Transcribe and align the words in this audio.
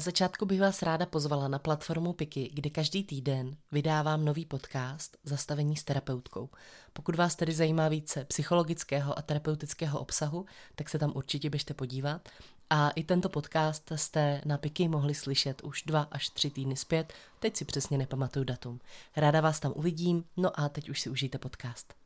Na 0.00 0.04
začátku 0.04 0.46
bych 0.46 0.60
vás 0.60 0.82
ráda 0.82 1.06
pozvala 1.06 1.48
na 1.48 1.58
platformu 1.58 2.12
Piky, 2.12 2.50
kde 2.54 2.70
každý 2.70 3.04
týden 3.04 3.56
vydávám 3.72 4.24
nový 4.24 4.46
podcast 4.46 5.16
Zastavení 5.24 5.76
s 5.76 5.84
terapeutkou. 5.84 6.48
Pokud 6.92 7.16
vás 7.16 7.36
tedy 7.36 7.52
zajímá 7.52 7.88
více 7.88 8.24
psychologického 8.24 9.18
a 9.18 9.22
terapeutického 9.22 10.00
obsahu, 10.00 10.46
tak 10.74 10.88
se 10.88 10.98
tam 10.98 11.12
určitě 11.14 11.50
běžte 11.50 11.74
podívat. 11.74 12.28
A 12.70 12.90
i 12.90 13.04
tento 13.04 13.28
podcast 13.28 13.92
jste 13.96 14.40
na 14.44 14.58
Piky 14.58 14.88
mohli 14.88 15.14
slyšet 15.14 15.62
už 15.62 15.82
dva 15.82 16.08
až 16.10 16.28
tři 16.28 16.50
týdny 16.50 16.76
zpět, 16.76 17.12
teď 17.40 17.56
si 17.56 17.64
přesně 17.64 17.98
nepamatuju 17.98 18.44
datum. 18.44 18.80
Ráda 19.16 19.40
vás 19.40 19.60
tam 19.60 19.72
uvidím, 19.76 20.24
no 20.36 20.60
a 20.60 20.68
teď 20.68 20.88
už 20.88 21.00
si 21.00 21.10
užijte 21.10 21.38
podcast. 21.38 21.99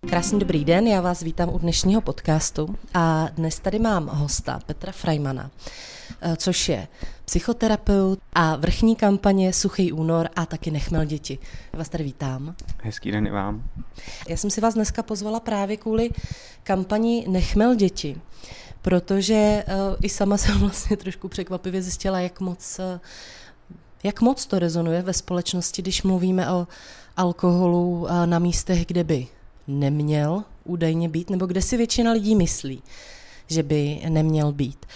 Krásný 0.00 0.38
dobrý 0.38 0.64
den, 0.64 0.86
já 0.86 1.00
vás 1.00 1.22
vítám 1.22 1.54
u 1.54 1.58
dnešního 1.58 2.00
podcastu 2.00 2.74
a 2.94 3.28
dnes 3.32 3.60
tady 3.60 3.78
mám 3.78 4.06
hosta 4.06 4.60
Petra 4.66 4.92
Freimana, 4.92 5.50
eh, 6.20 6.36
což 6.36 6.68
je 6.68 6.88
psychoterapeut 7.24 8.18
a 8.32 8.56
vrchní 8.56 8.96
kampaně 8.96 9.52
Suchý 9.52 9.92
únor 9.92 10.28
a 10.36 10.46
taky 10.46 10.70
Nechmel 10.70 11.04
děti. 11.04 11.38
Já 11.72 11.78
vás 11.78 11.88
tady 11.88 12.04
vítám. 12.04 12.54
Hezký 12.82 13.12
den 13.12 13.26
i 13.26 13.30
vám. 13.30 13.64
Já 14.28 14.36
jsem 14.36 14.50
si 14.50 14.60
vás 14.60 14.74
dneska 14.74 15.02
pozvala 15.02 15.40
právě 15.40 15.76
kvůli 15.76 16.10
kampani 16.62 17.24
Nechmel 17.28 17.74
děti, 17.74 18.20
protože 18.82 19.64
uh, 19.68 19.96
i 20.02 20.08
sama 20.08 20.36
jsem 20.38 20.58
vlastně 20.58 20.96
trošku 20.96 21.28
překvapivě 21.28 21.82
zjistila, 21.82 22.20
jak 22.20 22.40
moc, 22.40 22.78
uh, 22.78 23.00
jak 24.02 24.20
moc 24.20 24.46
to 24.46 24.58
rezonuje 24.58 25.02
ve 25.02 25.12
společnosti, 25.12 25.82
když 25.82 26.02
mluvíme 26.02 26.50
o 26.50 26.66
alkoholu 27.16 28.06
na 28.26 28.38
místech, 28.38 28.86
kde 28.86 29.04
by 29.04 29.26
neměl 29.68 30.44
údajně 30.64 31.08
být, 31.08 31.30
nebo 31.30 31.46
kde 31.46 31.62
si 31.62 31.76
většina 31.76 32.12
lidí 32.12 32.34
myslí, 32.34 32.82
že 33.46 33.62
by 33.62 34.00
neměl 34.08 34.52
být. 34.52 34.86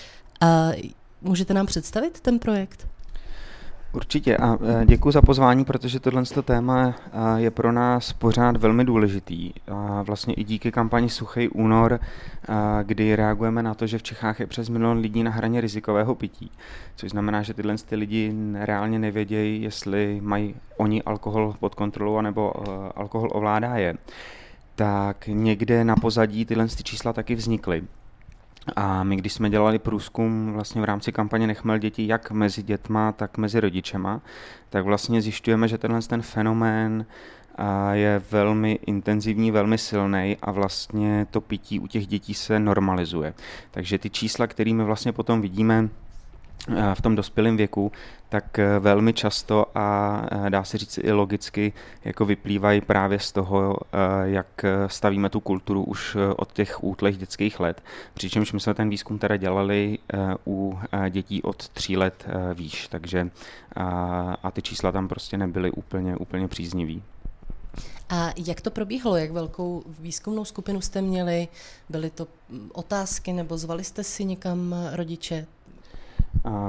A 0.41 0.71
můžete 1.23 1.55
nám 1.55 1.67
představit 1.67 2.21
ten 2.21 2.39
projekt? 2.39 2.91
Určitě 3.93 4.37
a 4.37 4.59
e, 4.83 4.87
děkuji 4.87 5.11
za 5.11 5.23
pozvání, 5.23 5.65
protože 5.65 6.01
tohle 6.01 6.23
téma 6.45 6.89
e, 6.89 7.41
je 7.41 7.51
pro 7.51 7.73
nás 7.73 8.13
pořád 8.13 8.57
velmi 8.57 8.85
důležitý. 8.85 9.53
A 9.69 10.03
vlastně 10.03 10.35
i 10.35 10.45
díky 10.45 10.73
kampani 10.73 11.09
Suchý 11.09 11.49
únor, 11.49 11.93
e, 11.93 12.01
kdy 12.85 13.17
reagujeme 13.17 13.63
na 13.63 13.75
to, 13.75 13.87
že 13.87 13.99
v 13.99 14.03
Čechách 14.03 14.41
je 14.41 14.47
přes 14.47 14.69
milion 14.69 14.99
lidí 14.99 15.23
na 15.23 15.31
hraně 15.31 15.61
rizikového 15.61 16.15
pití. 16.15 16.51
Což 16.97 17.11
znamená, 17.11 17.43
že 17.43 17.55
tyhle 17.55 17.75
ty 17.89 17.97
lidi 17.97 18.35
reálně 18.55 18.99
nevědějí, 18.99 19.63
jestli 19.63 20.21
mají 20.23 20.55
oni 20.77 21.03
alkohol 21.03 21.55
pod 21.61 21.75
kontrolou, 21.75 22.21
nebo 22.21 22.53
alkohol 22.99 23.29
ovládá 23.33 23.77
je 23.77 23.95
tak 24.81 25.27
někde 25.27 25.85
na 25.85 25.97
pozadí 25.97 26.45
tyhle 26.45 26.69
ty 26.69 26.83
čísla 26.83 27.13
taky 27.13 27.35
vznikly. 27.35 27.85
A 28.77 29.03
my, 29.03 29.17
když 29.17 29.33
jsme 29.33 29.51
dělali 29.51 29.79
průzkum 29.79 30.53
vlastně 30.53 30.81
v 30.81 30.85
rámci 30.85 31.13
kampaně 31.13 31.47
Nechmel 31.47 31.79
děti 31.79 32.07
jak 32.07 32.31
mezi 32.31 32.63
dětma, 32.63 33.13
tak 33.13 33.39
mezi 33.39 33.61
rodičema, 33.61 34.21
tak 34.71 34.85
vlastně 34.85 35.23
zjišťujeme, 35.23 35.69
že 35.69 35.79
tenhle 35.79 36.03
ten 36.03 36.23
fenomén 36.23 37.07
je 37.93 38.23
velmi 38.31 38.79
intenzivní, 38.87 39.51
velmi 39.51 39.79
silný 39.79 40.37
a 40.43 40.51
vlastně 40.51 41.27
to 41.31 41.41
pití 41.41 41.81
u 41.81 41.87
těch 41.87 42.07
dětí 42.07 42.35
se 42.35 42.59
normalizuje. 42.59 43.35
Takže 43.71 43.99
ty 43.99 44.11
čísla, 44.11 44.47
kterými 44.47 44.85
vlastně 44.85 45.13
potom 45.13 45.41
vidíme 45.41 45.89
v 46.95 47.03
tom 47.03 47.17
dospělém 47.17 47.57
věku, 47.57 47.93
tak 48.29 48.59
eh, 48.59 48.79
velmi 48.79 49.13
často 49.13 49.67
a 49.75 50.21
eh, 50.31 50.51
dá 50.51 50.65
se 50.65 50.79
říct 50.79 50.99
i 51.03 51.13
logicky 51.13 51.73
jako 52.05 52.25
vyplývají 52.25 52.81
právě 52.81 53.19
z 53.19 53.33
toho, 53.33 53.77
jak 54.23 54.65
stavíme 54.87 55.29
tu 55.29 55.41
kulturu 55.41 55.85
už 55.85 56.17
od 56.37 56.53
těch 56.53 56.85
útlech 56.85 57.17
dětských 57.17 57.61
let. 57.61 57.83
Přičemž 58.15 58.53
my 58.53 58.61
jsme 58.61 58.75
ten 58.75 58.89
výzkum 58.89 59.19
teda 59.19 59.37
dělali 59.37 59.99
u 60.47 60.79
dětí 61.11 61.43
od 61.43 61.69
tří 61.69 61.97
let 61.97 62.27
výš, 62.55 62.89
takže 62.89 63.31
a 64.43 64.51
ty 64.53 64.63
čísla 64.63 64.93
tam 64.93 65.09
prostě 65.09 65.39
nebyly 65.39 65.71
úplně, 65.71 66.17
úplně 66.17 66.49
příznivý. 66.49 67.03
A 68.11 68.33
jak 68.47 68.61
to 68.61 68.71
probíhalo? 68.71 69.17
Jak 69.17 69.31
velkou 69.31 69.83
výzkumnou 69.87 70.45
skupinu 70.45 70.81
jste 70.81 71.03
měli? 71.03 71.49
Byly 71.89 72.11
to 72.11 72.27
hm, 72.49 72.71
otázky 72.73 73.33
nebo 73.33 73.59
zvali 73.59 73.85
jste 73.85 74.05
si 74.05 74.25
někam 74.25 74.75
rodiče? 74.93 75.47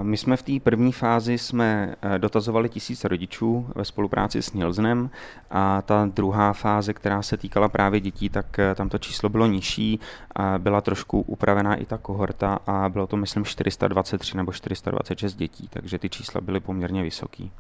My 0.01 0.17
jsme 0.17 0.37
v 0.37 0.43
té 0.43 0.51
první 0.63 0.91
fázi 0.91 1.37
jsme 1.37 1.95
eh, 2.01 2.19
dotazovali 2.19 2.69
tisíc 2.69 3.03
rodičů 3.03 3.69
ve 3.75 3.85
spolupráci 3.85 4.41
s 4.41 4.53
Nilsnem 4.53 5.09
a 5.51 5.81
ta 5.81 6.09
druhá 6.13 6.53
fáze, 6.53 6.93
která 6.93 7.21
se 7.21 7.37
týkala 7.37 7.69
právě 7.69 7.99
dětí, 7.99 8.29
tak 8.29 8.59
eh, 8.59 8.75
tam 8.75 8.89
to 8.89 8.97
číslo 8.97 9.29
bylo 9.29 9.47
nižší, 9.47 9.99
a 10.35 10.57
byla 10.57 10.81
trošku 10.81 11.21
upravená 11.21 11.75
i 11.75 11.85
ta 11.85 11.97
kohorta 11.97 12.59
a 12.67 12.89
bylo 12.89 13.07
to 13.07 13.17
myslím 13.17 13.45
423 13.45 14.37
nebo 14.37 14.51
426 14.53 15.35
dětí, 15.35 15.69
takže 15.73 15.99
ty 15.99 16.09
čísla 16.09 16.41
byly 16.41 16.59
poměrně 16.59 17.03
vysoký. 17.03 17.51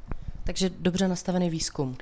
Takže 0.43 0.69
dobře 0.79 1.07
nastavený 1.07 1.49
výzkum. 1.49 1.95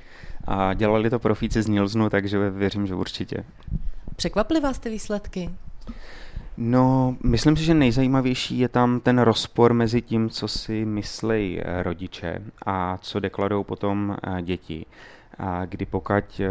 A 0.44 0.74
dělali 0.74 1.10
to 1.10 1.18
profíci 1.18 1.62
z 1.62 1.66
Nilsnu, 1.66 2.10
takže 2.10 2.50
věřím, 2.50 2.86
že 2.86 2.94
určitě. 2.94 3.44
Překvapily 4.16 4.60
vás 4.60 4.78
ty 4.78 4.90
výsledky? 4.90 5.50
No, 6.56 7.16
myslím 7.24 7.56
si, 7.56 7.64
že 7.64 7.74
nejzajímavější 7.74 8.58
je 8.58 8.68
tam 8.68 9.00
ten 9.00 9.18
rozpor 9.18 9.74
mezi 9.74 10.02
tím, 10.02 10.30
co 10.30 10.48
si 10.48 10.84
myslí 10.84 11.60
eh, 11.60 11.82
rodiče 11.82 12.42
a 12.66 12.98
co 12.98 13.20
deklarují 13.20 13.64
potom 13.64 14.16
eh, 14.22 14.42
děti. 14.42 14.86
A 15.38 15.64
kdy 15.64 15.86
pokud 15.86 16.40
eh, 16.40 16.48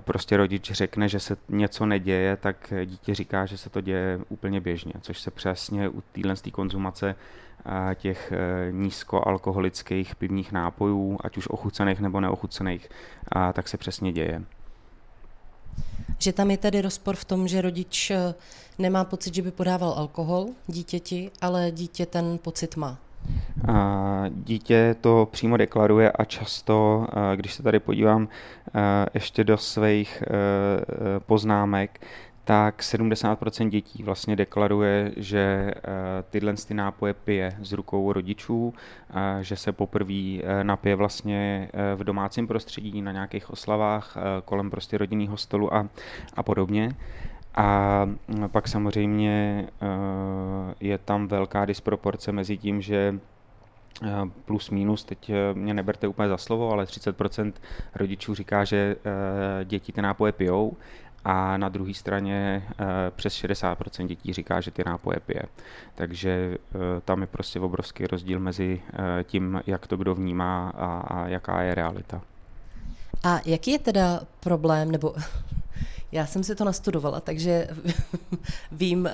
prostě 0.00 0.36
rodič 0.36 0.70
řekne, 0.72 1.08
že 1.08 1.20
se 1.20 1.36
něco 1.48 1.86
neděje, 1.86 2.36
tak 2.36 2.72
dítě 2.84 3.14
říká, 3.14 3.46
že 3.46 3.58
se 3.58 3.70
to 3.70 3.80
děje 3.80 4.20
úplně 4.28 4.60
běžně, 4.60 4.92
což 5.00 5.20
se 5.20 5.30
přesně 5.30 5.88
u 5.88 6.02
téhle 6.12 6.34
konzumace 6.52 7.14
těch 7.94 8.32
nízkoalkoholických 8.70 10.14
pivních 10.14 10.52
nápojů, 10.52 11.18
ať 11.24 11.36
už 11.36 11.48
ochucených 11.50 12.00
nebo 12.00 12.20
neochucených, 12.20 12.88
tak 13.52 13.68
se 13.68 13.76
přesně 13.76 14.12
děje. 14.12 14.42
Že 16.18 16.32
tam 16.32 16.50
je 16.50 16.56
tedy 16.56 16.80
rozpor 16.80 17.16
v 17.16 17.24
tom, 17.24 17.48
že 17.48 17.62
rodič 17.62 18.10
eh, 18.10 18.34
nemá 18.78 19.04
pocit, 19.04 19.34
že 19.34 19.42
by 19.42 19.50
podával 19.50 19.90
alkohol 19.90 20.46
dítěti, 20.66 21.30
ale 21.40 21.70
dítě 21.70 22.06
ten 22.06 22.38
pocit 22.38 22.76
má. 22.76 22.98
A 23.68 24.24
dítě 24.28 24.96
to 25.00 25.28
přímo 25.30 25.56
deklaruje 25.56 26.12
a 26.12 26.24
často, 26.24 27.06
eh, 27.10 27.36
když 27.36 27.54
se 27.54 27.62
tady 27.62 27.80
podívám 27.80 28.28
eh, 28.74 29.06
ještě 29.14 29.44
do 29.44 29.58
svých 29.58 30.22
poznámek, 31.26 32.00
tak 32.44 32.80
70% 32.80 33.68
dětí 33.68 34.02
vlastně 34.02 34.36
deklaruje, 34.36 35.12
že 35.16 35.70
eh, 35.76 35.80
tyhle 36.30 36.54
ty 36.54 36.74
nápoje 36.74 37.14
pije 37.14 37.56
z 37.60 37.72
rukou 37.72 38.12
rodičů, 38.12 38.74
že 39.40 39.56
se 39.56 39.72
poprvé 39.72 40.14
eh, 40.14 40.64
napije 40.64 40.96
vlastně 40.96 41.68
eh, 41.72 41.94
v 41.94 42.04
domácím 42.04 42.46
prostředí, 42.46 43.02
na 43.02 43.12
nějakých 43.12 43.50
oslavách, 43.50 44.16
kolem 44.44 44.70
prostě 44.70 44.98
rodinného 44.98 45.36
stolu 45.36 45.74
a, 45.74 45.88
a 46.36 46.42
podobně. 46.42 46.96
A 47.54 48.04
mm, 48.04 48.48
pak 48.48 48.68
samozřejmě 48.68 49.68
je 50.80 50.98
tam 50.98 51.28
velká 51.28 51.64
disproporce 51.64 52.32
mezi 52.32 52.58
tím, 52.58 52.80
že 52.82 53.18
plus 54.44 54.70
minus, 54.70 55.04
teď 55.04 55.30
mě 55.54 55.74
neberte 55.74 56.08
úplně 56.08 56.28
za 56.28 56.36
slovo, 56.36 56.70
ale 56.70 56.84
30% 56.84 57.52
rodičů 57.94 58.34
říká, 58.34 58.64
že 58.64 58.96
děti 59.64 59.92
ty 59.92 60.02
nápoje 60.02 60.32
pijou 60.32 60.76
a 61.24 61.56
na 61.56 61.68
druhé 61.68 61.94
straně 61.94 62.62
eh, 62.70 62.84
přes 63.16 63.34
60% 63.34 64.06
dětí 64.06 64.32
říká, 64.32 64.60
že 64.60 64.70
ty 64.70 64.82
nápoje 64.86 65.20
pije. 65.26 65.42
Takže 65.94 66.30
eh, 66.30 66.78
tam 67.04 67.20
je 67.20 67.26
prostě 67.26 67.60
obrovský 67.60 68.06
rozdíl 68.06 68.40
mezi 68.40 68.82
eh, 68.92 69.24
tím, 69.24 69.60
jak 69.66 69.86
to 69.86 69.96
kdo 69.96 70.14
vnímá 70.14 70.72
a, 70.76 70.86
a 70.86 71.28
jaká 71.28 71.62
je 71.62 71.74
realita. 71.74 72.20
A 73.24 73.40
jaký 73.44 73.70
je 73.70 73.78
teda 73.78 74.20
problém, 74.40 74.90
nebo 74.90 75.14
já 76.12 76.26
jsem 76.26 76.44
si 76.44 76.54
to 76.54 76.64
nastudovala, 76.64 77.20
takže 77.20 77.68
vím, 78.72 79.04
uh, 79.04 79.10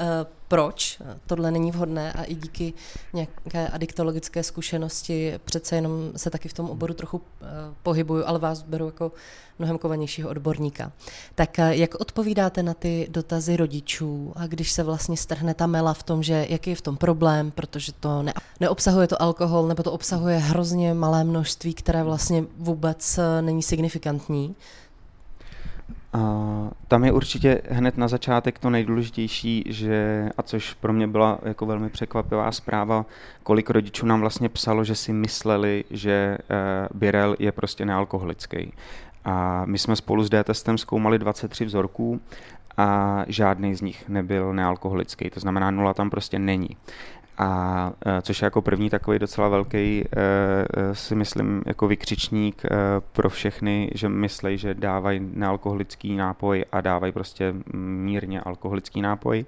proč 0.49 0.99
tohle 1.27 1.51
není 1.51 1.71
vhodné 1.71 2.13
a 2.13 2.23
i 2.23 2.35
díky 2.35 2.73
nějaké 3.13 3.69
adiktologické 3.69 4.43
zkušenosti 4.43 5.35
přece 5.45 5.77
jenom 5.77 6.13
se 6.17 6.31
taky 6.31 6.49
v 6.49 6.53
tom 6.53 6.71
oboru 6.71 6.95
trochu 6.95 7.17
uh, 7.17 7.23
pohybuju, 7.83 8.25
ale 8.27 8.39
vás 8.39 8.63
beru 8.63 8.87
jako 8.87 9.13
mnohem 9.59 9.79
kovanějšího 9.79 10.31
odborníka. 10.31 10.93
Tak 11.35 11.51
uh, 11.59 11.65
jak 11.69 11.95
odpovídáte 11.95 12.63
na 12.63 12.75
ty 12.75 13.09
dotazy 13.11 13.57
rodičů 13.57 14.33
a 14.37 14.47
když 14.47 14.73
se 14.73 14.83
vlastně 14.83 15.17
strhne 15.17 15.55
ta 15.55 15.67
mela 15.67 15.95
v 15.95 16.03
tom, 16.03 16.23
že 16.23 16.47
jaký 16.49 16.71
je 16.71 16.77
v 16.77 16.83
tom 16.83 16.97
problém, 16.97 17.51
protože 17.51 17.93
to 17.93 18.23
ne, 18.23 18.33
neobsahuje 18.61 19.07
to 19.07 19.23
alkohol, 19.23 19.69
nebo 19.69 19.83
to 19.83 19.93
obsahuje 19.93 20.39
hrozně 20.39 20.95
malé 20.95 21.25
množství, 21.25 21.75
které 21.75 22.03
vlastně 22.03 22.45
vůbec 22.57 23.19
není 23.41 23.63
signifikantní, 23.63 24.57
a 26.13 26.21
tam 26.89 27.05
je 27.05 27.13
určitě 27.13 27.63
hned 27.71 27.99
na 27.99 28.09
začátek 28.09 28.59
to 28.59 28.71
nejdůležitější, 28.71 29.65
že, 29.67 30.29
a 30.39 30.43
což 30.43 30.75
pro 30.75 30.93
mě 30.93 31.07
byla 31.07 31.39
jako 31.43 31.67
velmi 31.67 31.89
překvapivá 31.89 32.53
zpráva, 32.53 33.07
kolik 33.43 33.71
rodičů 33.71 34.07
nám 34.07 34.21
vlastně 34.21 34.49
psalo, 34.49 34.85
že 34.85 34.95
si 34.95 35.13
mysleli, 35.13 35.85
že 35.91 36.39
uh, 36.41 36.99
Birel 36.99 37.37
je 37.39 37.53
prostě 37.53 37.85
nealkoholický. 37.85 38.73
A 39.25 39.65
my 39.65 39.79
jsme 39.79 39.97
spolu 39.97 40.25
s 40.25 40.31
D-testem 40.31 40.79
zkoumali 40.79 41.19
23 41.19 41.65
vzorků 41.65 42.21
a 42.77 43.25
žádný 43.29 43.75
z 43.75 43.81
nich 43.81 44.09
nebyl 44.09 44.55
nealkoholický, 44.55 45.31
to 45.31 45.41
znamená 45.41 45.71
nula 45.71 45.95
tam 45.95 46.11
prostě 46.11 46.39
není. 46.39 46.77
A 47.39 47.93
což 48.23 48.43
je 48.43 48.47
jako 48.47 48.63
první 48.63 48.91
takový 48.91 49.19
docela 49.19 49.49
velký, 49.49 50.05
si 50.93 51.15
myslím, 51.15 51.63
jako 51.67 51.89
vykřičník 51.89 52.63
pro 53.13 53.31
všechny, 53.31 53.91
že 53.95 54.09
myslí, 54.09 54.59
že 54.59 54.75
dávají 54.75 55.21
nealkoholický 55.35 56.17
nápoj 56.17 56.65
a 56.73 56.81
dávají 56.81 57.13
prostě 57.13 57.55
mírně 57.75 58.41
alkoholický 58.41 59.03
nápoj. 59.03 59.45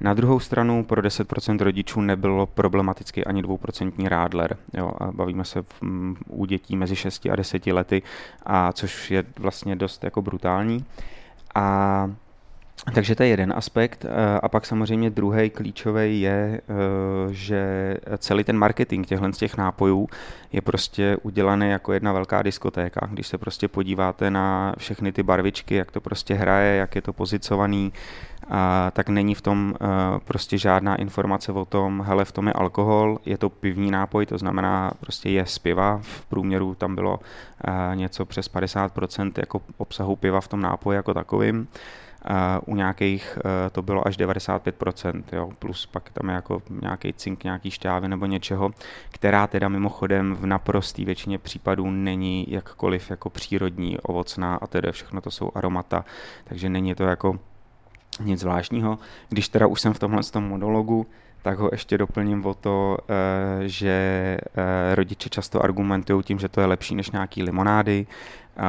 Na 0.00 0.14
druhou 0.14 0.40
stranu 0.40 0.84
pro 0.84 1.02
10% 1.02 1.60
rodičů 1.60 2.00
nebylo 2.00 2.46
problematicky 2.46 3.24
ani 3.24 3.42
2% 3.42 4.08
rádler. 4.08 4.56
Jo, 4.74 4.92
a 4.98 5.12
bavíme 5.12 5.44
se 5.44 5.62
v, 5.62 5.82
m, 5.82 6.16
u 6.28 6.44
dětí 6.44 6.76
mezi 6.76 6.96
6 6.96 7.26
a 7.26 7.36
10 7.36 7.66
lety, 7.66 8.02
a 8.46 8.72
což 8.72 9.10
je 9.10 9.24
vlastně 9.38 9.76
dost 9.76 10.04
jako 10.04 10.22
brutální. 10.22 10.84
A 11.54 12.10
takže 12.94 13.14
to 13.14 13.22
je 13.22 13.28
jeden 13.28 13.52
aspekt. 13.56 14.04
Eh, 14.04 14.40
a 14.42 14.48
pak 14.48 14.66
samozřejmě 14.66 15.10
druhý 15.10 15.50
klíčový 15.50 16.20
je, 16.20 16.60
eh, 16.60 16.72
že 17.30 17.96
celý 18.18 18.44
ten 18.44 18.58
marketing 18.58 19.06
těchto 19.06 19.32
z 19.32 19.38
těch 19.38 19.56
nápojů 19.56 20.08
je 20.52 20.60
prostě 20.60 21.16
udělaný 21.22 21.70
jako 21.70 21.92
jedna 21.92 22.12
velká 22.12 22.42
diskotéka. 22.42 23.08
Když 23.10 23.26
se 23.26 23.38
prostě 23.38 23.68
podíváte 23.68 24.30
na 24.30 24.74
všechny 24.78 25.12
ty 25.12 25.22
barvičky, 25.22 25.74
jak 25.74 25.90
to 25.90 26.00
prostě 26.00 26.34
hraje, 26.34 26.76
jak 26.76 26.94
je 26.94 27.02
to 27.02 27.12
pozicovaný, 27.12 27.92
a 28.50 28.90
tak 28.90 29.08
není 29.08 29.34
v 29.34 29.40
tom 29.40 29.74
uh, 29.80 29.88
prostě 30.24 30.58
žádná 30.58 30.96
informace 30.96 31.52
o 31.52 31.64
tom, 31.64 32.02
hele, 32.06 32.24
v 32.24 32.32
tom 32.32 32.46
je 32.46 32.52
alkohol, 32.52 33.18
je 33.26 33.38
to 33.38 33.50
pivní 33.50 33.90
nápoj, 33.90 34.26
to 34.26 34.38
znamená 34.38 34.92
prostě 35.00 35.30
je 35.30 35.46
z 35.46 35.58
piva, 35.58 36.00
v 36.02 36.26
průměru 36.26 36.74
tam 36.74 36.94
bylo 36.94 37.20
něco 37.94 38.26
přes 38.26 38.50
50% 38.52 39.32
jako 39.36 39.60
obsahu 39.76 40.16
piva 40.16 40.40
v 40.40 40.48
tom 40.48 40.60
nápoji 40.60 40.96
jako 40.96 41.14
takovým. 41.14 41.68
U 42.66 42.76
nějakých 42.76 43.38
uh, 43.44 43.50
to 43.72 43.82
bylo 43.82 44.06
až 44.06 44.18
95%, 44.18 45.22
jo, 45.32 45.50
plus 45.58 45.86
pak 45.86 46.10
tam 46.10 46.28
je 46.28 46.34
jako 46.34 46.62
nějaký 46.82 47.12
cink, 47.12 47.44
nějaký 47.44 47.70
šťávy 47.70 48.08
nebo 48.08 48.26
něčeho, 48.26 48.70
která 49.10 49.46
teda 49.46 49.68
mimochodem 49.68 50.34
v 50.34 50.46
naprostý 50.46 51.04
většině 51.04 51.38
případů 51.38 51.90
není 51.90 52.46
jakkoliv 52.48 53.10
jako 53.10 53.30
přírodní, 53.30 53.98
ovocná 53.98 54.54
a 54.54 54.66
tedy 54.66 54.92
všechno 54.92 55.20
to 55.20 55.30
jsou 55.30 55.50
aromata, 55.54 56.04
takže 56.44 56.68
není 56.68 56.94
to 56.94 57.04
jako 57.04 57.38
nic 58.20 58.40
zvláštního. 58.40 58.98
Když 59.28 59.48
teda 59.48 59.66
už 59.66 59.80
jsem 59.80 59.94
v 59.94 59.98
tomhle 59.98 60.22
tom 60.22 60.44
monologu, 60.44 61.06
tak 61.42 61.58
ho 61.58 61.68
ještě 61.72 61.98
doplním 61.98 62.46
o 62.46 62.54
to, 62.54 62.98
eh, 63.08 63.68
že 63.68 63.88
eh, 63.90 64.94
rodiče 64.94 65.28
často 65.28 65.64
argumentují 65.64 66.22
tím, 66.22 66.38
že 66.38 66.48
to 66.48 66.60
je 66.60 66.66
lepší 66.66 66.94
než 66.94 67.10
nějaký 67.10 67.42
limonády. 67.42 68.06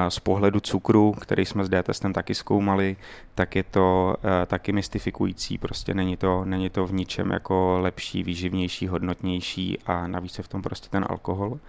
Z 0.10 0.20
pohledu 0.20 0.60
cukru, 0.60 1.12
který 1.12 1.46
jsme 1.46 1.66
s 1.66 1.70
D-testem 1.70 2.14
taky 2.14 2.36
zkoumali, 2.36 2.96
tak 3.36 3.56
je 3.56 3.64
to 3.64 4.16
eh, 4.24 4.46
taky 4.46 4.72
mystifikující, 4.72 5.58
prostě 5.58 5.94
není 5.94 6.18
to, 6.18 6.46
není 6.46 6.70
to 6.70 6.86
v 6.86 6.94
ničem 6.94 7.32
jako 7.32 7.78
lepší, 7.82 8.24
výživnější, 8.24 8.88
hodnotnější 8.88 9.80
a 9.86 10.08
navíc 10.08 10.38
je 10.38 10.44
v 10.44 10.48
tom 10.48 10.62
prostě 10.62 10.90
ten 10.90 11.06
alkohol. 11.10 11.60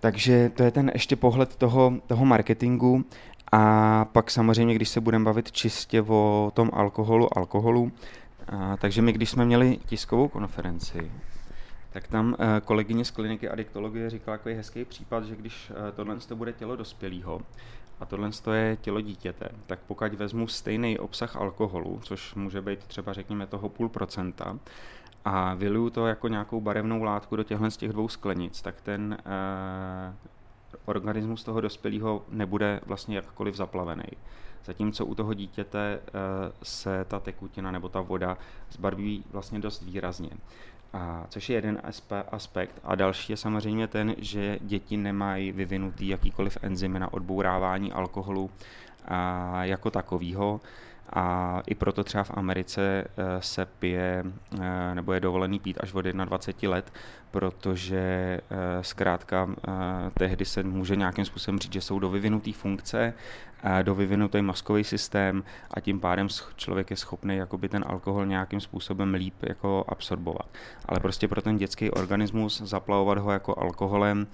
Takže 0.00 0.50
to 0.54 0.62
je 0.62 0.70
ten 0.70 0.90
ještě 0.94 1.16
pohled 1.16 1.56
toho, 1.56 1.92
toho 2.06 2.24
marketingu. 2.24 3.04
A 3.52 4.04
pak 4.04 4.30
samozřejmě, 4.30 4.74
když 4.74 4.88
se 4.88 5.00
budeme 5.00 5.24
bavit 5.24 5.52
čistě 5.52 6.02
o 6.02 6.52
tom 6.54 6.70
alkoholu, 6.72 7.38
alkoholu, 7.38 7.92
a, 8.48 8.76
takže 8.76 9.02
my, 9.02 9.12
když 9.12 9.30
jsme 9.30 9.44
měli 9.44 9.78
tiskovou 9.86 10.28
konferenci, 10.28 11.12
tak 11.92 12.08
tam 12.08 12.36
a, 12.38 12.60
kolegyně 12.60 13.04
z 13.04 13.10
kliniky 13.10 13.48
adiktologie 13.48 14.10
říkala 14.10 14.36
takový 14.36 14.54
hezký 14.54 14.84
případ, 14.84 15.24
že 15.24 15.36
když 15.36 15.70
a, 15.70 15.90
tohle 15.90 16.16
to 16.16 16.36
bude 16.36 16.52
tělo 16.52 16.76
dospělého 16.76 17.40
a 18.00 18.06
tohle 18.06 18.30
je 18.52 18.76
tělo 18.76 19.00
dítěte, 19.00 19.48
tak 19.66 19.78
pokud 19.86 20.14
vezmu 20.14 20.48
stejný 20.48 20.98
obsah 20.98 21.36
alkoholu, 21.36 22.00
což 22.02 22.34
může 22.34 22.60
být 22.60 22.84
třeba 22.84 23.12
řekněme 23.12 23.46
toho 23.46 23.68
půl 23.68 23.88
procenta, 23.88 24.58
a 25.24 25.54
vyluju 25.54 25.90
to 25.90 26.06
jako 26.06 26.28
nějakou 26.28 26.60
barevnou 26.60 27.02
látku 27.02 27.36
do 27.36 27.42
těchto 27.42 27.70
z 27.70 27.76
těch 27.76 27.92
dvou 27.92 28.08
sklenic, 28.08 28.62
tak 28.62 28.80
ten 28.80 29.18
organismus 30.84 31.44
toho 31.44 31.60
dospělého 31.60 32.24
nebude 32.28 32.80
vlastně 32.86 33.16
jakkoliv 33.16 33.54
zaplavený. 33.54 34.04
Zatímco 34.64 35.06
u 35.06 35.14
toho 35.14 35.34
dítěte 35.34 35.98
eh, 36.06 36.10
se 36.62 37.04
ta 37.04 37.20
tekutina 37.20 37.70
nebo 37.70 37.88
ta 37.88 38.00
voda 38.00 38.38
zbarví 38.70 39.24
vlastně 39.32 39.58
dost 39.58 39.82
výrazně. 39.82 40.30
A, 40.92 41.26
což 41.28 41.50
je 41.50 41.56
jeden 41.56 41.82
aspekt. 42.30 42.80
A 42.84 42.94
další 42.94 43.32
je 43.32 43.36
samozřejmě 43.36 43.86
ten, 43.86 44.14
že 44.18 44.58
děti 44.60 44.96
nemají 44.96 45.52
vyvinutý 45.52 46.08
jakýkoliv 46.08 46.58
enzymy 46.62 46.98
na 46.98 47.12
odbourávání 47.12 47.92
alkoholu 47.92 48.50
a, 49.08 49.64
jako 49.64 49.90
takového. 49.90 50.60
A 51.12 51.62
i 51.66 51.74
proto 51.74 52.04
třeba 52.04 52.24
v 52.24 52.30
Americe 52.34 53.04
eh, 53.04 53.42
se 53.42 53.66
pije 53.66 54.24
eh, 54.60 54.94
nebo 54.94 55.12
je 55.12 55.20
dovolený 55.20 55.58
pít 55.58 55.78
až 55.80 55.94
od 55.94 56.02
21 56.02 56.70
let, 56.70 56.92
protože 57.30 58.40
zkrátka 58.80 59.48
tehdy 60.18 60.44
se 60.44 60.62
může 60.62 60.96
nějakým 60.96 61.24
způsobem 61.24 61.58
říct, 61.58 61.72
že 61.72 61.80
jsou 61.80 61.98
do 61.98 62.10
vyvinutý 62.10 62.52
funkce, 62.52 63.14
do 63.82 63.94
vyvinutý 63.94 64.42
mozkový 64.42 64.84
systém 64.84 65.44
a 65.70 65.80
tím 65.80 66.00
pádem 66.00 66.28
člověk 66.56 66.90
je 66.90 66.96
schopný 66.96 67.36
jakoby 67.36 67.68
ten 67.68 67.84
alkohol 67.86 68.26
nějakým 68.26 68.60
způsobem 68.60 69.14
líp 69.14 69.34
jako 69.42 69.84
absorbovat. 69.88 70.46
Ale 70.84 71.00
prostě 71.00 71.28
pro 71.28 71.42
ten 71.42 71.56
dětský 71.56 71.90
organismus 71.90 72.62
zaplavovat 72.64 73.18
ho 73.18 73.30
jako 73.30 73.58
alkoholem 73.58 74.26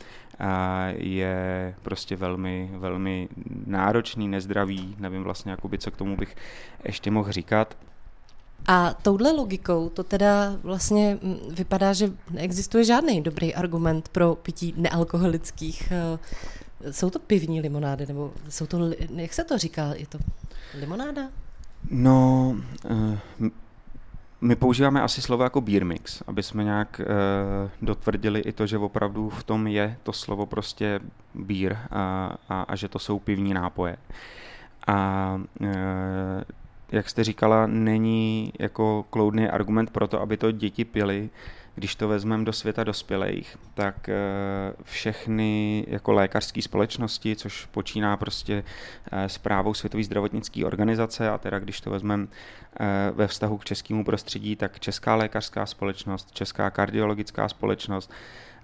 je 0.96 1.74
prostě 1.82 2.16
velmi, 2.16 2.70
velmi 2.72 3.28
náročný, 3.66 4.28
nezdravý, 4.28 4.96
nevím 4.98 5.22
vlastně, 5.22 5.50
jakoby, 5.50 5.78
co 5.78 5.90
k 5.90 5.96
tomu 5.96 6.16
bych 6.16 6.36
ještě 6.84 7.10
mohl 7.10 7.32
říkat. 7.32 7.76
A 8.66 8.94
touhle 9.02 9.32
logikou 9.32 9.88
to 9.88 10.02
teda 10.02 10.56
vlastně 10.62 11.18
mm, 11.22 11.36
vypadá, 11.50 11.92
že 11.92 12.12
neexistuje 12.30 12.84
žádný 12.84 13.22
dobrý 13.22 13.54
argument 13.54 14.08
pro 14.08 14.34
pití 14.34 14.74
nealkoholických. 14.76 15.92
Eh, 16.80 16.92
jsou 16.92 17.10
to 17.10 17.18
pivní 17.18 17.60
limonády, 17.60 18.06
nebo 18.06 18.32
jsou 18.48 18.66
to, 18.66 18.90
jak 19.16 19.32
se 19.32 19.44
to 19.44 19.58
říká, 19.58 19.92
je 19.94 20.06
to 20.06 20.18
limonáda? 20.80 21.22
No, 21.90 22.56
uh, 22.90 23.48
my 24.40 24.56
používáme 24.56 25.02
asi 25.02 25.22
slovo 25.22 25.42
jako 25.42 25.60
beer 25.60 25.84
mix, 25.84 26.22
aby 26.26 26.42
jsme 26.42 26.64
nějak 26.64 27.00
uh, 27.00 27.70
dotvrdili 27.82 28.40
i 28.40 28.52
to, 28.52 28.66
že 28.66 28.78
opravdu 28.78 29.28
v 29.28 29.44
tom 29.44 29.66
je 29.66 29.96
to 30.02 30.12
slovo 30.12 30.46
prostě 30.46 31.00
beer 31.34 31.78
a, 31.90 32.36
a, 32.48 32.62
a 32.62 32.76
že 32.76 32.88
to 32.88 32.98
jsou 32.98 33.18
pivní 33.18 33.54
nápoje. 33.54 33.96
A 34.86 35.40
uh, 35.60 35.68
jak 36.92 37.08
jste 37.08 37.24
říkala, 37.24 37.66
není 37.66 38.52
jako 38.58 39.04
kloudný 39.10 39.48
argument 39.48 39.90
pro 39.90 40.08
to, 40.08 40.20
aby 40.20 40.36
to 40.36 40.52
děti 40.52 40.84
pili, 40.84 41.30
když 41.80 41.94
to 41.94 42.08
vezmeme 42.08 42.44
do 42.44 42.52
světa 42.52 42.84
dospělých, 42.84 43.56
tak 43.74 44.08
eh, 44.08 44.14
všechny 44.82 45.84
jako 45.88 46.12
lékařské 46.12 46.62
společnosti, 46.62 47.36
což 47.36 47.66
počíná 47.66 48.16
prostě 48.16 48.64
zprávou 49.26 49.74
Světové 49.74 50.04
zdravotnické 50.04 50.64
organizace 50.64 51.30
a 51.30 51.38
teda 51.38 51.58
když 51.58 51.80
to 51.80 51.90
vezmeme 51.90 52.26
eh, 52.80 52.86
ve 53.14 53.26
vztahu 53.26 53.58
k 53.58 53.64
českému 53.64 54.04
prostředí, 54.04 54.56
tak 54.56 54.80
Česká 54.80 55.14
lékařská 55.14 55.66
společnost, 55.66 56.32
Česká 56.32 56.70
kardiologická 56.70 57.48
společnost, 57.48 58.12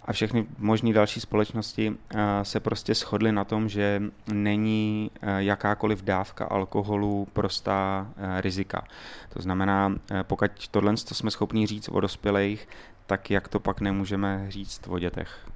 a 0.04 0.12
všechny 0.12 0.46
možné 0.58 0.92
další 0.92 1.20
společnosti 1.20 1.94
eh, 2.14 2.18
se 2.42 2.61
prostě 2.61 2.94
shodly 2.94 3.32
na 3.32 3.44
tom, 3.44 3.68
že 3.68 4.02
není 4.32 5.11
jakákoliv 5.38 6.02
dávka 6.02 6.44
alkoholu 6.44 7.28
prostá 7.32 8.08
rizika. 8.40 8.85
To 9.32 9.42
znamená, 9.42 9.94
pokud 10.23 10.68
tohle 10.70 10.96
jsme 10.96 11.30
schopni 11.30 11.66
říct 11.66 11.88
o 11.88 12.00
dospělých, 12.00 12.68
tak 13.06 13.30
jak 13.30 13.48
to 13.48 13.60
pak 13.60 13.80
nemůžeme 13.80 14.46
říct 14.48 14.80
o 14.88 14.98
dětech. 14.98 15.48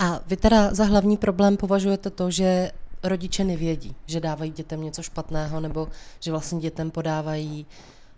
A 0.00 0.20
vy 0.26 0.36
teda 0.36 0.74
za 0.74 0.84
hlavní 0.84 1.16
problém 1.16 1.56
považujete 1.56 2.10
to, 2.10 2.30
že 2.30 2.70
rodiče 3.02 3.44
nevědí, 3.44 3.94
že 4.06 4.20
dávají 4.20 4.50
dětem 4.50 4.82
něco 4.82 5.02
špatného, 5.02 5.60
nebo 5.60 5.88
že 6.20 6.30
vlastně 6.30 6.60
dětem 6.60 6.90
podávají 6.90 7.66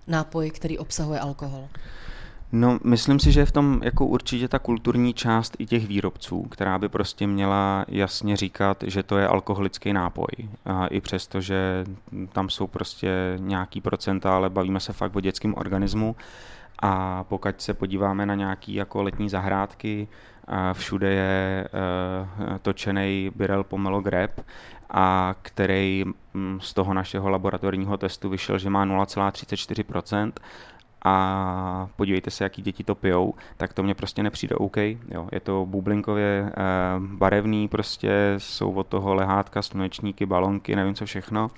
nápoj, 0.07 0.51
který 0.51 0.79
obsahuje 0.79 1.21
alkohol? 1.21 1.69
No, 2.55 2.79
myslím 2.85 3.21
si, 3.21 3.33
že 3.33 3.41
je 3.41 3.47
v 3.47 3.53
tom 3.53 3.81
jako 3.85 4.07
určitě 4.07 4.49
ta 4.49 4.59
kulturní 4.59 5.15
část 5.15 5.57
i 5.59 5.67
těch 5.67 5.87
výrobců, 5.87 6.43
která 6.43 6.79
by 6.79 6.89
prostě 6.89 7.27
měla 7.27 7.85
jasně 7.89 8.37
říkat, 8.37 8.85
že 8.87 9.03
to 9.03 9.19
je 9.19 9.27
alkoholický 9.27 9.93
nápoj. 9.93 10.27
A 10.65 10.87
i 10.87 11.01
přesto, 11.01 11.41
že 11.41 11.85
tam 12.33 12.51
jsou 12.51 12.67
prostě 12.67 13.11
nějaký 13.37 13.81
procenta, 13.81 14.37
ale 14.37 14.51
bavíme 14.51 14.81
se 14.81 14.93
fakt 14.93 15.17
o 15.17 15.21
dětském 15.21 15.55
organismu. 15.55 16.17
A 16.83 17.25
pokud 17.29 17.61
se 17.61 17.75
podíváme 17.75 18.27
na 18.27 18.35
nějaké 18.35 18.73
jako 18.73 19.03
letní 19.03 19.29
zahrádky, 19.29 20.09
všude 20.73 21.13
je 21.13 21.69
uh, 21.73 22.59
točený 22.59 23.31
Birel 23.35 23.65
Pomelo 23.65 24.01
Greb, 24.01 24.41
a 24.91 25.35
který 25.43 26.05
mm, 26.35 26.61
z 26.61 26.75
toho 26.75 26.95
našeho 26.95 27.31
laboratorního 27.31 27.97
testu 27.97 28.29
vyšel, 28.29 28.59
že 28.59 28.71
má 28.71 28.87
0,34% 28.87 30.33
a 31.05 31.89
podívejte 31.97 32.31
se, 32.31 32.45
jaký 32.45 32.63
děti 32.63 32.85
to 32.85 32.95
pijou, 32.95 33.35
tak 33.57 33.73
to 33.73 33.83
mně 33.83 33.95
prostě 33.95 34.23
nepřijde 34.23 34.57
OK. 34.57 34.77
Jo. 34.77 35.29
Je 35.33 35.41
to 35.41 35.67
bublinkově 35.67 36.43
uh, 36.43 37.07
barevný, 37.07 37.69
prostě 37.69 38.35
jsou 38.39 38.73
od 38.73 38.87
toho 38.87 39.15
lehátka, 39.15 39.63
slunečníky, 39.63 40.27
balonky, 40.27 40.77
nevím 40.77 40.95
co 40.95 41.07
všechno 41.07 41.51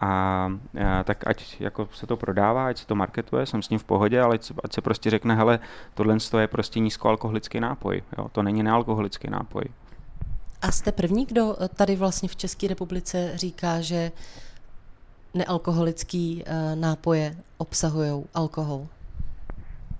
a, 0.00 0.52
a 1.00 1.04
tak 1.04 1.26
ať 1.26 1.60
jako 1.60 1.88
se 1.92 2.06
to 2.06 2.16
prodává, 2.16 2.66
ať 2.66 2.78
se 2.78 2.86
to 2.86 2.94
marketuje, 2.94 3.46
jsem 3.46 3.62
s 3.62 3.68
ním 3.68 3.78
v 3.78 3.84
pohodě, 3.84 4.20
ale 4.20 4.34
ať 4.34 4.42
se, 4.42 4.54
ať 4.64 4.72
se 4.72 4.80
prostě 4.80 5.10
řekne, 5.10 5.34
hele, 5.34 5.58
tohle 5.94 6.16
je 6.40 6.48
prostě 6.48 6.80
nízkoalkoholický 6.80 7.60
nápoj, 7.60 8.02
jo? 8.18 8.28
to 8.32 8.42
není 8.42 8.62
nealkoholický 8.62 9.30
nápoj. 9.30 9.64
A 10.62 10.72
jste 10.72 10.92
první, 10.92 11.26
kdo 11.26 11.56
tady 11.74 11.96
vlastně 11.96 12.28
v 12.28 12.36
České 12.36 12.68
republice 12.68 13.32
říká, 13.34 13.80
že 13.80 14.12
nealkoholický 15.34 16.44
uh, 16.44 16.80
nápoje 16.80 17.36
obsahují 17.58 18.24
alkohol? 18.34 18.86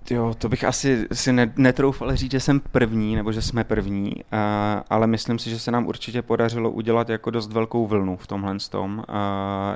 Jo, 0.09 0.33
to 0.37 0.49
bych 0.49 0.63
asi 0.63 1.07
si 1.13 1.33
netroufal 1.55 2.15
říct, 2.15 2.31
že 2.31 2.39
jsem 2.39 2.59
první, 2.59 3.15
nebo 3.15 3.31
že 3.31 3.41
jsme 3.41 3.63
první, 3.63 4.13
ale 4.89 5.07
myslím 5.07 5.39
si, 5.39 5.49
že 5.49 5.59
se 5.59 5.71
nám 5.71 5.87
určitě 5.87 6.21
podařilo 6.21 6.71
udělat 6.71 7.09
jako 7.09 7.29
dost 7.29 7.51
velkou 7.51 7.87
vlnu 7.87 8.17
v 8.17 8.27
tomhle 8.27 8.55
tom, 8.69 9.03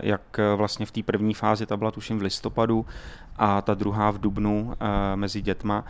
jak 0.01 0.39
vlastně 0.55 0.86
v 0.86 0.91
té 0.91 1.03
první 1.03 1.34
fázi, 1.34 1.65
ta 1.65 1.77
byla 1.77 1.91
tuším 1.91 2.20
v 2.20 2.22
listopadu 2.22 2.86
a 3.38 3.62
ta 3.62 3.74
druhá 3.74 4.12
v 4.12 4.20
dubnu 4.20 4.74
mezi 5.15 5.41
dětma, 5.41 5.86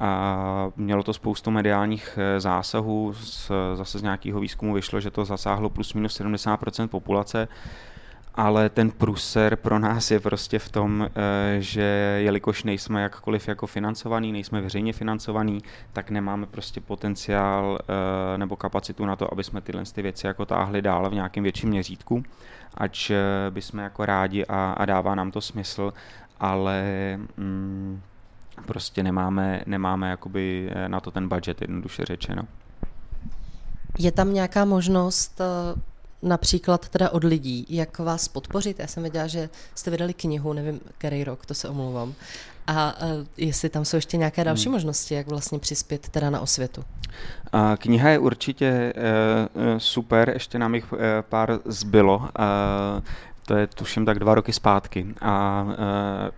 a 0.00 0.70
mělo 0.76 1.02
to 1.02 1.12
spoustu 1.12 1.50
mediálních 1.50 2.18
zásahů, 2.38 3.14
z, 3.14 3.50
zase 3.74 3.98
z 3.98 4.02
nějakého 4.02 4.40
výzkumu 4.40 4.74
vyšlo, 4.74 5.00
že 5.00 5.10
to 5.10 5.24
zasáhlo 5.24 5.70
plus 5.70 5.94
minus 5.94 6.20
70% 6.20 6.88
populace, 6.88 7.48
ale 8.38 8.68
ten 8.68 8.90
pruser 8.90 9.56
pro 9.56 9.78
nás 9.78 10.10
je 10.10 10.20
prostě 10.20 10.58
v 10.58 10.68
tom, 10.68 11.02
eh, 11.02 11.56
že 11.60 11.82
jelikož 12.22 12.64
nejsme 12.64 13.02
jakkoliv 13.02 13.48
jako 13.48 13.66
financovaný, 13.66 14.32
nejsme 14.32 14.60
veřejně 14.60 14.92
financovaný, 14.92 15.62
tak 15.92 16.10
nemáme 16.10 16.46
prostě 16.46 16.80
potenciál 16.80 17.78
eh, 17.80 18.38
nebo 18.38 18.56
kapacitu 18.56 19.06
na 19.06 19.16
to, 19.16 19.32
aby 19.32 19.44
jsme 19.44 19.60
tyhle 19.60 19.82
ty 19.92 20.02
věci 20.02 20.26
jako 20.26 20.46
táhli 20.46 20.82
dál 20.82 21.10
v 21.10 21.14
nějakém 21.14 21.42
větším 21.42 21.68
měřítku, 21.68 22.22
ač 22.74 23.10
eh, 23.10 23.16
bychom 23.50 23.80
jako 23.80 24.06
rádi 24.06 24.46
a, 24.46 24.72
a 24.72 24.84
dává 24.84 25.14
nám 25.14 25.30
to 25.30 25.40
smysl, 25.40 25.92
ale 26.40 26.82
mm, 27.36 28.00
prostě 28.66 29.02
nemáme, 29.02 29.62
nemáme 29.66 30.10
jakoby 30.10 30.70
na 30.86 31.00
to 31.00 31.10
ten 31.10 31.28
budget, 31.28 31.60
jednoduše 31.60 32.04
řečeno. 32.04 32.42
Je 33.98 34.12
tam 34.12 34.34
nějaká 34.34 34.64
možnost 34.64 35.40
například 36.22 36.88
teda 36.88 37.10
od 37.10 37.24
lidí, 37.24 37.66
jak 37.68 37.98
vás 37.98 38.28
podpořit. 38.28 38.78
Já 38.78 38.86
jsem 38.86 39.02
věděla, 39.02 39.26
že 39.26 39.48
jste 39.74 39.90
vydali 39.90 40.14
knihu, 40.14 40.52
nevím, 40.52 40.80
který 40.98 41.24
rok, 41.24 41.46
to 41.46 41.54
se 41.54 41.68
omlouvám. 41.68 42.14
A 42.66 43.02
uh, 43.02 43.26
jestli 43.36 43.68
tam 43.68 43.84
jsou 43.84 43.96
ještě 43.96 44.16
nějaké 44.16 44.44
další 44.44 44.64
hmm. 44.64 44.72
možnosti, 44.72 45.14
jak 45.14 45.26
vlastně 45.26 45.58
přispět 45.58 46.08
teda 46.08 46.30
na 46.30 46.40
osvětu? 46.40 46.84
A 47.52 47.76
kniha 47.76 48.10
je 48.10 48.18
určitě 48.18 48.92
uh, 48.96 49.78
super, 49.78 50.30
ještě 50.34 50.58
nám 50.58 50.74
jich 50.74 50.92
uh, 50.92 50.98
pár 51.28 51.58
zbylo. 51.64 52.16
Uh, 52.16 52.26
to 53.48 53.56
je 53.56 53.66
tuším 53.66 54.04
tak 54.04 54.18
dva 54.18 54.34
roky 54.34 54.52
zpátky. 54.52 55.06
A 55.20 55.66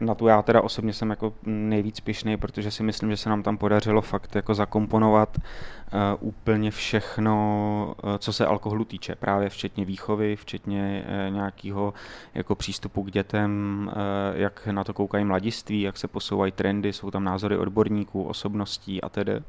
e, 0.01 0.05
na 0.05 0.15
tu 0.15 0.27
já 0.27 0.43
teda 0.43 0.61
osobně 0.61 0.93
jsem 0.93 1.11
jako 1.11 1.33
nejvíc 1.45 2.01
pišný, 2.01 2.37
protože 2.37 2.71
si 2.71 2.83
myslím, 2.83 3.11
že 3.11 3.17
se 3.17 3.29
nám 3.29 3.43
tam 3.43 3.59
podařilo 3.59 4.01
fakt 4.01 4.37
jako 4.37 4.55
zakomponovat 4.55 5.39
e, 5.39 5.43
úplně 6.21 6.71
všechno, 6.71 7.95
e, 8.15 8.19
co 8.19 8.33
se 8.33 8.47
alkoholu 8.47 8.85
týče, 8.85 9.15
právě 9.15 9.49
včetně 9.49 9.85
výchovy, 9.85 10.37
včetně 10.37 11.05
nějakého 11.29 11.95
jako 12.35 12.55
přístupu 12.55 13.03
k 13.03 13.11
dětem, 13.11 13.91
jak 14.35 14.67
na 14.67 14.85
to 14.85 14.95
koukají 14.95 15.25
mladiství, 15.25 15.81
jak 15.81 15.97
se 15.97 16.09
posouvají 16.09 16.53
trendy, 16.53 16.93
jsou 16.93 17.11
tam 17.11 17.25
názory 17.25 17.57
odborníků, 17.57 18.23
osobností 18.25 19.03
a 19.03 19.09
tedy. 19.09 19.43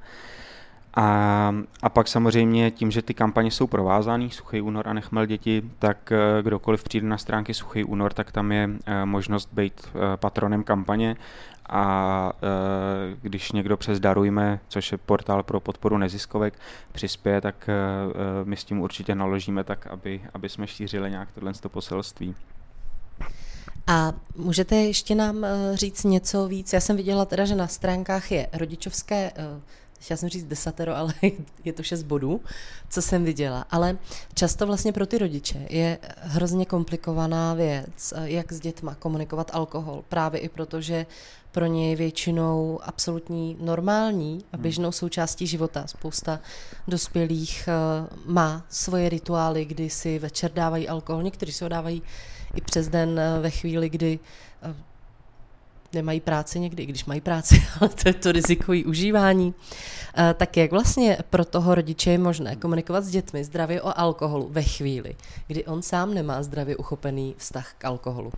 A, 0.93 1.55
a 1.81 1.89
pak 1.89 2.07
samozřejmě 2.07 2.71
tím, 2.71 2.91
že 2.91 3.01
ty 3.01 3.13
kampaně 3.13 3.51
jsou 3.51 3.67
provázané, 3.67 4.29
Suchý 4.29 4.61
únor 4.61 4.87
a 4.87 4.93
Nechmel 4.93 5.25
děti, 5.25 5.63
tak 5.79 6.11
eh, 6.11 6.43
kdokoliv 6.43 6.83
přijde 6.83 7.07
na 7.07 7.17
stránky 7.17 7.53
Suchý 7.53 7.83
únor, 7.83 8.13
tak 8.13 8.31
tam 8.31 8.51
je 8.51 8.69
eh, 8.85 9.05
možnost 9.05 9.49
být 9.53 9.73
eh, 9.87 10.17
patronem 10.17 10.63
kampaně 10.63 11.15
a 11.73 12.33
když 13.21 13.51
někdo 13.51 13.77
přes 13.77 13.99
Darujme, 13.99 14.59
což 14.67 14.91
je 14.91 14.97
portál 14.97 15.43
pro 15.43 15.59
podporu 15.59 15.97
neziskovek, 15.97 16.53
přispěje, 16.91 17.41
tak 17.41 17.69
my 18.43 18.57
s 18.57 18.63
tím 18.63 18.81
určitě 18.81 19.15
naložíme 19.15 19.63
tak, 19.63 19.87
aby, 19.87 20.21
aby 20.33 20.49
jsme 20.49 20.67
šířili 20.67 21.09
nějak 21.09 21.31
tohle 21.31 21.53
poselství. 21.67 22.35
A 23.87 24.13
můžete 24.35 24.75
ještě 24.75 25.15
nám 25.15 25.45
říct 25.73 26.03
něco 26.03 26.47
víc? 26.47 26.73
Já 26.73 26.79
jsem 26.79 26.97
viděla 26.97 27.25
teda, 27.25 27.45
že 27.45 27.55
na 27.55 27.67
stránkách 27.67 28.31
je 28.31 28.47
rodičovské 28.53 29.31
chtěla 30.01 30.17
jsem 30.17 30.29
říct 30.29 30.43
desatero, 30.43 30.95
ale 30.95 31.13
je 31.65 31.73
to 31.73 31.83
šest 31.83 32.03
bodů, 32.03 32.41
co 32.89 33.01
jsem 33.01 33.23
viděla. 33.23 33.65
Ale 33.71 33.97
často 34.33 34.67
vlastně 34.67 34.93
pro 34.93 35.05
ty 35.05 35.17
rodiče 35.17 35.65
je 35.69 35.97
hrozně 36.21 36.65
komplikovaná 36.65 37.53
věc, 37.53 38.13
jak 38.23 38.51
s 38.51 38.59
dětma 38.59 38.95
komunikovat 38.95 39.51
alkohol. 39.53 40.03
Právě 40.09 40.39
i 40.39 40.49
proto, 40.49 40.81
že 40.81 41.05
pro 41.51 41.65
ně 41.65 41.89
je 41.89 41.95
většinou 41.95 42.79
absolutní 42.83 43.57
normální 43.59 44.45
a 44.53 44.55
hmm. 44.55 44.61
běžnou 44.61 44.91
součástí 44.91 45.47
života. 45.47 45.87
Spousta 45.87 46.39
dospělých 46.87 47.67
eh, 47.67 47.73
má 48.25 48.65
svoje 48.69 49.09
rituály, 49.09 49.65
kdy 49.65 49.89
si 49.89 50.19
večer 50.19 50.51
dávají 50.51 50.87
alkohol, 50.87 51.23
někteří 51.23 51.51
si 51.51 51.63
ho 51.63 51.69
dávají 51.69 52.03
i 52.55 52.61
přes 52.61 52.87
den 52.87 53.19
eh, 53.19 53.39
ve 53.39 53.49
chvíli, 53.49 53.89
kdy 53.89 54.19
eh, 54.61 54.75
nemají 55.93 56.19
práci 56.19 56.59
někdy, 56.59 56.85
když 56.85 57.05
mají 57.05 57.21
práci, 57.21 57.63
ale 57.79 57.89
to 57.89 58.09
je 58.09 58.13
to 58.13 58.31
rizikují 58.31 58.85
užívání. 58.85 59.53
Eh, 60.17 60.33
tak 60.33 60.57
jak 60.57 60.71
vlastně 60.71 61.17
pro 61.29 61.45
toho 61.45 61.75
rodiče 61.75 62.11
je 62.11 62.17
možné 62.17 62.55
komunikovat 62.55 63.03
s 63.03 63.09
dětmi 63.09 63.43
zdravě 63.43 63.81
o 63.81 63.99
alkoholu 63.99 64.47
ve 64.51 64.63
chvíli, 64.63 65.15
kdy 65.47 65.65
on 65.65 65.81
sám 65.81 66.13
nemá 66.13 66.43
zdravě 66.43 66.77
uchopený 66.77 67.35
vztah 67.37 67.73
k 67.77 67.85
alkoholu? 67.85 68.31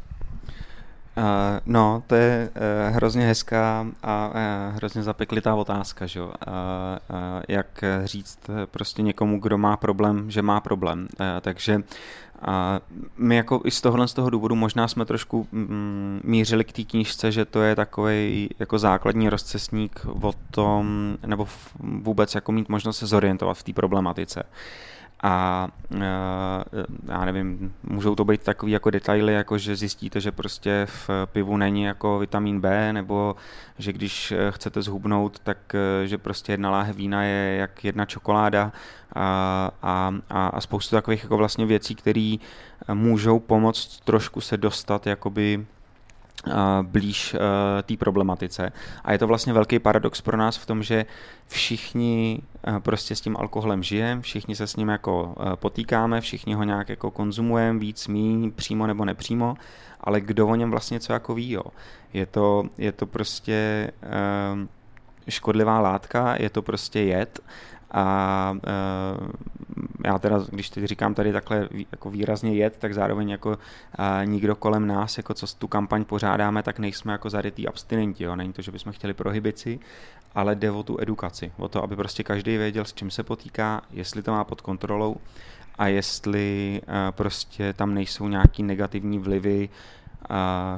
Uh, 1.18 1.24
no, 1.66 2.04
to 2.08 2.16
je 2.16 2.50
uh, 2.50 2.96
hrozně 2.96 3.28
hezká 3.28 3.88
a 4.04 4.28
uh, 4.28 4.76
hrozně 4.76 5.04
zapeklitá 5.04 5.56
otázka, 5.56 6.06
že? 6.06 6.22
Uh, 6.22 6.30
uh, 6.30 6.36
jak 7.48 7.84
říct 8.04 8.40
prostě 8.72 9.02
někomu, 9.02 9.40
kdo 9.40 9.58
má 9.58 9.78
problém, 9.78 10.32
že 10.32 10.42
má 10.42 10.62
problém. 10.62 11.08
Uh, 11.20 11.26
takže 11.42 11.84
my 13.18 13.36
jako 13.36 13.62
i 13.66 13.72
z 13.72 13.82
tohohle 13.82 14.08
z 14.08 14.14
toho 14.14 14.30
důvodu 14.30 14.56
možná 14.56 14.88
jsme 14.88 15.06
trošku 15.06 15.48
mm, 15.52 16.22
mířili 16.24 16.64
k 16.64 16.72
té 16.72 16.84
knížce, 16.84 17.32
že 17.32 17.46
to 17.46 17.62
je 17.62 17.76
takový 17.76 18.50
jako 18.60 18.80
základní 18.80 19.30
rozcesník 19.30 20.06
o 20.22 20.34
tom, 20.52 21.18
nebo 21.26 21.48
vůbec 21.80 22.36
jako 22.36 22.52
mít 22.52 22.70
možnost 22.70 22.98
se 22.98 23.08
zorientovat 23.08 23.58
v 23.58 23.64
té 23.64 23.74
problematice. 23.74 24.44
A 25.26 25.68
uh, 25.96 26.00
já 27.08 27.26
nevím, 27.26 27.74
můžou 27.84 28.16
to 28.16 28.26
být 28.26 28.44
takový 28.44 28.72
jako 28.72 28.90
detaily, 28.90 29.34
jako 29.34 29.58
že 29.58 29.76
zjistíte, 29.76 30.22
že 30.22 30.32
prostě 30.32 30.88
v 30.90 31.10
pivu 31.26 31.58
není 31.58 31.84
jako 31.84 32.20
vitamin 32.20 32.62
B, 32.62 32.94
nebo 32.94 33.36
že 33.78 33.94
když 33.94 34.32
e, 34.32 34.52
chcete 34.52 34.82
zhubnout, 34.82 35.40
tak 35.40 35.58
e, 35.76 36.08
že 36.08 36.18
prostě 36.18 36.54
jedna 36.54 36.72
láhev 36.72 36.96
vína 36.96 37.24
je 37.24 37.56
jak 37.56 37.84
jedna 37.84 38.06
čokoláda. 38.06 38.72
A, 39.16 39.72
a, 39.82 40.14
a 40.30 40.62
spoustu 40.62 40.96
takových 40.96 41.24
jako 41.24 41.38
vlastně 41.38 41.66
věcí, 41.66 41.96
které 41.96 42.36
můžou 42.94 43.40
pomoct 43.40 44.00
trošku 44.04 44.42
se 44.42 44.58
dostat 44.58 45.08
jakoby 45.08 45.66
blíž 46.82 47.36
té 47.84 47.98
problematice. 47.98 48.72
A 49.04 49.12
je 49.12 49.18
to 49.18 49.28
vlastně 49.28 49.54
velký 49.54 49.80
paradox 49.80 50.22
pro 50.22 50.38
nás 50.38 50.58
v 50.58 50.66
tom, 50.66 50.84
že 50.84 51.06
všichni 51.48 52.42
prostě 52.80 53.16
s 53.16 53.22
tím 53.22 53.38
alkoholem 53.38 53.84
žijeme, 53.84 54.22
všichni 54.22 54.56
se 54.56 54.68
s 54.68 54.76
ním 54.76 54.90
jako 54.90 55.36
potýkáme, 55.56 56.22
všichni 56.22 56.54
ho 56.54 56.64
nějak 56.64 56.90
jako 56.90 57.12
konzumujeme, 57.12 57.80
víc, 57.80 58.08
míň, 58.08 58.52
přímo 58.52 58.88
nebo 58.88 59.06
nepřímo, 59.06 59.56
ale 60.02 60.22
kdo 60.22 60.48
o 60.48 60.56
něm 60.56 60.72
vlastně 60.72 61.00
co 61.00 61.14
jako 61.14 61.34
ví, 61.34 61.52
jo. 61.52 61.64
Je 62.14 62.26
to, 62.26 62.64
je 62.78 62.92
to 62.92 63.06
prostě 63.06 63.92
škodlivá 65.30 65.80
látka, 65.80 66.36
je 66.40 66.50
to 66.50 66.62
prostě 66.62 67.00
jed 67.00 67.40
a 67.94 68.56
uh, 69.22 69.28
já 70.06 70.20
teda, 70.20 70.40
když 70.50 70.70
teď 70.70 70.84
říkám 70.84 71.14
tady 71.14 71.34
takhle 71.34 71.70
jako 71.92 72.10
výrazně 72.10 72.54
jet, 72.56 72.78
tak 72.80 72.94
zároveň 72.94 73.30
jako 73.30 73.50
uh, 73.50 73.56
nikdo 74.26 74.56
kolem 74.56 74.88
nás, 74.88 75.18
jako 75.18 75.34
co 75.34 75.48
tu 75.48 75.68
kampaň 75.68 76.06
pořádáme, 76.06 76.64
tak 76.64 76.80
nejsme 76.80 77.12
jako 77.12 77.30
zarytý 77.30 77.68
abstinenti. 77.68 78.24
Jo? 78.24 78.36
Není 78.36 78.54
to, 78.54 78.62
že 78.62 78.72
bychom 78.72 78.94
chtěli 78.94 79.14
prohibici, 79.14 79.80
ale 80.36 80.56
jde 80.56 80.72
o 80.72 80.84
tu 80.84 81.02
edukaci. 81.02 81.52
O 81.58 81.68
to, 81.68 81.84
aby 81.84 81.96
prostě 81.96 82.24
každý 82.24 82.58
věděl, 82.58 82.86
s 82.86 82.94
čím 82.94 83.12
se 83.12 83.24
potýká, 83.24 83.82
jestli 83.92 84.24
to 84.24 84.32
má 84.32 84.44
pod 84.44 84.62
kontrolou 84.62 85.18
a 85.78 85.88
jestli 85.88 86.82
uh, 86.88 86.94
prostě 87.12 87.74
tam 87.74 87.94
nejsou 87.94 88.28
nějaký 88.28 88.64
negativní 88.64 89.20
vlivy, 89.20 89.70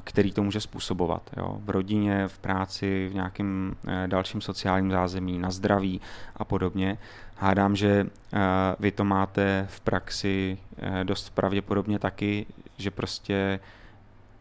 který 0.04 0.32
to 0.32 0.44
může 0.44 0.62
způsobovat. 0.62 1.30
Jo? 1.38 1.58
V 1.66 1.70
rodině, 1.70 2.28
v 2.28 2.40
práci, 2.40 3.08
v 3.12 3.14
nějakém 3.14 3.76
eh, 3.88 4.08
dalším 4.08 4.42
sociálním 4.42 4.92
zázemí, 4.92 5.40
na 5.40 5.52
zdraví 5.52 6.02
a 6.36 6.46
podobně. 6.46 6.98
Hádám, 7.36 7.76
že 7.76 8.08
eh, 8.34 8.40
vy 8.80 8.92
to 8.92 9.04
máte 9.04 9.68
v 9.70 9.80
praxi 9.80 10.58
eh, 10.78 11.04
dost 11.04 11.30
pravděpodobně 11.30 12.00
taky, 12.00 12.46
že 12.78 12.92
prostě 12.92 13.60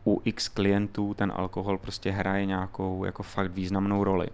u 0.06 0.22
x 0.24 0.48
klientů 0.48 1.14
ten 1.14 1.32
alkohol 1.36 1.78
prostě 1.78 2.10
hraje 2.10 2.46
nějakou 2.46 3.04
jako 3.04 3.22
fakt 3.22 3.50
významnou 3.50 4.04
roli. 4.04 4.28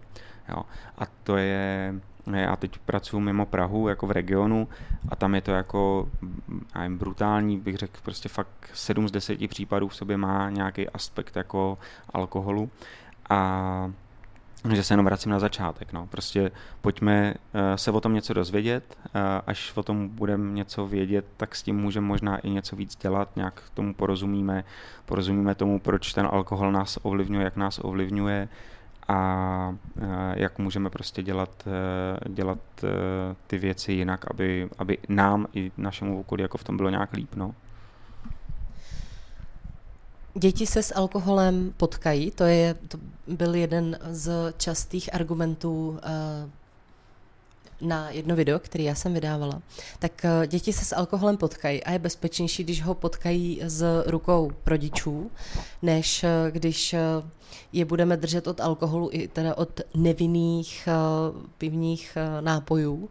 Jo? 0.49 0.62
A 0.99 1.07
to 1.23 1.37
je 1.37 1.95
Já 2.27 2.57
teď 2.57 2.79
pracuji 2.79 3.21
mimo 3.21 3.47
Prahu, 3.47 3.89
jako 3.89 4.07
v 4.07 4.11
regionu 4.11 4.69
a 5.09 5.17
tam 5.17 5.35
je 5.35 5.41
to 5.41 5.50
jako 5.50 6.09
nevím, 6.75 6.99
brutální, 6.99 7.59
bych 7.59 7.77
řekl, 7.77 8.00
prostě 8.03 8.29
fakt 8.29 8.71
7 8.75 9.09
z 9.09 9.12
10 9.12 9.49
případů 9.49 9.89
v 9.89 9.95
sobě 9.95 10.17
má 10.17 10.50
nějaký 10.50 10.89
aspekt 10.89 11.37
jako 11.37 11.79
alkoholu 12.15 12.71
a 13.31 13.93
že 14.75 14.85
se 14.85 14.93
jenom 14.93 15.07
vracím 15.07 15.33
na 15.33 15.39
začátek. 15.39 15.93
No. 15.93 16.07
Prostě 16.07 16.50
pojďme 16.81 17.35
uh, 17.35 17.61
se 17.77 17.91
o 17.91 18.00
tom 18.00 18.15
něco 18.15 18.35
dozvědět, 18.35 18.99
uh, 19.05 19.21
až 19.47 19.73
o 19.75 19.83
tom 19.83 20.09
budeme 20.09 20.53
něco 20.53 20.87
vědět, 20.87 21.25
tak 21.37 21.57
s 21.57 21.62
tím 21.62 21.77
můžeme 21.77 22.07
možná 22.07 22.39
i 22.39 22.50
něco 22.50 22.77
víc 22.77 22.97
dělat, 22.97 23.37
nějak 23.37 23.62
tomu 23.75 23.95
porozumíme, 23.95 24.65
porozumíme 25.07 25.55
tomu, 25.55 25.81
proč 25.81 26.12
ten 26.12 26.29
alkohol 26.33 26.73
nás 26.73 26.99
ovlivňuje, 27.03 27.45
jak 27.45 27.57
nás 27.57 27.81
ovlivňuje 27.83 28.49
a 29.09 29.75
uh, 29.97 30.04
jak 30.35 30.59
můžeme 30.59 30.90
prostě 30.90 31.23
dělat, 31.23 31.64
uh, 31.66 32.35
dělat 32.35 32.59
uh, 32.83 32.88
ty 33.47 33.59
věci 33.59 33.92
jinak, 33.92 34.30
aby, 34.30 34.69
aby 34.78 34.99
nám 35.09 35.47
i 35.54 35.73
našemu 35.76 36.21
okolí 36.21 36.42
jako 36.42 36.59
v 36.59 36.64
tom 36.64 36.76
bylo 36.76 36.90
nějak 36.90 37.12
líp. 37.12 37.35
No. 37.35 37.54
Děti 40.35 40.66
se 40.66 40.83
s 40.83 40.95
alkoholem 40.95 41.75
potkají, 41.76 42.30
to, 42.30 42.45
je, 42.45 42.75
to 42.75 42.99
byl 43.26 43.54
jeden 43.54 43.99
z 44.11 44.54
častých 44.57 45.14
argumentů 45.14 45.99
na 47.80 48.10
jedno 48.10 48.37
video, 48.37 48.58
který 48.58 48.84
já 48.84 48.94
jsem 48.94 49.14
vydávala, 49.14 49.62
tak 49.99 50.12
uh, 50.25 50.46
děti 50.46 50.72
se 50.72 50.84
s 50.84 50.94
alkoholem 50.94 51.37
potkají 51.37 51.84
a 51.84 51.92
je 51.92 51.99
bezpečnější, 51.99 52.64
když 52.64 52.82
ho 52.82 52.94
potkají 52.94 53.60
s 53.64 54.04
rukou 54.06 54.50
rodičů, 54.66 55.30
než 55.82 56.25
uh, 56.25 56.50
když 56.50 56.92
uh, 56.92 57.28
je 57.72 57.84
budeme 57.84 58.16
držet 58.16 58.46
od 58.46 58.60
alkoholu 58.60 59.08
i 59.12 59.28
teda 59.28 59.56
od 59.56 59.80
nevinných 59.94 60.88
pivních 61.58 62.18
nápojů. 62.40 63.08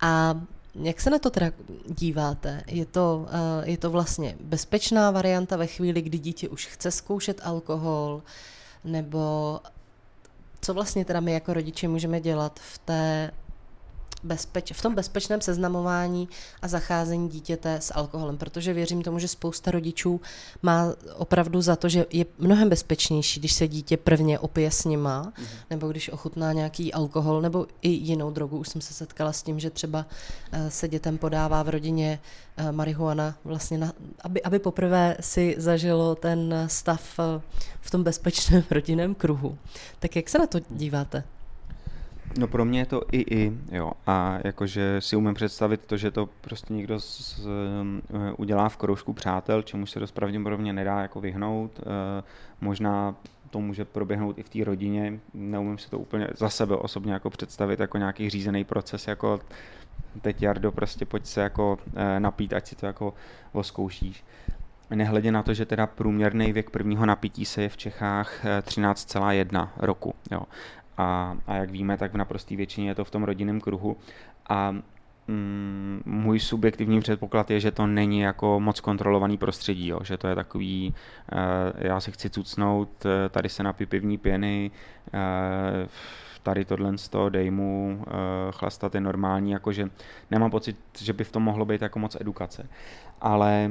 A 0.00 0.40
jak 0.74 1.00
se 1.00 1.10
na 1.10 1.18
to 1.18 1.30
teda 1.30 1.52
díváte? 1.88 2.62
Je 2.66 2.86
to, 2.86 3.26
je 3.64 3.78
to 3.78 3.90
vlastně 3.90 4.36
bezpečná 4.40 5.10
varianta 5.10 5.56
ve 5.56 5.66
chvíli, 5.66 6.02
kdy 6.02 6.18
dítě 6.18 6.48
už 6.48 6.66
chce 6.66 6.90
zkoušet 6.90 7.40
alkohol, 7.44 8.22
nebo 8.84 9.60
co 10.60 10.74
vlastně 10.74 11.04
teda 11.04 11.20
my 11.20 11.32
jako 11.32 11.54
rodiče 11.54 11.88
můžeme 11.88 12.20
dělat 12.20 12.60
v 12.60 12.78
té 12.78 13.30
bezpeč, 14.22 14.72
v 14.72 14.82
tom 14.82 14.94
bezpečném 14.94 15.40
seznamování 15.40 16.28
a 16.62 16.68
zacházení 16.68 17.28
dítěte 17.28 17.74
s 17.74 17.94
alkoholem, 17.94 18.38
protože 18.38 18.72
věřím 18.72 19.02
tomu, 19.02 19.18
že 19.18 19.28
spousta 19.28 19.70
rodičů 19.70 20.20
má 20.62 20.94
opravdu 21.16 21.62
za 21.62 21.76
to, 21.76 21.88
že 21.88 22.06
je 22.10 22.24
mnohem 22.38 22.68
bezpečnější, 22.68 23.40
když 23.40 23.52
se 23.52 23.68
dítě 23.68 23.96
prvně 23.96 24.38
opije 24.38 24.70
s 24.70 24.84
nima, 24.84 25.22
mm. 25.22 25.44
nebo 25.70 25.88
když 25.88 26.08
ochutná 26.08 26.52
nějaký 26.52 26.92
alkohol, 26.92 27.40
nebo 27.40 27.66
i 27.82 27.88
jinou 27.88 28.30
drogu. 28.30 28.58
Už 28.58 28.68
jsem 28.68 28.80
se 28.80 28.94
setkala 28.94 29.32
s 29.32 29.42
tím, 29.42 29.60
že 29.60 29.70
třeba 29.70 30.06
eh, 30.52 30.70
se 30.70 30.88
dětem 30.88 31.18
podává 31.18 31.62
v 31.62 31.68
rodině 31.68 32.20
eh, 32.56 32.72
marihuana, 32.72 33.34
vlastně 33.44 33.78
na, 33.78 33.92
aby, 34.24 34.42
aby 34.42 34.58
poprvé 34.58 35.16
si 35.20 35.54
zažilo 35.58 36.14
ten 36.14 36.54
stav 36.66 37.18
eh, 37.18 37.40
v 37.80 37.90
tom 37.90 38.02
bezpečném 38.02 38.62
rodinném 38.70 39.14
kruhu. 39.14 39.58
Tak 39.98 40.16
jak 40.16 40.28
se 40.28 40.38
na 40.38 40.46
to 40.46 40.58
díváte? 40.70 41.24
No 42.38 42.48
pro 42.48 42.64
mě 42.64 42.80
je 42.80 42.86
to 42.86 43.02
i 43.12 43.20
i, 43.20 43.52
jo. 43.72 43.92
A 44.06 44.38
jakože 44.44 45.00
si 45.00 45.16
umím 45.16 45.34
představit 45.34 45.80
to, 45.86 45.96
že 45.96 46.10
to 46.10 46.28
prostě 46.40 46.74
někdo 46.74 47.00
z, 47.00 47.20
z, 47.20 47.46
eh, 47.46 48.32
udělá 48.36 48.68
v 48.68 48.76
kroužku 48.76 49.12
přátel, 49.12 49.62
čemu 49.62 49.86
se 49.86 50.00
dost 50.00 50.12
pravděpodobně 50.12 50.72
nedá 50.72 51.00
jako 51.00 51.20
vyhnout. 51.20 51.80
E, 51.80 51.82
možná 52.60 53.14
to 53.50 53.60
může 53.60 53.84
proběhnout 53.84 54.38
i 54.38 54.42
v 54.42 54.48
té 54.48 54.64
rodině. 54.64 55.20
Neumím 55.34 55.78
si 55.78 55.90
to 55.90 55.98
úplně 55.98 56.28
za 56.36 56.48
sebe 56.48 56.76
osobně 56.76 57.12
jako 57.12 57.30
představit 57.30 57.80
jako 57.80 57.98
nějaký 57.98 58.30
řízený 58.30 58.64
proces, 58.64 59.08
jako 59.08 59.40
teď 60.22 60.42
Jardo, 60.42 60.72
prostě 60.72 61.04
pojď 61.04 61.26
se 61.26 61.40
jako 61.40 61.78
e, 61.96 62.20
napít, 62.20 62.52
ať 62.52 62.66
si 62.66 62.76
to 62.76 62.86
jako 62.86 63.14
oskoušíš. 63.52 64.24
Nehledě 64.90 65.32
na 65.32 65.42
to, 65.42 65.54
že 65.54 65.66
teda 65.66 65.86
průměrný 65.86 66.52
věk 66.52 66.70
prvního 66.70 67.06
napití 67.06 67.44
se 67.44 67.62
je 67.62 67.68
v 67.68 67.76
Čechách 67.76 68.44
13,1 68.44 69.68
roku. 69.76 70.14
Jo 70.30 70.42
a, 70.98 71.36
a 71.46 71.54
jak 71.54 71.70
víme, 71.70 71.96
tak 71.96 72.12
v 72.12 72.16
naprosté 72.16 72.56
většině 72.56 72.88
je 72.88 72.94
to 72.94 73.04
v 73.04 73.10
tom 73.10 73.22
rodinném 73.22 73.60
kruhu 73.60 73.96
a 74.48 74.74
mm, 75.28 76.02
můj 76.04 76.40
subjektivní 76.40 77.00
předpoklad 77.00 77.50
je, 77.50 77.60
že 77.60 77.70
to 77.70 77.86
není 77.86 78.20
jako 78.20 78.60
moc 78.60 78.80
kontrolovaný 78.80 79.38
prostředí, 79.38 79.88
jo? 79.88 80.00
že 80.04 80.16
to 80.16 80.28
je 80.28 80.34
takový, 80.34 80.94
uh, 81.32 81.38
já 81.78 82.00
se 82.00 82.10
chci 82.10 82.30
cucnout, 82.30 83.06
eh, 83.06 83.28
tady 83.28 83.48
se 83.48 83.62
napí 83.62 83.86
pivní 83.86 84.18
pěny, 84.18 84.70
uh, 85.14 85.88
tady 86.42 86.64
tohle 86.64 86.92
to, 87.10 87.28
dej 87.28 87.50
mu, 87.50 87.98
uh, 87.98 88.04
chlastat 88.50 88.94
je 88.94 89.00
normální, 89.00 89.50
jakože 89.50 89.90
nemám 90.30 90.50
pocit, 90.50 90.76
že 90.98 91.12
by 91.12 91.24
v 91.24 91.32
tom 91.32 91.42
mohlo 91.42 91.64
být 91.64 91.82
jako 91.82 91.98
moc 91.98 92.16
edukace. 92.20 92.68
Ale 93.20 93.70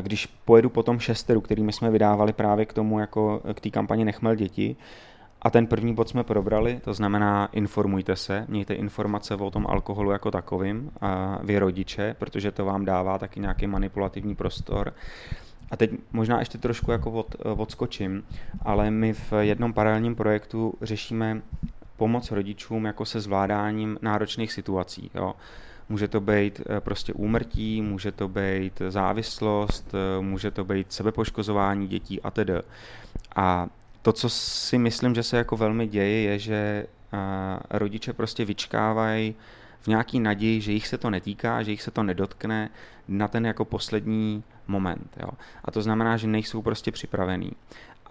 když 0.00 0.26
pojedu 0.26 0.70
po 0.70 0.82
tom 0.82 0.98
šesteru, 0.98 1.40
který 1.40 1.62
my 1.62 1.72
jsme 1.72 1.90
vydávali 1.90 2.32
právě 2.32 2.66
k 2.66 2.72
tomu, 2.72 2.98
jako 2.98 3.42
k 3.54 3.60
té 3.60 3.70
kampani 3.70 4.04
Nechmel 4.04 4.34
děti, 4.34 4.76
a 5.44 5.50
ten 5.50 5.66
první 5.66 5.94
bod 5.94 6.08
jsme 6.08 6.24
probrali, 6.24 6.80
to 6.84 6.94
znamená 6.94 7.48
informujte 7.52 8.16
se, 8.16 8.44
mějte 8.48 8.74
informace 8.74 9.34
o 9.34 9.50
tom 9.50 9.66
alkoholu 9.66 10.10
jako 10.10 10.30
takovým, 10.30 10.90
a 11.00 11.38
vy 11.42 11.58
rodiče, 11.58 12.16
protože 12.18 12.52
to 12.52 12.64
vám 12.64 12.84
dává 12.84 13.18
taky 13.18 13.40
nějaký 13.40 13.66
manipulativní 13.66 14.34
prostor. 14.34 14.94
A 15.70 15.76
teď 15.76 15.90
možná 16.12 16.38
ještě 16.38 16.58
trošku 16.58 16.90
jako 16.90 17.10
od, 17.10 17.36
odskočím, 17.56 18.24
ale 18.62 18.90
my 18.90 19.12
v 19.12 19.32
jednom 19.40 19.72
paralelním 19.72 20.14
projektu 20.14 20.74
řešíme 20.82 21.42
pomoc 21.96 22.30
rodičům 22.30 22.84
jako 22.84 23.04
se 23.04 23.20
zvládáním 23.20 23.98
náročných 24.02 24.52
situací. 24.52 25.10
Jo. 25.14 25.34
Může 25.88 26.08
to 26.08 26.20
být 26.20 26.60
eh, 26.60 26.80
prostě 26.80 27.12
úmrtí, 27.12 27.82
může 27.82 28.12
to 28.12 28.28
být 28.28 28.82
závislost, 28.88 29.94
eh, 29.94 30.22
může 30.22 30.50
to 30.50 30.64
být 30.64 30.92
sebepoškozování 30.92 31.88
dětí 31.88 32.22
a 32.22 32.30
tedy. 32.30 32.54
A 33.36 33.68
to, 34.04 34.12
co 34.12 34.28
si 34.28 34.78
myslím, 34.78 35.14
že 35.14 35.22
se 35.22 35.36
jako 35.36 35.56
velmi 35.56 35.86
děje, 35.86 36.20
je, 36.20 36.38
že 36.38 36.86
rodiče 37.70 38.12
prostě 38.12 38.44
vyčkávají 38.44 39.34
v 39.80 39.86
nějaký 39.86 40.20
naději, 40.20 40.60
že 40.60 40.72
jich 40.72 40.88
se 40.88 40.98
to 40.98 41.10
netýká, 41.10 41.62
že 41.62 41.70
jich 41.70 41.82
se 41.82 41.90
to 41.90 42.02
nedotkne 42.02 42.70
na 43.08 43.28
ten 43.28 43.46
jako 43.46 43.64
poslední 43.64 44.44
moment. 44.66 45.16
Jo. 45.20 45.28
A 45.64 45.70
to 45.70 45.82
znamená, 45.82 46.16
že 46.16 46.26
nejsou 46.26 46.62
prostě 46.62 46.92
připravení 46.92 47.52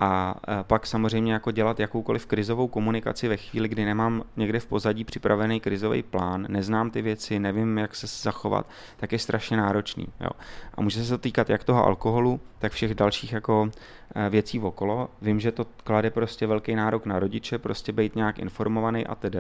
a 0.04 0.36
e, 0.48 0.64
pak 0.64 0.88
samozřejmě 0.88 1.34
jako 1.34 1.52
dělat 1.52 1.80
jakoukoliv 1.80 2.26
krizovou 2.26 2.68
komunikaci 2.68 3.28
ve 3.28 3.38
chvíli, 3.38 3.68
kdy 3.68 3.86
nemám 3.86 4.24
někde 4.38 4.60
v 4.60 4.66
pozadí 4.66 5.04
připravený 5.04 5.60
krizový 5.60 6.04
plán, 6.04 6.46
neznám 6.50 6.92
ty 6.92 7.02
věci, 7.02 7.40
nevím, 7.40 7.78
jak 7.78 7.96
se 7.96 8.08
zachovat, 8.08 8.66
tak 8.98 9.12
je 9.12 9.20
strašně 9.20 9.58
náročný. 9.58 10.08
Jo. 10.22 10.30
A 10.76 10.82
může 10.82 11.04
se 11.04 11.10
to 11.10 11.18
týkat 11.18 11.50
jak 11.50 11.64
toho 11.64 11.86
alkoholu, 11.86 12.40
tak 12.60 12.72
všech 12.72 12.96
dalších 12.96 13.34
jako 13.34 13.70
e, 14.16 14.30
věcí 14.30 14.60
okolo. 14.60 15.10
Vím, 15.22 15.40
že 15.40 15.52
to 15.52 15.66
klade 15.84 16.10
prostě 16.10 16.48
velký 16.48 16.76
nárok 16.76 17.06
na 17.06 17.20
rodiče, 17.20 17.58
prostě 17.58 17.92
být 17.92 18.16
nějak 18.16 18.40
informovaný 18.40 19.08
a 19.08 19.16
tedy, 19.16 19.40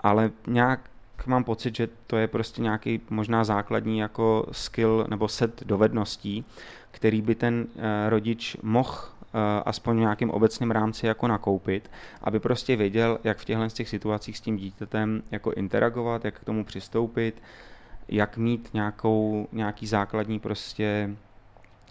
ale 0.00 0.30
nějak 0.46 0.80
mám 1.26 1.44
pocit, 1.44 1.76
že 1.76 1.88
to 2.06 2.16
je 2.16 2.28
prostě 2.28 2.62
nějaký 2.62 3.00
možná 3.10 3.44
základní 3.44 3.98
jako 3.98 4.46
skill 4.52 5.06
nebo 5.08 5.28
set 5.28 5.62
dovedností, 5.64 6.44
který 6.90 7.22
by 7.22 7.34
ten 7.34 7.66
e, 7.76 8.10
rodič 8.10 8.56
mohl 8.62 9.12
aspoň 9.64 9.96
v 9.96 10.00
nějakém 10.00 10.30
obecném 10.30 10.70
rámci 10.70 11.06
jako 11.06 11.28
nakoupit, 11.28 11.90
aby 12.22 12.40
prostě 12.40 12.76
věděl, 12.76 13.18
jak 13.24 13.38
v 13.38 13.44
těchto 13.44 13.68
těch 13.68 13.88
situacích 13.88 14.38
s 14.38 14.40
tím 14.40 14.56
dítětem 14.56 15.22
jako 15.30 15.52
interagovat, 15.52 16.24
jak 16.24 16.40
k 16.40 16.44
tomu 16.44 16.64
přistoupit, 16.64 17.42
jak 18.08 18.36
mít 18.36 18.70
nějakou, 18.74 19.48
nějaký 19.52 19.86
základní 19.86 20.40
prostě 20.40 21.10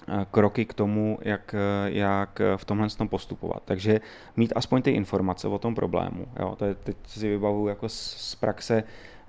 eh, 0.07 0.25
kroky 0.31 0.65
k 0.65 0.73
tomu, 0.73 1.19
jak, 1.21 1.55
eh, 1.55 1.91
jak 1.91 2.41
v 2.55 2.65
tomhle 2.65 2.89
tom 2.89 3.07
postupovat. 3.07 3.61
Takže 3.65 4.01
mít 4.35 4.53
aspoň 4.55 4.81
ty 4.81 4.91
informace 4.91 5.47
o 5.47 5.59
tom 5.59 5.75
problému. 5.75 6.25
Jo, 6.39 6.55
to 6.55 6.65
je, 6.65 6.75
teď 6.75 6.97
si 7.05 7.29
vybavuju 7.29 7.67
jako 7.67 7.89
z, 7.89 8.15
z 8.17 8.35
praxe 8.35 8.83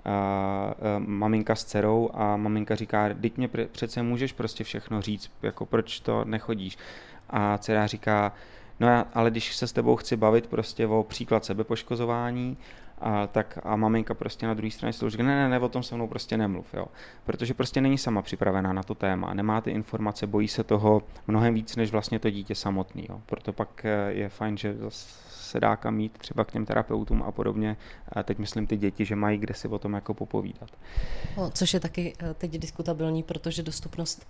a, 0.04 0.10
a, 0.10 0.74
maminka 0.98 1.54
s 1.54 1.64
dcerou 1.64 2.10
a 2.14 2.36
maminka 2.36 2.74
říká, 2.74 3.08
teď 3.20 3.36
mě 3.36 3.48
přece 3.48 4.02
můžeš 4.02 4.32
prostě 4.32 4.64
všechno 4.64 5.02
říct, 5.02 5.30
jako 5.42 5.66
proč 5.66 6.00
to 6.00 6.24
nechodíš 6.24 6.78
a 7.32 7.58
dcera 7.58 7.86
říká, 7.86 8.32
no 8.80 8.88
já, 8.88 9.06
ale 9.14 9.30
když 9.30 9.56
se 9.56 9.66
s 9.66 9.72
tebou 9.72 9.96
chci 9.96 10.16
bavit 10.16 10.46
prostě 10.46 10.86
o 10.86 11.02
příklad 11.02 11.44
sebepoškozování, 11.44 12.56
a, 13.02 13.26
tak 13.26 13.58
a 13.62 13.76
maminka 13.76 14.14
prostě 14.14 14.46
na 14.46 14.54
druhé 14.54 14.70
straně 14.70 14.92
říká, 15.08 15.22
ne, 15.22 15.36
ne, 15.36 15.48
ne, 15.48 15.58
o 15.58 15.68
tom 15.68 15.82
se 15.82 15.94
mnou 15.94 16.08
prostě 16.08 16.36
nemluv, 16.36 16.74
jo. 16.74 16.86
Protože 17.24 17.54
prostě 17.54 17.80
není 17.80 17.98
sama 17.98 18.22
připravená 18.22 18.72
na 18.72 18.82
to 18.82 18.94
téma, 18.94 19.34
nemá 19.34 19.60
ty 19.60 19.70
informace, 19.70 20.26
bojí 20.26 20.48
se 20.48 20.64
toho 20.64 21.02
mnohem 21.26 21.54
víc, 21.54 21.76
než 21.76 21.90
vlastně 21.90 22.18
to 22.18 22.30
dítě 22.30 22.54
samotný, 22.54 23.06
jo. 23.08 23.20
Proto 23.26 23.52
pak 23.52 23.84
eh, 23.84 24.12
je 24.12 24.28
fajn, 24.28 24.56
že 24.56 24.76
se 25.28 25.60
dá 25.60 25.76
kam 25.76 25.94
mít 25.94 26.18
třeba 26.18 26.44
k 26.44 26.52
těm 26.52 26.66
terapeutům 26.66 27.22
a 27.22 27.32
podobně. 27.32 27.76
A 28.08 28.22
teď 28.22 28.38
myslím 28.38 28.66
ty 28.66 28.76
děti, 28.76 29.04
že 29.04 29.16
mají 29.16 29.38
kde 29.38 29.54
si 29.54 29.68
o 29.68 29.78
tom 29.78 29.92
jako 29.92 30.14
popovídat. 30.14 30.70
No, 31.36 31.50
což 31.50 31.74
je 31.74 31.80
taky 31.80 32.12
eh, 32.18 32.34
teď 32.34 32.58
diskutabilní, 32.58 33.22
protože 33.22 33.62
dostupnost 33.62 34.28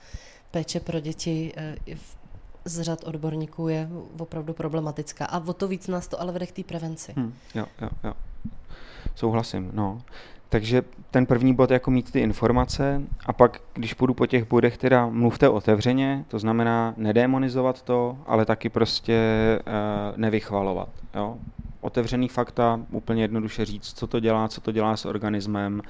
péče 0.51 0.81
pro 0.81 1.01
děti 1.01 1.53
eh, 1.57 1.77
v 1.95 2.22
z 2.65 2.81
řad 2.81 3.05
odborníků 3.05 3.69
je 3.69 3.89
opravdu 4.19 4.53
problematická. 4.53 5.25
A 5.25 5.39
o 5.39 5.53
to 5.53 5.69
víc 5.69 5.89
nás 5.89 6.09
to 6.09 6.21
ale 6.21 6.33
vede 6.33 6.47
k 6.47 6.53
té 6.53 6.63
prevenci. 6.63 7.13
Hmm, 7.17 7.35
jo, 7.55 7.67
jo, 7.81 7.89
jo. 8.05 8.15
souhlasím, 9.15 9.71
no. 9.73 10.03
Takže 10.53 10.83
ten 11.11 11.27
první 11.27 11.55
bod 11.55 11.71
je 11.71 11.75
jako 11.75 11.91
mít 11.91 12.13
ty 12.13 12.21
informace 12.21 13.03
a 13.27 13.33
pak, 13.33 13.61
když 13.73 13.95
půjdu 13.95 14.15
po 14.15 14.27
těch 14.27 14.49
bodech, 14.49 14.79
teda 14.79 15.07
mluvte 15.07 15.49
otevřeně, 15.49 16.25
to 16.29 16.39
znamená 16.39 16.95
nedemonizovat 16.97 17.83
to, 17.83 18.19
ale 18.27 18.45
taky 18.45 18.69
prostě 18.69 19.19
uh, 19.67 20.19
nevychvalovat. 20.19 20.89
Jo? 21.15 21.37
Otevřený 21.81 22.29
fakta, 22.29 22.81
úplně 22.91 23.23
jednoduše 23.23 23.65
říct, 23.65 23.93
co 23.99 24.07
to 24.07 24.21
dělá, 24.21 24.49
co 24.49 24.61
to 24.61 24.73
dělá 24.73 24.97
s 24.97 25.05
organismem, 25.05 25.83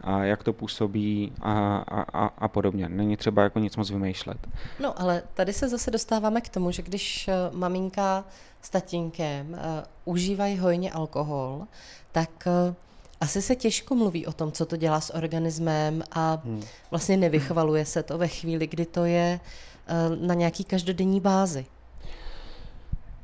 a 0.00 0.24
jak 0.24 0.42
to 0.42 0.52
působí 0.52 1.32
a, 1.40 1.84
a, 2.12 2.26
a 2.38 2.48
podobně. 2.48 2.88
Není 2.88 3.16
třeba 3.16 3.42
jako 3.42 3.58
nic 3.58 3.76
moc 3.76 3.90
vymýšlet. 3.90 4.38
No 4.80 5.00
ale 5.00 5.22
tady 5.34 5.52
se 5.52 5.68
zase 5.68 5.90
dostáváme 5.90 6.40
k 6.40 6.48
tomu, 6.48 6.70
že 6.70 6.82
když 6.82 7.28
eh, 7.28 7.32
maminka 7.52 8.24
s 8.62 8.70
tatínkem 8.70 9.50
uh, 9.50 9.58
užívají 10.04 10.58
hojně 10.58 10.92
alkohol, 10.92 11.66
tak 12.12 12.30
uh, 12.46 12.74
asi 13.20 13.42
se 13.42 13.56
těžko 13.56 13.94
mluví 13.94 14.26
o 14.26 14.32
tom, 14.32 14.52
co 14.52 14.66
to 14.66 14.76
dělá 14.76 15.00
s 15.00 15.14
organismem 15.14 16.02
a 16.12 16.42
hmm. 16.44 16.62
vlastně 16.90 17.16
nevychvaluje 17.16 17.84
se 17.84 18.02
to 18.02 18.18
ve 18.18 18.28
chvíli, 18.28 18.66
kdy 18.66 18.86
to 18.86 19.04
je 19.04 19.40
uh, 19.40 20.26
na 20.26 20.34
nějaký 20.34 20.64
každodenní 20.64 21.20
bázi. 21.20 21.66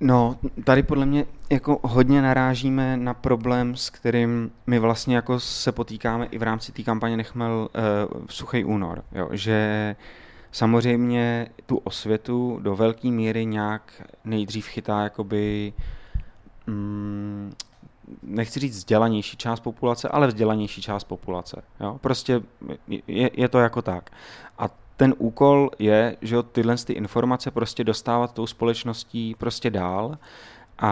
No, 0.00 0.38
tady 0.64 0.82
podle 0.82 1.06
mě 1.06 1.24
jako 1.50 1.80
hodně 1.82 2.22
narážíme 2.22 2.96
na 2.96 3.14
problém, 3.14 3.76
s 3.76 3.90
kterým 3.90 4.50
my 4.66 4.78
vlastně 4.78 5.16
jako 5.16 5.40
se 5.40 5.72
potýkáme 5.72 6.26
i 6.26 6.38
v 6.38 6.42
rámci 6.42 6.72
té 6.72 6.82
kampaně 6.82 7.16
Nechmel 7.16 7.68
uh, 8.12 8.26
suchý 8.30 8.64
únor, 8.64 9.04
jo, 9.12 9.28
že 9.32 9.96
samozřejmě 10.52 11.48
tu 11.66 11.76
osvětu 11.76 12.58
do 12.62 12.76
velké 12.76 13.08
míry 13.08 13.46
nějak 13.46 14.02
nejdřív 14.24 14.66
chytá 14.66 15.02
jakoby 15.02 15.72
mm, 16.66 17.52
nechci 18.22 18.60
říct 18.60 18.76
vzdělanější 18.76 19.36
část 19.36 19.60
populace, 19.60 20.08
ale 20.08 20.26
vzdělanější 20.26 20.82
část 20.82 21.04
populace. 21.04 21.62
Jo? 21.80 21.98
Prostě 22.00 22.40
je, 23.06 23.30
je 23.34 23.48
to 23.48 23.58
jako 23.58 23.82
tak. 23.82 24.10
A 24.58 24.70
ten 24.96 25.14
úkol 25.18 25.70
je, 25.78 26.16
že 26.20 26.42
tyhle 26.42 26.76
ty 26.76 26.92
informace 26.92 27.50
prostě 27.50 27.84
dostávat 27.84 28.32
tou 28.32 28.46
společností 28.46 29.34
prostě 29.38 29.70
dál 29.70 30.18
a, 30.78 30.88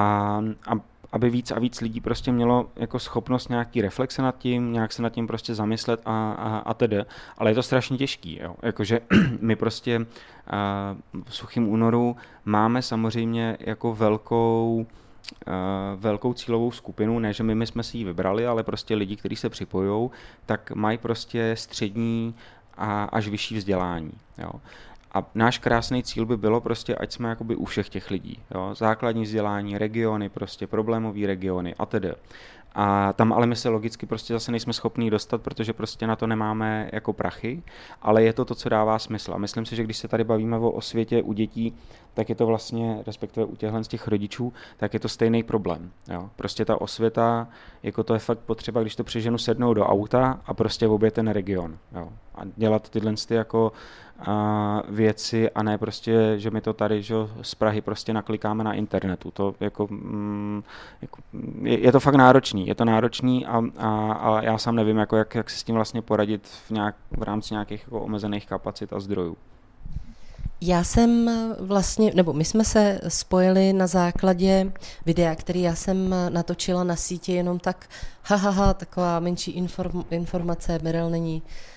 a 0.66 0.72
aby 1.12 1.31
víc 1.31 1.51
a 1.51 1.59
víc 1.59 1.81
lidí 1.81 2.01
prostě 2.01 2.33
mělo 2.33 2.70
jako 2.77 2.98
schopnost 2.98 3.48
nějaký 3.48 3.83
reflexe 3.83 4.22
nad 4.22 4.38
tím, 4.38 4.72
nějak 4.72 4.92
se 4.92 5.03
nad 5.03 5.12
tím 5.12 5.27
prostě 5.27 5.55
zamyslet 5.55 6.01
a, 6.05 6.33
a, 6.33 6.59
a 6.59 6.75
tedy. 6.75 7.05
Ale 7.38 7.51
je 7.51 7.55
to 7.55 7.62
strašně 7.62 7.98
těžký, 7.98 8.38
jo. 8.42 8.55
Jakože 8.62 9.01
my 9.40 9.57
prostě 9.57 10.07
a, 10.46 10.96
v 11.25 11.35
suchým 11.35 11.68
únoru 11.68 12.16
máme 12.44 12.83
samozřejmě 12.83 13.57
jako 13.61 13.94
velkou 13.94 14.87
velkou 15.96 16.32
cílovou 16.32 16.70
skupinu, 16.70 17.18
ne, 17.18 17.32
že 17.32 17.42
my, 17.42 17.54
my 17.54 17.66
jsme 17.66 17.82
si 17.82 17.98
ji 17.98 18.04
vybrali, 18.04 18.46
ale 18.46 18.62
prostě 18.62 18.94
lidi, 18.94 19.16
kteří 19.16 19.37
se 19.37 19.48
připojují, 19.48 20.11
tak 20.46 20.70
mají 20.70 20.98
prostě 20.98 21.54
střední 21.56 22.35
a 22.76 23.04
až 23.04 23.28
vyšší 23.28 23.56
vzdělání. 23.56 24.12
Jo. 24.38 24.50
A 25.14 25.26
náš 25.35 25.58
krásný 25.58 26.02
cíl 26.02 26.26
by 26.26 26.37
bylo 26.37 26.61
prostě, 26.61 26.94
ať 26.94 27.12
jsme 27.12 27.28
jakoby 27.28 27.56
u 27.56 27.64
všech 27.64 27.88
těch 27.88 28.11
lidí. 28.11 28.38
Jo. 28.54 28.74
Základní 28.74 29.22
vzdělání, 29.22 29.78
regiony, 29.78 30.28
prostě 30.28 30.66
problémové 30.66 31.26
regiony 31.26 31.74
a 31.78 31.87
tedy. 31.87 32.12
A 32.74 33.12
tam 33.12 33.32
ale 33.32 33.46
my 33.46 33.56
se 33.56 33.68
logicky 33.68 34.06
prostě 34.06 34.32
zase 34.32 34.50
nejsme 34.50 34.72
schopní 34.72 35.11
dostat, 35.11 35.42
protože 35.42 35.72
prostě 35.72 36.06
na 36.06 36.16
to 36.16 36.26
nemáme 36.26 36.90
jako 36.92 37.12
prachy, 37.12 37.62
ale 38.02 38.22
je 38.22 38.32
to 38.32 38.44
to, 38.44 38.54
co 38.54 38.68
dává 38.68 38.98
smysl. 38.98 39.35
A 39.35 39.38
myslím 39.38 39.66
si, 39.66 39.76
že 39.76 39.85
když 39.85 39.96
se 39.96 40.08
tady 40.08 40.24
bavíme 40.24 40.58
o 40.58 40.70
osvětě 40.70 41.22
u 41.22 41.32
dětí, 41.32 41.74
tak 42.14 42.28
je 42.28 42.35
to 42.35 42.46
vlastně, 42.46 43.02
respektive 43.06 43.46
u 43.46 43.56
těchhle 43.56 43.85
z 43.85 43.88
těch 43.88 44.08
rodičů, 44.08 44.52
tak 44.76 44.94
je 44.94 45.00
to 45.00 45.08
stejný 45.08 45.42
problém. 45.42 45.90
Jo. 46.11 46.30
Prostě 46.37 46.64
ta 46.64 46.80
osvěta, 46.80 47.48
jako 47.82 48.02
to 48.02 48.14
je 48.14 48.18
fakt 48.18 48.38
potřeba, 48.38 48.80
když 48.80 48.96
to 48.96 49.04
přeženu 49.04 49.38
sednout 49.38 49.74
do 49.74 49.87
auta 49.87 50.40
a 50.46 50.54
prostě 50.54 50.88
obě 50.88 51.11
ten 51.11 51.28
region. 51.28 51.78
Jo. 51.92 52.08
A 52.35 52.40
dělat 52.56 52.90
tyhle 52.90 53.14
ty 53.28 53.35
jako 53.35 53.72
a, 54.26 54.82
věci 54.88 55.50
a 55.50 55.62
ne 55.62 55.78
prostě, 55.78 56.35
že 56.37 56.50
my 56.50 56.61
to 56.61 56.72
tady 56.72 57.02
že 57.02 57.14
z 57.42 57.54
Prahy 57.54 57.80
prostě 57.80 58.12
naklikáme 58.12 58.64
na 58.64 58.72
internetu. 58.72 59.30
To 59.30 59.54
jako, 59.61 59.87
mm, 59.90 60.62
jako 61.02 61.18
je, 61.62 61.80
je, 61.80 61.92
to 61.92 62.00
fakt 62.00 62.14
náročný, 62.14 62.66
je 62.66 62.74
to 62.74 62.85
náročný 62.85 63.46
a, 63.46 63.62
a, 63.78 64.12
a 64.12 64.42
já 64.42 64.58
sám 64.58 64.76
nevím, 64.76 64.96
jako 64.96 65.16
jak, 65.16 65.35
jak 65.35 65.50
se 65.50 65.58
s 65.58 65.62
tím 65.62 65.74
vlastně 65.74 66.02
poradit 66.02 66.46
v, 66.46 66.70
nějak, 66.70 66.94
v 67.11 67.22
rámci 67.22 67.54
nějakých 67.54 67.82
jako 67.82 68.00
omezených 68.00 68.46
kapacit 68.46 68.92
a 68.92 69.00
zdrojů. 69.00 69.37
Já 70.61 70.85
jsem 70.85 71.30
vlastně, 71.61 72.12
nebo 72.14 72.32
my 72.32 72.44
jsme 72.44 72.64
se 72.64 73.00
spojili 73.08 73.72
na 73.72 73.87
základě 73.87 74.72
videa, 75.06 75.35
který 75.35 75.62
já 75.62 75.74
jsem 75.74 76.14
natočila 76.28 76.85
na 76.85 76.96
síti 76.96 77.32
jenom 77.32 77.58
tak, 77.58 77.88
ha, 78.22 78.37
ha, 78.37 78.50
ha 78.50 78.74
taková 78.74 79.20
menší 79.20 79.50
inform, 79.50 80.02
informace, 80.11 80.78
Beryl 80.82 81.11
není, 81.11 81.42
uh, 81.42 81.71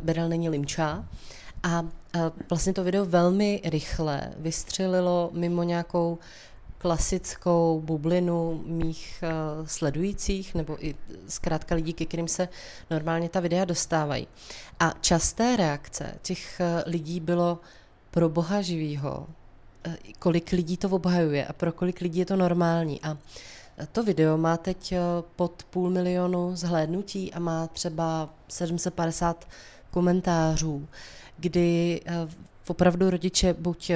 Beryl 0.00 0.28
není 0.28 0.48
limčá. 0.48 1.08
A 1.62 1.80
uh, 1.80 1.88
vlastně 2.50 2.72
to 2.72 2.84
video 2.84 3.04
velmi 3.04 3.60
rychle 3.64 4.32
vystřelilo 4.36 5.30
mimo 5.32 5.62
nějakou 5.62 6.18
klasickou 6.78 7.82
bublinu 7.84 8.62
mých 8.66 9.24
uh, 9.58 9.66
sledujících, 9.66 10.54
nebo 10.54 10.86
i 10.86 10.94
zkrátka 11.28 11.74
lidí, 11.74 11.92
ke 11.92 12.06
kterým 12.06 12.28
se 12.28 12.48
normálně 12.90 13.28
ta 13.28 13.40
videa 13.40 13.64
dostávají. 13.64 14.28
A 14.80 14.92
časté 15.00 15.56
reakce 15.56 16.14
těch 16.22 16.60
lidí 16.86 17.20
bylo 17.20 17.60
pro 18.10 18.28
boha 18.28 18.62
živýho, 18.62 19.26
kolik 20.18 20.52
lidí 20.52 20.76
to 20.76 20.88
obhajuje 20.88 21.46
a 21.46 21.52
pro 21.52 21.72
kolik 21.72 22.00
lidí 22.00 22.18
je 22.18 22.26
to 22.26 22.36
normální. 22.36 23.00
A 23.02 23.18
to 23.92 24.02
video 24.02 24.36
má 24.36 24.56
teď 24.56 24.94
pod 25.36 25.62
půl 25.70 25.90
milionu 25.90 26.56
zhlédnutí 26.56 27.34
a 27.34 27.38
má 27.38 27.66
třeba 27.66 28.28
750 28.48 29.48
komentářů, 29.90 30.88
kdy 31.36 32.00
opravdu 32.68 33.10
rodiče 33.10 33.54
buď 33.58 33.90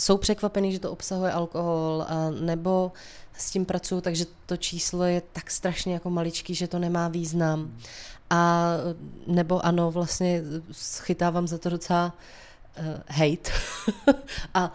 jsou 0.00 0.16
překvapený, 0.16 0.72
že 0.72 0.78
to 0.78 0.92
obsahuje 0.92 1.32
alkohol, 1.32 2.06
nebo 2.40 2.92
s 3.36 3.50
tím 3.50 3.64
pracují, 3.64 4.02
takže 4.02 4.26
to 4.46 4.56
číslo 4.56 5.04
je 5.04 5.22
tak 5.32 5.50
strašně 5.50 5.94
jako 5.94 6.10
maličký, 6.10 6.54
že 6.54 6.68
to 6.68 6.78
nemá 6.78 7.08
význam. 7.08 7.78
A 8.30 8.70
nebo 9.26 9.66
ano, 9.66 9.90
vlastně 9.90 10.42
schytávám 10.72 11.48
za 11.48 11.58
to 11.58 11.70
docela 11.70 12.14
uh, 12.78 12.84
hate. 13.06 13.50
a 14.54 14.74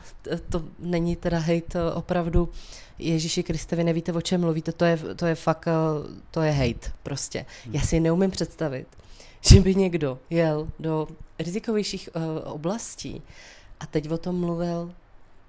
to 0.50 0.64
není 0.80 1.16
teda 1.16 1.40
hate 1.40 1.92
opravdu 1.94 2.50
Ježíši 3.00 3.44
Kriste, 3.44 3.76
vy 3.76 3.84
nevíte, 3.84 4.14
o 4.14 4.22
čem 4.22 4.42
mluvíte, 4.42 4.72
to 4.72 4.86
je, 4.86 4.98
to 5.16 5.26
je 5.26 5.36
fakt, 5.36 5.68
to 6.32 6.42
je 6.42 6.52
hate 6.52 6.92
prostě. 7.04 7.46
Já 7.72 7.82
si 7.82 8.00
neumím 8.00 8.32
představit, 8.32 8.88
že 9.42 9.62
by 9.62 9.76
někdo 9.76 10.20
jel 10.30 10.70
do 10.80 11.08
rizikovějších 11.40 12.10
uh, 12.16 12.54
oblastí 12.54 13.22
a 13.80 13.86
teď 13.86 14.10
o 14.12 14.18
tom 14.18 14.40
mluvil 14.40 14.92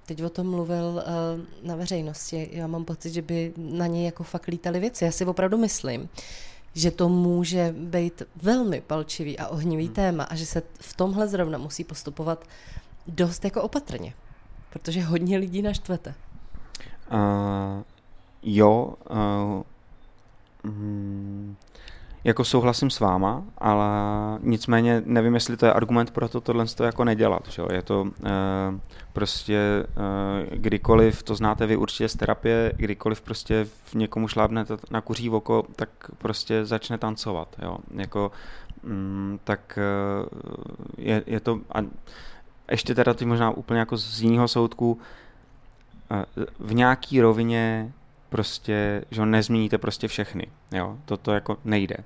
teď 0.06 0.22
o 0.22 0.30
tom 0.30 0.50
mluvil 0.50 0.84
uh, 0.84 1.66
na 1.68 1.76
veřejnosti. 1.76 2.48
Já 2.52 2.66
mám 2.66 2.84
pocit, 2.84 3.12
že 3.12 3.22
by 3.22 3.52
na 3.56 3.86
něj 3.86 4.04
jako 4.04 4.24
fakt 4.24 4.46
lítaly 4.46 4.80
věci. 4.80 5.04
Já 5.04 5.12
si 5.12 5.24
opravdu 5.24 5.58
myslím, 5.58 6.08
že 6.74 6.90
to 6.90 7.08
může 7.08 7.74
být 7.78 8.22
velmi 8.42 8.80
palčivý 8.80 9.38
a 9.38 9.48
ohnivý 9.48 9.84
hmm. 9.84 9.94
téma 9.94 10.24
a 10.24 10.34
že 10.34 10.46
se 10.46 10.62
v 10.80 10.96
tomhle 10.96 11.28
zrovna 11.28 11.58
musí 11.58 11.84
postupovat 11.84 12.44
dost 13.06 13.44
jako 13.44 13.62
opatrně, 13.62 14.14
protože 14.72 15.02
hodně 15.02 15.38
lidí 15.38 15.62
naštvete. 15.62 16.14
Uh, 17.12 17.82
jo, 18.42 18.94
uh, 19.10 20.72
mm, 20.72 21.56
jako 22.24 22.44
souhlasím 22.44 22.90
s 22.90 23.00
váma, 23.00 23.42
ale 23.58 23.86
nicméně 24.42 25.02
nevím, 25.06 25.34
jestli 25.34 25.56
to 25.56 25.66
je 25.66 25.72
argument 25.72 26.10
pro 26.10 26.28
to 26.28 26.40
tohle 26.40 26.66
to 26.66 26.84
jako 26.84 27.04
nedělat. 27.04 27.48
Že? 27.48 27.62
Je 27.72 27.82
to 27.82 28.08
e, 28.24 28.30
prostě 29.12 29.56
e, 29.56 30.56
kdykoliv, 30.56 31.22
to 31.22 31.34
znáte 31.34 31.66
vy 31.66 31.76
určitě 31.76 32.08
z 32.08 32.16
terapie, 32.16 32.72
kdykoliv 32.76 33.20
prostě 33.20 33.66
v 33.84 33.94
někomu 33.94 34.28
šlábne 34.28 34.64
na 34.90 35.00
kuří 35.00 35.30
oko, 35.30 35.64
tak 35.76 35.88
prostě 36.18 36.64
začne 36.64 36.98
tancovat. 36.98 37.48
Jo? 37.62 37.78
Jako, 37.94 38.32
mm, 38.82 39.38
tak 39.44 39.78
e, 39.78 39.82
je, 40.98 41.22
je 41.26 41.40
to, 41.40 41.60
a 41.72 41.78
ještě 42.70 42.94
teda 42.94 43.14
ty 43.14 43.24
možná 43.24 43.50
úplně 43.50 43.80
jako 43.80 43.96
z 43.96 44.22
jiného 44.22 44.48
soudku, 44.48 44.98
e, 46.10 46.24
v 46.58 46.74
nějaký 46.74 47.20
rovině 47.20 47.92
prostě, 48.30 49.04
že 49.10 49.26
nezměníte 49.26 49.78
prostě 49.78 50.08
všechny, 50.08 50.46
jo, 50.72 50.98
to, 51.04 51.16
to 51.16 51.32
jako 51.32 51.56
nejde. 51.64 51.96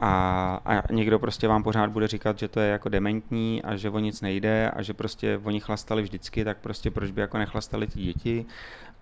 A, 0.00 0.60
a 0.64 0.92
někdo 0.92 1.18
prostě 1.18 1.48
vám 1.48 1.62
pořád 1.62 1.90
bude 1.90 2.08
říkat, 2.08 2.38
že 2.38 2.48
to 2.48 2.60
je 2.60 2.70
jako 2.70 2.88
dementní 2.88 3.62
a 3.62 3.76
že 3.76 3.90
o 3.90 3.98
nic 3.98 4.20
nejde 4.20 4.70
a 4.70 4.82
že 4.82 4.94
prostě 4.94 5.40
oni 5.44 5.60
chlastali 5.60 6.02
vždycky, 6.02 6.44
tak 6.44 6.56
prostě 6.58 6.90
proč 6.90 7.10
by 7.10 7.20
jako 7.20 7.38
nechlastali 7.38 7.86
ty 7.86 8.00
děti 8.00 8.46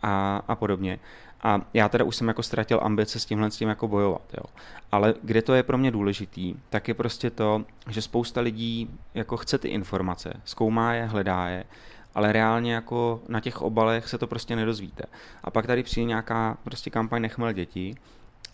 a, 0.03 0.43
a 0.49 0.55
podobně. 0.55 0.99
A 1.43 1.61
já 1.75 1.89
teda 1.89 2.05
už 2.05 2.17
jsem 2.17 2.29
jako 2.29 2.43
ztratil 2.43 2.81
ambice 2.83 3.21
s 3.21 3.25
tímhle 3.25 3.51
s 3.51 3.57
tím 3.57 3.69
jako 3.69 3.89
bojovat, 3.89 4.35
jo. 4.35 4.45
Ale 4.93 5.15
kde 5.23 5.43
to 5.43 5.55
je 5.55 5.63
pro 5.63 5.79
mě 5.79 5.91
důležitý, 5.91 6.55
tak 6.71 6.89
je 6.89 6.95
prostě 6.95 7.31
to, 7.31 7.65
že 7.89 8.03
spousta 8.03 8.41
lidí 8.41 8.91
jako 9.15 9.37
chce 9.37 9.59
ty 9.59 9.69
informace, 9.69 10.41
zkoumá 10.45 10.95
je, 10.95 11.05
hledá 11.05 11.49
je, 11.49 11.65
ale 12.15 12.33
reálně 12.33 12.75
jako 12.75 13.23
na 13.29 13.41
těch 13.41 13.63
obalech 13.63 14.09
se 14.09 14.19
to 14.19 14.27
prostě 14.27 14.57
nedozvíte. 14.57 15.05
A 15.45 15.51
pak 15.51 15.67
tady 15.67 15.83
přijde 15.83 16.05
nějaká 16.05 16.57
prostě 16.65 16.91
kampaň 16.91 17.23
Nechmel 17.23 17.53
děti 17.53 17.95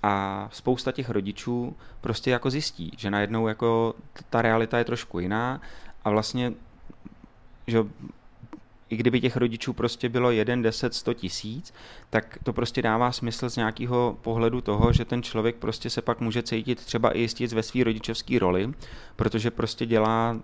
a 0.03 0.49
spousta 0.53 0.93
těch 0.93 1.11
rodičů 1.11 1.77
prostě 2.01 2.31
jako 2.31 2.51
zjistí, 2.51 2.93
že 2.97 3.11
najednou 3.11 3.49
jako 3.49 3.95
ta 4.31 4.43
realita 4.43 4.79
je 4.79 4.85
trošku 4.85 5.19
jiná 5.19 5.61
a 6.05 6.11
vlastně 6.11 6.53
že 7.67 7.79
i 8.91 8.97
kdyby 8.97 9.21
těch 9.21 9.37
rodičů 9.37 9.73
prostě 9.73 10.09
bylo 10.09 10.31
1, 10.31 10.57
10, 10.57 10.95
100 10.95 11.15
tisíc, 11.15 11.75
tak 12.11 12.39
to 12.43 12.53
prostě 12.53 12.83
dává 12.83 13.13
smysl 13.13 13.51
z 13.51 13.57
nějakého 13.57 14.17
pohledu 14.23 14.61
toho, 14.61 14.93
že 14.93 15.05
ten 15.05 15.23
člověk 15.23 15.57
prostě 15.57 15.91
se 15.91 16.03
pak 16.03 16.21
může 16.21 16.43
cítit 16.43 16.85
třeba 16.85 17.11
i 17.11 17.21
jistit 17.21 17.53
ve 17.53 17.63
své 17.63 17.85
rodičovské 17.85 18.39
roli, 18.39 18.73
protože 19.17 19.51
prostě 19.51 19.87
dělá 19.87 20.37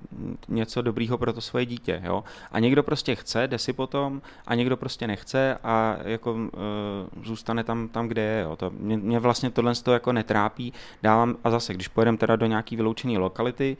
něco 0.48 0.82
dobrýho 0.82 1.18
pro 1.18 1.32
to 1.32 1.40
svoje 1.40 1.66
dítě. 1.66 2.02
Jo? 2.04 2.24
A 2.52 2.58
někdo 2.58 2.82
prostě 2.82 3.14
chce, 3.14 3.48
jde 3.48 3.58
si 3.58 3.72
potom, 3.72 4.22
a 4.46 4.54
někdo 4.54 4.76
prostě 4.76 5.06
nechce 5.06 5.58
a 5.64 5.96
jako 6.04 6.36
e, 6.38 7.24
zůstane 7.24 7.64
tam, 7.64 7.88
tam, 7.88 8.08
kde 8.08 8.22
je. 8.22 8.42
Jo? 8.42 8.56
To, 8.56 8.70
mě, 8.70 8.96
mě 8.96 9.18
vlastně 9.18 9.50
tohle 9.50 9.74
to 9.74 9.92
jako 9.92 10.12
netrápí. 10.12 10.72
Dávám, 11.02 11.36
a 11.44 11.50
zase, 11.50 11.74
když 11.74 11.88
pojedeme 11.88 12.18
teda 12.18 12.36
do 12.36 12.46
nějaký 12.46 12.76
vyloučené 12.76 13.18
lokality, 13.18 13.76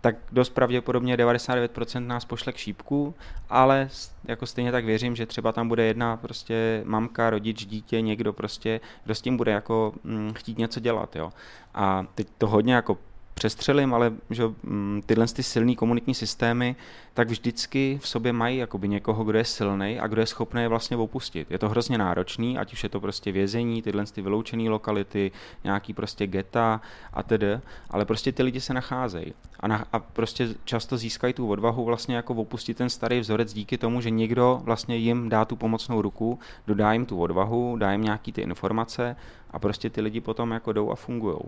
tak 0.00 0.16
dost 0.32 0.50
pravděpodobně 0.50 1.16
99% 1.16 2.06
nás 2.06 2.24
pošle 2.24 2.52
k 2.52 2.56
šípku, 2.56 3.14
ale 3.50 3.88
jako 4.24 4.46
stejně 4.46 4.72
tak 4.72 4.84
věřím, 4.84 5.16
že 5.16 5.26
třeba 5.26 5.52
tam 5.52 5.68
bude 5.68 5.84
jedna 5.84 6.16
prostě 6.16 6.82
mamka, 6.84 7.30
rodič, 7.30 7.66
dítě, 7.66 8.00
někdo 8.00 8.32
prostě, 8.32 8.80
kdo 9.04 9.14
s 9.14 9.20
tím 9.20 9.36
bude 9.36 9.52
jako 9.52 9.92
hm, 10.04 10.32
chtít 10.34 10.58
něco 10.58 10.80
dělat, 10.80 11.16
jo. 11.16 11.32
A 11.74 12.06
teď 12.14 12.28
to 12.38 12.46
hodně 12.46 12.74
jako 12.74 12.98
přestřelím, 13.38 13.94
ale 13.94 14.12
že 14.30 14.42
mm, 14.62 15.02
tyhle 15.06 15.26
ty 15.26 15.42
silné 15.42 15.74
komunitní 15.74 16.14
systémy 16.14 16.76
tak 17.14 17.28
vždycky 17.28 17.98
v 18.02 18.08
sobě 18.08 18.32
mají 18.32 18.58
jakoby 18.58 18.88
někoho, 18.88 19.24
kdo 19.24 19.38
je 19.38 19.44
silný 19.44 20.00
a 20.00 20.06
kdo 20.06 20.20
je 20.20 20.26
schopný 20.26 20.62
je 20.62 20.68
vlastně 20.68 20.96
opustit. 20.96 21.50
Je 21.50 21.58
to 21.58 21.68
hrozně 21.68 21.98
náročný, 21.98 22.58
ať 22.58 22.72
už 22.72 22.82
je 22.82 22.88
to 22.88 23.00
prostě 23.00 23.32
vězení, 23.32 23.82
tyhle 23.82 24.04
ty 24.06 24.22
vyloučené 24.22 24.70
lokality, 24.70 25.30
nějaký 25.64 25.92
prostě 25.94 26.26
geta 26.26 26.80
a 27.12 27.22
tedy, 27.22 27.58
ale 27.90 28.04
prostě 28.04 28.32
ty 28.32 28.42
lidi 28.42 28.60
se 28.60 28.74
nacházejí 28.74 29.34
a, 29.60 29.68
na, 29.68 29.84
a 29.92 29.98
prostě 29.98 30.48
často 30.64 30.96
získají 30.96 31.34
tu 31.34 31.48
odvahu 31.48 31.84
vlastně 31.84 32.16
jako 32.16 32.34
opustit 32.34 32.76
ten 32.76 32.90
starý 32.90 33.20
vzorec 33.20 33.52
díky 33.52 33.78
tomu, 33.78 34.00
že 34.00 34.10
někdo 34.10 34.60
vlastně 34.64 34.96
jim 34.96 35.28
dá 35.28 35.44
tu 35.44 35.56
pomocnou 35.56 36.02
ruku, 36.02 36.38
dodá 36.66 36.92
jim 36.92 37.06
tu 37.06 37.20
odvahu, 37.20 37.76
dá 37.76 37.92
jim 37.92 38.02
nějaký 38.02 38.32
ty 38.32 38.40
informace 38.40 39.16
a 39.50 39.58
prostě 39.58 39.90
ty 39.90 40.00
lidi 40.00 40.20
potom 40.20 40.50
jako 40.50 40.72
jdou 40.72 40.90
a 40.90 40.94
fungují. 40.94 41.38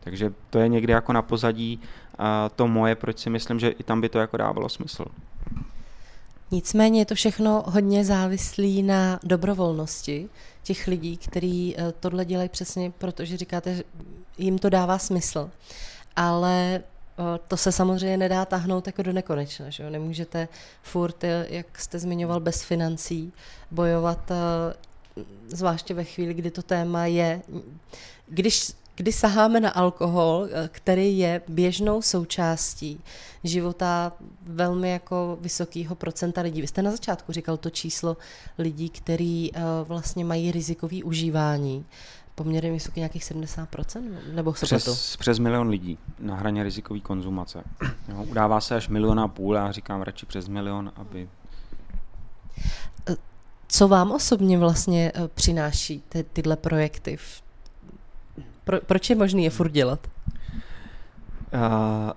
Takže 0.00 0.32
to 0.50 0.58
je 0.58 0.68
někdy 0.68 0.92
jako 0.92 1.12
na 1.12 1.22
pozadí 1.22 1.80
to 2.56 2.68
moje, 2.68 2.94
proč 2.94 3.18
si 3.18 3.30
myslím, 3.30 3.60
že 3.60 3.68
i 3.68 3.82
tam 3.82 4.00
by 4.00 4.08
to 4.08 4.18
jako 4.18 4.36
dávalo 4.36 4.68
smysl. 4.68 5.04
Nicméně 6.50 7.00
je 7.00 7.06
to 7.06 7.14
všechno 7.14 7.64
hodně 7.66 8.04
závislý 8.04 8.82
na 8.82 9.20
dobrovolnosti 9.22 10.28
těch 10.62 10.86
lidí, 10.86 11.16
kteří 11.16 11.76
e, 11.78 11.92
tohle 11.92 12.24
dělají 12.24 12.48
přesně, 12.48 12.92
protože 12.98 13.36
říkáte, 13.36 13.74
že 13.74 13.82
jim 14.38 14.58
to 14.58 14.70
dává 14.70 14.98
smysl. 14.98 15.50
Ale 16.16 16.74
e, 16.74 16.82
to 17.48 17.56
se 17.56 17.72
samozřejmě 17.72 18.16
nedá 18.16 18.44
tahnout 18.44 18.86
jako 18.86 19.02
do 19.02 19.12
nekonečna. 19.12 19.70
Že 19.70 19.82
jo? 19.82 19.90
Nemůžete 19.90 20.48
furt, 20.82 21.24
e, 21.24 21.46
jak 21.50 21.78
jste 21.78 21.98
zmiňoval, 21.98 22.40
bez 22.40 22.62
financí 22.62 23.32
bojovat, 23.70 24.32
zvláště 25.46 25.94
ve 25.94 26.04
chvíli, 26.04 26.34
kdy 26.34 26.50
to 26.50 26.62
téma 26.62 27.06
je. 27.06 27.42
Když 28.28 28.72
kdy 29.00 29.12
saháme 29.12 29.60
na 29.60 29.70
alkohol, 29.70 30.48
eh, 30.50 30.68
který 30.72 31.18
je 31.18 31.42
běžnou 31.48 32.02
součástí 32.02 33.00
života 33.44 34.12
velmi 34.42 34.90
jako 34.90 35.38
vysokého 35.40 35.94
procenta 35.94 36.40
lidí. 36.40 36.60
Vy 36.60 36.66
jste 36.66 36.82
na 36.82 36.90
začátku 36.90 37.32
říkal 37.32 37.56
to 37.56 37.70
číslo 37.70 38.16
lidí, 38.58 38.88
který 38.90 39.52
uh, 39.52 39.60
vlastně 39.84 40.24
mají 40.24 40.52
rizikový 40.52 41.02
užívání. 41.02 41.84
Poměrně 42.34 42.72
vysoký 42.72 43.00
nějakých 43.00 43.22
70%? 43.22 44.02
Nebo 44.32 44.54
se 44.54 44.66
přes, 44.66 45.16
přes 45.16 45.38
milion 45.38 45.68
lidí 45.68 45.98
na 46.18 46.36
hraně 46.36 46.62
rizikové 46.62 47.00
konzumace. 47.00 47.64
Jo, 48.08 48.24
udává 48.24 48.60
se 48.60 48.76
až 48.76 48.88
milion 48.88 49.20
a 49.20 49.28
půl, 49.28 49.54
já 49.54 49.72
říkám 49.72 50.02
radši 50.02 50.26
přes 50.26 50.48
milion, 50.48 50.92
aby... 50.96 51.28
Eh, 53.08 53.16
co 53.68 53.88
vám 53.88 54.12
osobně 54.12 54.58
vlastně 54.58 55.12
přináší 55.34 56.02
ty, 56.08 56.24
tyhle 56.24 56.56
projekty 56.56 57.16
v 57.16 57.42
pro, 58.64 58.80
proč 58.80 59.10
je 59.10 59.16
možný 59.16 59.44
je 59.44 59.50
furt 59.50 59.72
dělat? 59.72 60.06
Uh, 61.54 62.10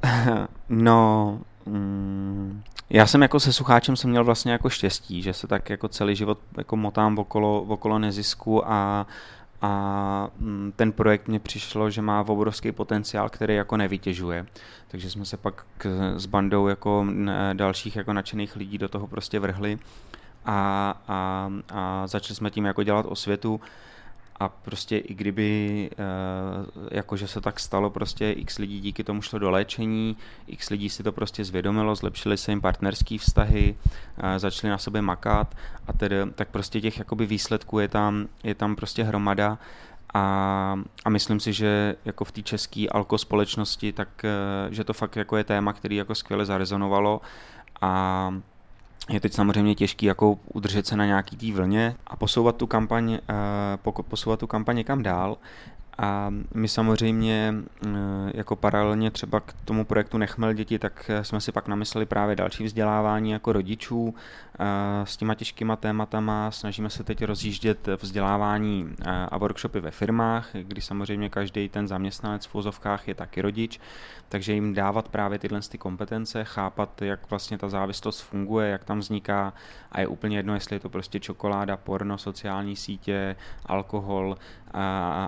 no, 0.69 1.39
mm, 1.65 2.63
já 2.89 3.07
jsem 3.07 3.21
jako 3.21 3.39
se 3.39 3.53
sucháčem 3.53 3.95
jsem 3.95 4.09
měl 4.09 4.23
vlastně 4.23 4.51
jako 4.51 4.69
štěstí, 4.69 5.21
že 5.21 5.33
se 5.33 5.47
tak 5.47 5.69
jako 5.69 5.87
celý 5.87 6.15
život 6.15 6.39
jako 6.57 6.75
motám 6.75 7.19
okolo, 7.19 7.61
okolo 7.61 7.99
nezisku 7.99 8.71
a, 8.71 9.07
a 9.61 10.27
mm, 10.39 10.73
ten 10.75 10.91
projekt 10.91 11.27
mě 11.27 11.39
přišlo, 11.39 11.89
že 11.89 12.01
má 12.01 12.21
obrovský 12.27 12.71
potenciál, 12.71 13.29
který 13.29 13.55
jako 13.55 13.77
nevytěžuje. 13.77 14.45
Takže 14.87 15.09
jsme 15.09 15.25
se 15.25 15.37
pak 15.37 15.65
k, 15.77 16.13
s 16.17 16.25
bandou 16.25 16.67
jako 16.67 17.07
dalších 17.53 17.95
jako 17.95 18.13
nadšených 18.13 18.55
lidí 18.55 18.77
do 18.77 18.87
toho 18.87 19.07
prostě 19.07 19.39
vrhli 19.39 19.79
a, 20.45 21.01
a, 21.07 21.49
a 21.69 22.07
začali 22.07 22.35
jsme 22.35 22.49
tím 22.49 22.65
jako 22.65 22.83
dělat 22.83 23.05
osvětu 23.09 23.61
a 24.39 24.49
prostě 24.49 24.97
i 24.97 25.13
kdyby, 25.13 25.89
uh, 25.91 26.87
jakože 26.91 27.27
se 27.27 27.41
tak 27.41 27.59
stalo, 27.59 27.89
prostě 27.89 28.31
x 28.31 28.57
lidí 28.57 28.79
díky 28.79 29.03
tomu 29.03 29.21
šlo 29.21 29.39
do 29.39 29.49
léčení, 29.49 30.17
x 30.47 30.69
lidí 30.69 30.89
si 30.89 31.03
to 31.03 31.11
prostě 31.11 31.45
zvědomilo, 31.45 31.95
zlepšili 31.95 32.37
se 32.37 32.51
jim 32.51 32.61
partnerské 32.61 33.17
vztahy, 33.17 33.75
uh, 34.23 34.37
začali 34.37 34.71
na 34.71 34.77
sobě 34.77 35.01
makat 35.01 35.55
a 35.87 35.93
tedy, 35.93 36.15
tak 36.35 36.49
prostě 36.49 36.81
těch 36.81 36.97
jakoby 36.99 37.25
výsledků 37.25 37.79
je 37.79 37.87
tam, 37.87 38.27
je 38.43 38.55
tam 38.55 38.75
prostě 38.75 39.03
hromada. 39.03 39.57
A, 40.13 40.79
a 41.05 41.09
myslím 41.09 41.39
si, 41.39 41.53
že 41.53 41.95
jako 42.05 42.25
v 42.25 42.31
té 42.31 42.41
české 42.41 42.85
alko 42.91 43.17
společnosti, 43.17 43.93
tak 43.93 44.09
uh, 44.67 44.73
že 44.73 44.83
to 44.83 44.93
fakt 44.93 45.15
jako 45.15 45.37
je 45.37 45.43
téma, 45.43 45.73
který 45.73 45.95
jako 45.95 46.15
skvěle 46.15 46.45
zarezonovalo. 46.45 47.21
A 47.81 48.33
je 49.09 49.19
teď 49.19 49.33
samozřejmě 49.33 49.75
těžký 49.75 50.05
jako 50.05 50.39
udržet 50.53 50.87
se 50.87 50.97
na 50.97 51.05
nějaký 51.05 51.37
té 51.37 51.51
vlně 51.51 51.95
a 52.07 52.15
posouvat 52.15 52.55
tu 52.55 52.67
kampaň, 52.67 53.19
uh, 53.85 54.03
posouvat 54.03 54.39
tu 54.39 54.47
kampaň 54.47 54.75
někam 54.75 55.03
dál. 55.03 55.37
A 55.97 56.33
my 56.53 56.67
samozřejmě 56.67 57.53
eh, 57.85 57.89
jako 58.33 58.55
paralelně 58.55 59.11
třeba 59.11 59.39
k 59.39 59.53
tomu 59.65 59.85
projektu 59.85 60.17
Nechmel 60.17 60.53
děti, 60.53 60.79
tak 60.79 61.09
eh, 61.09 61.23
jsme 61.23 61.41
si 61.41 61.51
pak 61.51 61.67
namysleli 61.67 62.05
právě 62.05 62.35
další 62.35 62.63
vzdělávání 62.63 63.31
jako 63.31 63.53
rodičů 63.53 64.15
eh, 64.59 64.65
s 65.03 65.17
těma 65.17 65.35
těžkýma 65.35 65.75
tématama. 65.75 66.51
Snažíme 66.51 66.89
se 66.89 67.03
teď 67.03 67.23
rozjíždět 67.23 67.87
vzdělávání 68.01 68.95
a 69.05 69.37
workshopy 69.37 69.79
ve 69.79 69.91
firmách, 69.91 70.49
kdy 70.53 70.81
samozřejmě 70.81 71.29
každý 71.29 71.69
ten 71.69 71.87
zaměstnanec 71.87 72.45
v 72.45 72.53
vozovkách 72.53 73.07
je 73.07 73.15
taky 73.15 73.41
rodič, 73.41 73.79
takže 74.29 74.53
jim 74.53 74.73
dávat 74.73 75.09
právě 75.09 75.39
tyhle 75.39 75.61
ty 75.61 75.77
kompetence, 75.77 76.43
chápat, 76.43 77.01
jak 77.01 77.29
vlastně 77.29 77.57
ta 77.57 77.69
závislost 77.69 78.19
funguje, 78.19 78.69
jak 78.69 78.83
tam 78.83 78.99
vzniká 78.99 79.53
a 79.91 80.01
je 80.01 80.07
úplně 80.07 80.37
jedno, 80.37 80.53
jestli 80.53 80.75
je 80.75 80.79
to 80.79 80.89
prostě 80.89 81.19
čokoláda, 81.19 81.77
porno, 81.77 82.17
sociální 82.17 82.75
sítě, 82.75 83.35
alkohol, 83.65 84.37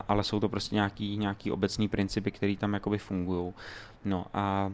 ale 0.08 0.24
jsou 0.24 0.40
to 0.40 0.50
prostě 0.56 0.76
nějaký, 0.76 1.18
nějaký 1.18 1.52
obecný 1.52 1.88
principy, 1.88 2.32
které 2.32 2.56
tam 2.56 2.74
jakoby 2.74 2.98
fungují. 2.98 3.54
No 4.06 4.26
a 4.34 4.72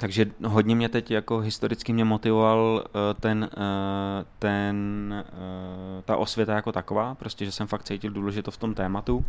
takže 0.00 0.26
hodně 0.44 0.76
mě 0.76 0.88
teď 0.88 1.10
jako 1.10 1.38
historicky 1.38 1.92
mě 1.92 2.04
motivoval 2.04 2.84
eh, 2.86 3.14
ten, 3.20 3.50
eh, 3.52 4.24
ten, 4.38 5.14
eh, 5.28 6.02
ta 6.02 6.16
osvěta 6.16 6.54
jako 6.54 6.72
taková, 6.72 7.14
prostě, 7.14 7.44
že 7.44 7.52
jsem 7.52 7.66
fakt 7.66 7.84
cítil 7.84 8.10
důležitost 8.10 8.54
v 8.54 8.60
tom 8.60 8.74
tématu 8.74 9.24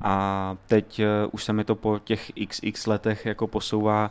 a 0.00 0.56
teď 0.66 1.00
už 1.32 1.44
se 1.44 1.52
mi 1.52 1.64
to 1.64 1.74
po 1.74 1.98
těch 2.04 2.32
xx 2.48 2.86
letech 2.86 3.26
jako 3.26 3.46
posouvá 3.46 4.10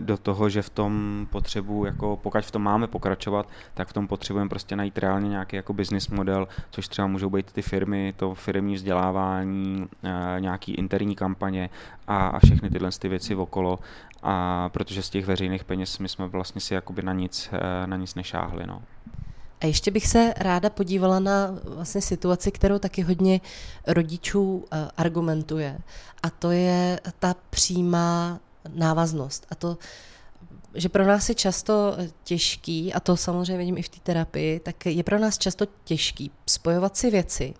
do 0.00 0.16
toho, 0.16 0.48
že 0.48 0.62
v 0.62 0.70
tom 0.70 1.26
potřebu, 1.30 1.84
jako 1.84 2.18
pokud 2.22 2.44
v 2.44 2.50
tom 2.50 2.62
máme 2.62 2.86
pokračovat, 2.86 3.48
tak 3.74 3.88
v 3.88 3.92
tom 3.92 4.08
potřebujeme 4.08 4.48
prostě 4.48 4.76
najít 4.76 4.98
reálně 4.98 5.28
nějaký 5.28 5.56
jako 5.56 5.72
business 5.72 6.08
model, 6.08 6.48
což 6.70 6.88
třeba 6.88 7.06
můžou 7.06 7.30
být 7.30 7.52
ty 7.52 7.62
firmy, 7.62 8.14
to 8.16 8.34
firmní 8.34 8.74
vzdělávání, 8.74 9.86
nějaký 10.38 10.74
interní 10.74 11.14
kampaně 11.14 11.70
a, 12.06 12.26
a 12.26 12.38
všechny 12.38 12.70
tyhle 12.70 12.90
ty 12.98 13.08
věci 13.08 13.34
okolo, 13.34 13.78
a 14.22 14.68
protože 14.68 15.02
z 15.02 15.10
těch 15.10 15.26
veřejných 15.26 15.64
peněz 15.64 15.98
my 15.98 16.08
jsme 16.08 16.28
vlastně 16.28 16.60
si 16.60 16.74
jakoby 16.74 17.02
na 17.02 17.12
nic, 17.12 17.50
e, 17.52 17.86
na 17.86 17.96
nic 17.96 18.14
nešáhli. 18.14 18.66
No. 18.66 18.82
A 19.60 19.66
ještě 19.66 19.90
bych 19.90 20.06
se 20.06 20.34
ráda 20.36 20.70
podívala 20.70 21.20
na 21.20 21.58
vlastně 21.64 22.00
situaci, 22.00 22.52
kterou 22.52 22.78
taky 22.78 23.02
hodně 23.02 23.40
rodičů 23.86 24.64
e, 24.70 24.88
argumentuje. 24.96 25.78
A 26.22 26.30
to 26.30 26.50
je 26.50 27.00
ta 27.18 27.34
přímá 27.50 28.40
návaznost. 28.74 29.46
A 29.50 29.54
to, 29.54 29.78
že 30.74 30.88
pro 30.88 31.06
nás 31.06 31.28
je 31.28 31.34
často 31.34 31.96
těžký, 32.24 32.92
a 32.92 33.00
to 33.00 33.16
samozřejmě 33.16 33.58
vidím 33.58 33.78
i 33.78 33.82
v 33.82 33.88
té 33.88 34.00
terapii, 34.02 34.60
tak 34.60 34.86
je 34.86 35.02
pro 35.02 35.18
nás 35.18 35.38
často 35.38 35.66
těžký 35.84 36.30
spojovat 36.46 36.96
si 36.96 37.10
věci, 37.10 37.54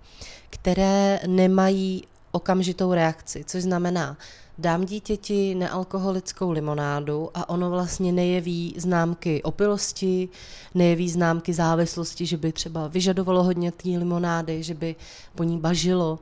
které 0.50 1.20
nemají 1.26 2.02
okamžitou 2.30 2.92
reakci, 2.92 3.44
což 3.44 3.62
znamená 3.62 4.16
dám 4.58 4.84
dítěti 4.84 5.54
nealkoholickou 5.54 6.50
limonádu 6.50 7.30
a 7.34 7.48
ono 7.48 7.70
vlastně 7.70 8.12
nejeví 8.12 8.74
známky 8.76 9.42
opilosti, 9.42 10.28
nejeví 10.74 11.10
známky 11.10 11.54
závislosti, 11.54 12.26
že 12.26 12.36
by 12.36 12.52
třeba 12.52 12.88
vyžadovalo 12.88 13.42
hodně 13.42 13.72
té 13.72 13.88
limonády, 13.88 14.62
že 14.62 14.74
by 14.74 14.96
po 15.34 15.44
ní 15.44 15.58
bažilo, 15.58 16.18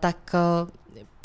tak 0.00 0.34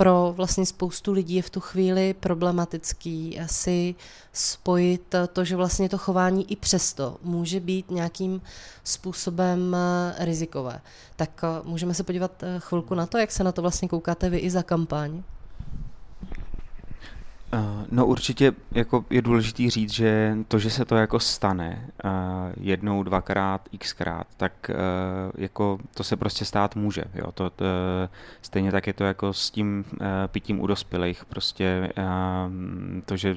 pro 0.02 0.34
vlastně 0.38 0.66
spoustu 0.66 1.12
lidí 1.12 1.36
je 1.36 1.42
v 1.42 1.50
tu 1.50 1.60
chvíli 1.60 2.14
problematický 2.14 3.40
asi 3.40 3.96
spojit 4.34 5.16
to, 5.34 5.46
že 5.46 5.56
vlastně 5.56 5.90
to 5.90 5.98
chování 5.98 6.52
i 6.52 6.56
přesto 6.56 7.18
může 7.24 7.60
být 7.60 7.92
nějakým 7.92 8.42
způsobem 8.84 9.76
eh, 9.76 10.26
rizikové. 10.26 10.82
Tak 11.16 11.42
eh, 11.44 11.62
můžeme 11.64 11.94
se 11.94 12.04
podívat 12.04 12.44
eh, 12.44 12.60
chvilku 12.60 12.96
na 12.96 13.06
to, 13.06 13.18
jak 13.18 13.32
se 13.32 13.44
na 13.44 13.52
to 13.52 13.62
vlastně 13.62 13.88
koukáte 13.88 14.30
vy 14.30 14.38
i 14.38 14.50
za 14.50 14.64
kampaň? 14.64 15.24
Eh, 17.54 17.86
no 17.92 18.06
určitě 18.06 18.54
jako 18.72 19.06
je 19.10 19.22
důležité 19.22 19.70
říct, 19.70 19.92
že 19.92 20.38
to, 20.48 20.60
že 20.60 20.70
se 20.70 20.86
to 20.86 20.96
jako 20.96 21.20
stane 21.20 21.88
uh, 22.04 22.12
jednou, 22.60 23.04
dvakrát, 23.04 23.70
xkrát, 23.80 24.28
tak 24.38 24.54
uh, 24.70 24.76
jako 25.38 25.78
to 25.94 26.04
se 26.04 26.16
prostě 26.16 26.46
stát 26.46 26.76
může. 26.76 27.04
Jo? 27.16 27.32
To, 27.32 27.50
to, 27.50 27.66
stejně 28.42 28.72
tak 28.72 28.88
je 28.88 28.94
to 28.94 29.04
jako 29.04 29.34
s 29.34 29.52
tím 29.52 29.86
pitím 30.28 30.62
u 30.62 30.68
dospělých. 30.68 31.26
Prostě 31.26 31.94
to, 33.06 33.18
že 33.18 33.36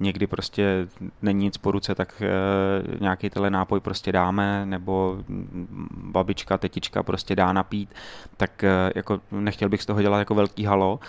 někdy 0.00 0.26
prostě 0.26 0.88
není 1.22 1.44
nic 1.44 1.56
po 1.56 1.70
ruce, 1.70 1.94
tak 1.94 2.22
nějaký 3.00 3.30
tenhle 3.30 3.50
nápoj 3.50 3.80
prostě 3.80 4.12
dáme, 4.12 4.66
nebo 4.66 5.18
babička, 5.96 6.58
tetička 6.58 7.02
prostě 7.02 7.36
dá 7.36 7.52
napít, 7.52 7.94
tak 8.36 8.64
jako 8.94 9.20
nechtěl 9.30 9.68
bych 9.68 9.82
z 9.82 9.86
toho 9.86 10.02
dělat 10.02 10.18
jako 10.18 10.34
velký 10.34 10.64
halo, 10.64 11.00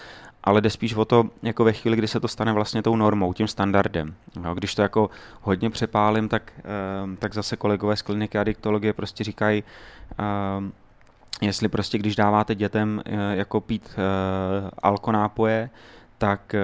ale 0.45 0.62
jde 0.62 0.69
spíš 0.69 0.93
o 0.93 1.05
to, 1.05 1.29
jako 1.43 1.63
ve 1.63 1.73
chvíli, 1.73 1.97
kdy 1.97 2.08
se 2.08 2.19
to 2.19 2.27
stane 2.27 2.53
vlastně 2.53 2.81
tou 2.81 2.95
normou, 2.95 3.34
tím 3.34 3.47
standardem. 3.47 4.15
Jo, 4.43 4.53
když 4.53 4.75
to 4.75 4.81
jako 4.81 5.10
hodně 5.41 5.69
přepálím, 5.69 6.29
tak, 6.29 6.53
ehm, 7.03 7.17
tak 7.17 7.34
zase 7.34 7.58
kolegové 7.58 7.95
z 7.95 8.01
kliniky 8.01 8.38
adiktologie 8.38 8.93
prostě 8.93 9.23
říkají, 9.23 9.63
ehm, 10.17 10.71
jestli 11.41 11.69
prostě, 11.69 11.97
když 11.97 12.15
dáváte 12.15 12.55
dětem 12.55 13.01
eh, 13.05 13.36
jako 13.36 13.62
pít 13.62 13.89
eh, 13.91 14.69
alkonápoje, 14.84 15.69
tak 16.17 16.56
eh, 16.56 16.62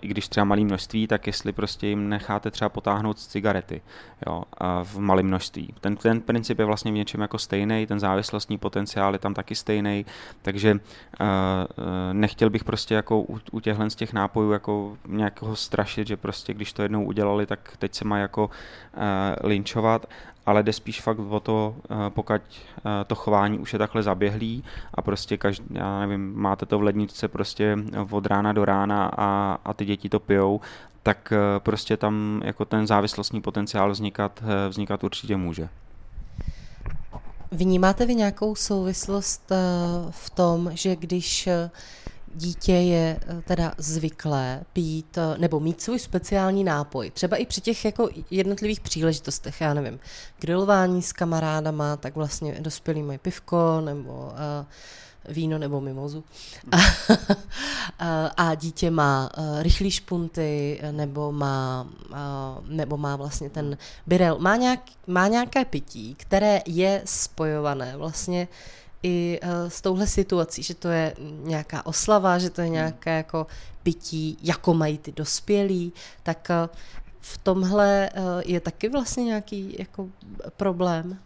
i 0.00 0.08
když 0.08 0.28
třeba 0.28 0.44
malé 0.44 0.60
množství, 0.60 1.06
tak 1.06 1.26
jestli 1.26 1.52
prostě 1.52 1.86
jim 1.86 2.08
necháte 2.08 2.50
třeba 2.50 2.68
potáhnout 2.68 3.18
cigarety 3.18 3.82
jo, 4.26 4.42
v 4.82 4.98
malém 4.98 5.26
množství. 5.26 5.74
Ten, 5.80 5.96
ten 5.96 6.20
princip 6.20 6.58
je 6.58 6.64
vlastně 6.64 6.92
v 6.92 6.94
něčem 6.94 7.20
jako 7.20 7.38
stejný, 7.38 7.86
ten 7.86 8.00
závislostní 8.00 8.58
potenciál 8.58 9.12
je 9.12 9.18
tam 9.18 9.34
taky 9.34 9.54
stejný, 9.54 10.06
takže 10.42 10.72
uh, 10.72 10.78
nechtěl 12.12 12.50
bych 12.50 12.64
prostě 12.64 12.94
jako 12.94 13.20
u, 13.20 13.40
u 13.52 13.60
těchhle 13.60 13.90
z 13.90 13.94
těch 13.94 14.12
nápojů 14.12 14.52
jako 14.52 14.96
nějakého 15.06 15.56
strašit, 15.56 16.08
že 16.08 16.16
prostě 16.16 16.54
když 16.54 16.72
to 16.72 16.82
jednou 16.82 17.04
udělali, 17.04 17.46
tak 17.46 17.76
teď 17.78 17.94
se 17.94 18.04
má 18.04 18.18
jako 18.18 18.50
linčovat, 19.42 20.06
ale 20.46 20.62
jde 20.62 20.72
spíš 20.72 21.00
fakt 21.00 21.18
o 21.18 21.40
to, 21.40 21.76
eh, 21.90 21.94
pokud 22.08 22.34
eh, 22.40 23.04
to 23.06 23.14
chování 23.14 23.58
už 23.58 23.72
je 23.72 23.78
takhle 23.78 24.02
zaběhlý 24.02 24.64
a 24.94 25.02
prostě 25.02 25.36
každý, 25.36 25.64
já 25.70 26.00
nevím, 26.00 26.34
máte 26.36 26.66
to 26.66 26.78
v 26.78 26.82
ledničce 26.82 27.28
prostě 27.28 27.78
od 28.10 28.26
rána 28.26 28.52
do 28.52 28.64
rána 28.64 29.10
a, 29.16 29.58
a 29.64 29.74
ty 29.74 29.84
děti 29.84 30.08
to 30.08 30.20
pijou, 30.20 30.60
tak 31.02 31.32
eh, 31.32 31.60
prostě 31.60 31.96
tam 31.96 32.42
jako 32.44 32.64
ten 32.64 32.86
závislostní 32.86 33.40
potenciál 33.40 33.90
vznikat, 33.90 34.42
vznikat 34.68 35.04
určitě 35.04 35.36
může. 35.36 35.68
Vnímáte 37.50 38.06
vy 38.06 38.14
nějakou 38.14 38.54
souvislost 38.54 39.52
v 40.10 40.30
tom, 40.30 40.70
že 40.74 40.96
když 40.96 41.48
dítě 42.36 42.72
je 42.72 43.20
eh, 43.26 43.42
teda 43.42 43.74
zvyklé 43.78 44.62
pít 44.72 45.18
eh, 45.18 45.38
nebo 45.38 45.60
mít 45.60 45.80
svůj 45.80 45.98
speciální 45.98 46.64
nápoj. 46.64 47.10
Třeba 47.10 47.36
i 47.36 47.46
při 47.46 47.60
těch 47.60 47.84
jako 47.84 48.08
jednotlivých 48.30 48.80
příležitostech, 48.80 49.60
já 49.60 49.74
nevím, 49.74 49.98
grilování 50.40 51.02
s 51.02 51.12
kamarádama, 51.12 51.96
tak 51.96 52.16
vlastně 52.16 52.56
dospělý 52.60 53.02
mají 53.02 53.18
pivko 53.18 53.80
nebo 53.84 54.12
uh, 54.12 55.34
víno 55.34 55.58
nebo 55.58 55.80
mimozu. 55.80 56.24
A, 56.72 56.76
a 58.50 58.54
dítě 58.54 58.90
má 58.90 59.30
rychlý 59.58 59.90
špunty 59.90 60.80
nebo 60.90 61.32
má, 61.32 61.86
nebo 62.68 62.96
má 62.96 63.16
vlastně 63.16 63.50
ten 63.50 63.78
birel. 64.06 64.38
Má, 64.38 64.56
nějak, 64.56 64.80
má 65.06 65.28
nějaké 65.28 65.64
pití, 65.64 66.14
které 66.14 66.60
je 66.66 67.02
spojované 67.04 67.96
vlastně 67.96 68.48
i 69.02 69.40
uh, 69.42 69.68
s 69.68 69.80
touhle 69.80 70.06
situací, 70.06 70.62
že 70.62 70.74
to 70.74 70.88
je 70.88 71.14
nějaká 71.42 71.86
oslava, 71.86 72.38
že 72.38 72.50
to 72.50 72.60
je 72.60 72.66
hmm. 72.66 72.74
nějaké 72.74 73.16
jako 73.16 73.46
pití, 73.82 74.38
jako 74.42 74.74
mají 74.74 74.98
ty 74.98 75.12
dospělí, 75.12 75.92
tak 76.22 76.48
uh, 76.50 76.76
v 77.20 77.38
tomhle 77.38 78.10
uh, 78.16 78.22
je 78.46 78.60
taky 78.60 78.88
vlastně 78.88 79.24
nějaký 79.24 79.76
jako 79.78 80.08
problém. 80.56 81.18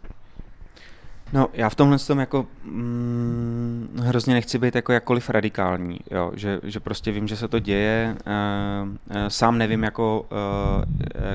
No, 1.33 1.47
já 1.53 1.69
v 1.69 1.75
tomhle 1.75 1.99
tom 1.99 2.19
jako 2.19 2.47
mm, 2.63 3.99
hrozně 4.03 4.33
nechci 4.33 4.57
být 4.57 4.75
jako 4.75 4.91
jakkoliv 4.91 5.29
radikální, 5.29 5.99
jo, 6.11 6.31
že, 6.35 6.59
že 6.63 6.79
prostě 6.79 7.11
vím, 7.11 7.27
že 7.27 7.37
se 7.37 7.47
to 7.47 7.59
děje, 7.59 8.15
uh, 8.27 8.89
uh, 8.89 8.95
sám 9.27 9.57
nevím 9.57 9.83
jako, 9.83 10.25
uh, 10.31 10.83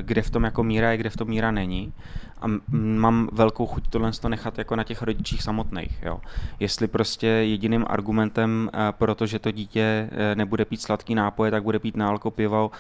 kde 0.01 0.23
v 0.23 0.31
tom 0.31 0.45
jako 0.45 0.65
míra 0.65 0.91
je, 0.91 0.97
kde 0.97 1.11
v 1.11 1.17
tom 1.17 1.29
míra 1.29 1.51
není 1.51 1.93
a 2.41 2.47
mám 2.73 3.29
velkou 3.33 3.67
chuť 3.67 3.89
tohle 3.91 4.13
to 4.13 4.29
nechat 4.29 4.59
jako 4.59 4.77
na 4.77 4.85
těch 4.85 5.03
rodičích 5.03 5.43
samotných. 5.43 6.03
Jo. 6.03 6.21
Jestli 6.61 6.87
prostě 6.87 7.27
jediným 7.27 7.85
argumentem, 7.89 8.71
uh, 8.75 8.81
protože 8.91 9.39
to 9.39 9.51
dítě 9.51 10.09
uh, 10.13 10.19
nebude 10.35 10.65
pít 10.65 10.83
sladký 10.83 11.15
nápoje, 11.15 11.51
tak 11.51 11.63
bude 11.63 11.79
pít 11.79 11.97
nálko 11.97 12.31
pivo, 12.31 12.71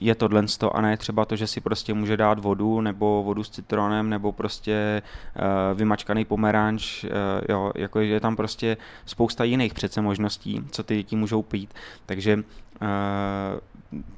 je 0.00 0.14
tohle 0.14 0.44
a 0.72 0.80
ne 0.80 0.96
třeba 0.96 1.24
to, 1.24 1.36
že 1.36 1.46
si 1.46 1.60
prostě 1.60 1.94
může 1.94 2.16
dát 2.16 2.38
vodu 2.38 2.80
nebo 2.80 3.22
vodu 3.22 3.44
s 3.44 3.50
citronem 3.50 4.10
nebo 4.10 4.32
prostě 4.32 5.02
uh, 5.36 5.78
vymačkaný 5.78 6.24
pomeranč, 6.24 7.04
jo, 7.48 7.72
jako 7.74 8.00
je 8.00 8.20
tam 8.20 8.36
prostě 8.36 8.76
spousta 9.06 9.44
jiných 9.44 9.74
přece 9.74 10.00
možností, 10.00 10.64
co 10.70 10.82
ty 10.82 10.96
děti 10.96 11.16
můžou 11.16 11.42
pít. 11.42 11.74
Takže 12.06 12.42
uh, 12.82 13.60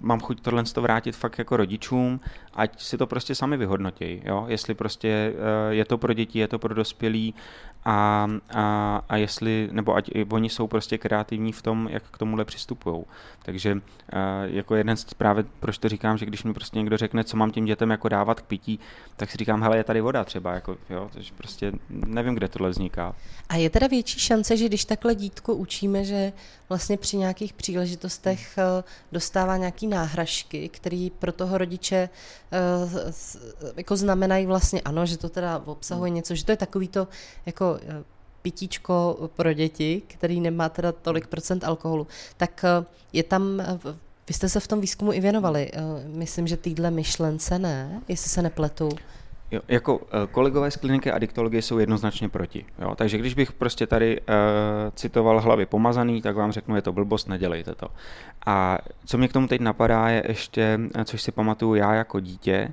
mám 0.01 0.21
chuť 0.21 0.40
tohle 0.40 0.64
to 0.64 0.83
vrátit 0.83 1.16
fakt 1.16 1.38
jako 1.38 1.57
rodičům, 1.57 2.21
ať 2.55 2.83
si 2.83 2.99
to 2.99 3.07
prostě 3.07 3.35
sami 3.35 3.57
vyhodnotí, 3.57 4.23
jo? 4.25 4.44
jestli 4.49 4.75
prostě 4.75 5.33
uh, 5.35 5.73
je 5.73 5.85
to 5.85 5.99
pro 5.99 6.12
děti, 6.12 6.38
je 6.38 6.49
to 6.49 6.59
pro 6.59 6.75
dospělí 6.75 7.35
a, 7.85 8.29
a, 8.51 9.03
a 9.09 9.16
jestli, 9.16 9.68
nebo 9.73 9.94
ať 9.94 10.11
i 10.14 10.25
oni 10.25 10.49
jsou 10.49 10.66
prostě 10.66 10.99
kreativní 10.99 11.53
v 11.53 11.62
tom, 11.62 11.88
jak 11.90 12.03
k 12.11 12.18
tomuhle 12.18 12.44
přistupují. 12.44 13.05
Takže 13.42 13.75
uh, 13.75 13.81
jako 14.44 14.75
jeden 14.75 14.97
z 14.97 15.05
právě, 15.05 15.44
proč 15.61 15.79
to 15.79 15.88
říkám, 15.88 16.18
že 16.18 16.27
když 16.27 16.44
mi 16.44 16.55
prostě 16.55 16.79
někdo 16.79 16.97
řekne, 16.97 17.25
co 17.25 17.37
mám 17.37 17.51
těm 17.51 17.64
dětem 17.64 17.90
jako 17.90 18.09
dávat 18.09 18.40
k 18.40 18.44
pití, 18.44 18.81
tak 19.16 19.31
si 19.31 19.38
říkám, 19.38 19.62
hele, 19.62 19.77
je 19.77 19.85
tady 19.85 20.01
voda 20.01 20.25
třeba, 20.25 20.55
jako, 20.55 20.77
jo, 20.90 21.11
takže 21.12 21.33
prostě 21.37 21.73
nevím, 21.90 22.35
kde 22.35 22.49
tohle 22.49 22.71
vzniká. 22.71 23.14
A 23.49 23.57
je 23.57 23.71
teda 23.71 23.87
větší 23.87 24.21
šance, 24.21 24.57
že 24.57 24.66
když 24.66 24.85
takhle 24.85 25.14
dítko 25.14 25.55
učíme, 25.55 26.05
že 26.05 26.33
vlastně 26.68 26.96
při 26.96 27.16
nějakých 27.16 27.52
příležitostech 27.52 28.59
eh, 28.59 28.85
dostává 29.12 29.57
nějaký 29.57 29.87
náhražky, 29.87 30.68
který 30.68 31.11
pro 31.11 31.33
toho 31.33 31.59
rodiče 31.59 32.09
uh, 32.85 32.92
jako 33.76 33.96
znamenají 33.96 34.46
vlastně 34.46 34.81
ano, 34.81 35.07
že 35.07 35.18
to 35.18 35.28
teda 35.28 35.62
obsahuje 35.64 36.11
něco, 36.11 36.35
že 36.35 36.44
to 36.44 36.52
je 36.52 36.57
takový 36.57 36.88
to 36.88 37.09
jako 37.46 37.78
Eh, 37.88 38.04
pitíčko 38.42 39.28
pro 39.37 39.52
děti, 39.52 40.02
který 40.07 40.40
nemá 40.40 40.68
teda 40.68 40.92
tolik 40.92 41.26
procent 41.26 41.64
alkoholu, 41.64 42.07
tak 42.37 42.64
eh, 42.64 42.85
je 43.12 43.22
tam, 43.22 43.61
eh, 43.61 43.78
vy 44.28 44.35
jste 44.35 44.48
se 44.48 44.61
v 44.61 44.68
tom 44.68 44.81
výzkumu 44.81 45.12
i 45.12 45.20
věnovali, 45.20 45.70
myslím, 46.07 46.46
že 46.46 46.57
týdle 46.57 46.90
myšlence 46.90 47.59
ne, 47.59 48.02
jestli 48.09 48.31
se 48.31 48.42
nepletu. 48.42 48.88
Jo, 49.50 49.61
jako 49.68 50.00
kolegové 50.30 50.70
z 50.70 50.76
kliniky 50.76 51.12
adiktologie 51.12 51.62
jsou 51.62 51.78
jednoznačně 51.78 52.28
proti. 52.28 52.64
Jo? 52.78 52.94
Takže 52.94 53.18
když 53.18 53.34
bych 53.34 53.52
prostě 53.52 53.87
tady 53.87 54.20
uh, 54.20 54.26
citoval 54.94 55.40
hlavy 55.40 55.66
pomazaný, 55.66 56.22
tak 56.22 56.37
vám 56.37 56.52
řeknu, 56.52 56.76
je 56.76 56.82
to 56.82 56.92
blbost, 56.92 57.28
nedělejte 57.28 57.74
to. 57.74 57.88
A 58.46 58.78
co 59.06 59.18
mě 59.18 59.28
k 59.28 59.32
tomu 59.32 59.48
teď 59.48 59.61
napadá 59.61 60.08
je 60.08 60.24
ještě, 60.28 60.80
což 61.04 61.22
si 61.22 61.32
pamatuju 61.32 61.74
já 61.74 61.94
jako 61.94 62.20
dítě, 62.20 62.72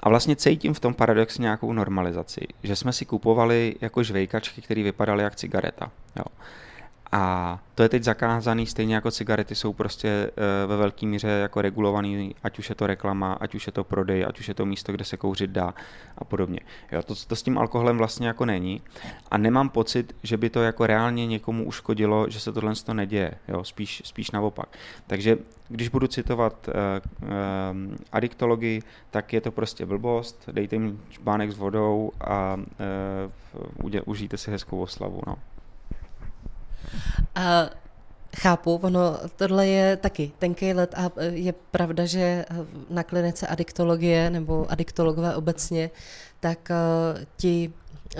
a 0.00 0.08
vlastně 0.08 0.36
cítím 0.36 0.74
v 0.74 0.80
tom 0.80 0.94
paradoxně 0.94 1.42
nějakou 1.42 1.72
normalizaci, 1.72 2.40
že 2.62 2.76
jsme 2.76 2.92
si 2.92 3.04
kupovali 3.04 3.74
jako 3.80 4.02
žvejkačky, 4.02 4.62
které 4.62 4.82
vypadaly 4.82 5.22
jak 5.22 5.36
cigareta. 5.36 5.90
Jo. 6.16 6.24
A 7.12 7.58
to 7.74 7.82
je 7.82 7.88
teď 7.88 8.02
zakázaný, 8.02 8.66
stejně 8.66 8.94
jako 8.94 9.10
cigarety 9.10 9.54
jsou 9.54 9.72
prostě 9.72 10.08
eh, 10.08 10.66
ve 10.66 10.76
velké 10.76 11.06
míře 11.06 11.28
jako 11.28 11.62
regulovaný, 11.62 12.34
ať 12.42 12.58
už 12.58 12.68
je 12.68 12.74
to 12.74 12.86
reklama, 12.86 13.32
ať 13.32 13.54
už 13.54 13.66
je 13.66 13.72
to 13.72 13.84
prodej, 13.84 14.24
ať 14.24 14.40
už 14.40 14.48
je 14.48 14.54
to 14.54 14.66
místo, 14.66 14.92
kde 14.92 15.04
se 15.04 15.16
kouřit 15.16 15.50
dá 15.50 15.74
a 16.18 16.24
podobně. 16.24 16.60
Jo, 16.92 17.02
to, 17.02 17.14
to 17.26 17.36
s 17.36 17.42
tím 17.42 17.58
alkoholem 17.58 17.98
vlastně 17.98 18.26
jako 18.26 18.44
není 18.44 18.82
a 19.30 19.38
nemám 19.38 19.68
pocit, 19.68 20.16
že 20.22 20.36
by 20.36 20.50
to 20.50 20.62
jako 20.62 20.86
reálně 20.86 21.26
někomu 21.26 21.64
uškodilo, 21.64 22.26
že 22.30 22.40
se 22.40 22.52
tohle 22.52 22.74
to 22.84 22.94
neděje, 22.94 23.34
jo, 23.48 23.64
spíš, 23.64 24.02
spíš 24.04 24.30
naopak. 24.30 24.68
Takže 25.06 25.38
když 25.68 25.88
budu 25.88 26.06
citovat 26.06 26.68
uh, 26.68 26.74
uh, 27.22 27.28
adiktologii, 28.12 28.82
tak 29.10 29.32
je 29.32 29.40
to 29.40 29.50
prostě 29.50 29.86
blbost, 29.86 30.48
dejte 30.52 30.78
mi 30.78 30.96
čbánek 31.08 31.52
s 31.52 31.58
vodou 31.58 32.10
a 32.20 32.56
uh, 33.84 34.00
užijte 34.04 34.36
si 34.36 34.50
hezkou 34.50 34.80
oslavu. 34.80 35.20
No. 35.26 35.36
Uh, 37.36 37.42
Chápu, 38.36 38.74
ono, 38.82 39.18
tohle 39.36 39.66
je 39.66 39.96
taky 39.96 40.32
tenký 40.38 40.74
let 40.74 40.94
a 40.96 41.10
je 41.20 41.54
pravda, 41.70 42.06
že 42.06 42.44
na 42.90 43.02
klinice 43.02 43.46
adiktologie 43.46 44.30
nebo 44.30 44.66
adiktologové 44.68 45.36
obecně, 45.36 45.90
tak 46.40 46.68
ti 47.36 47.72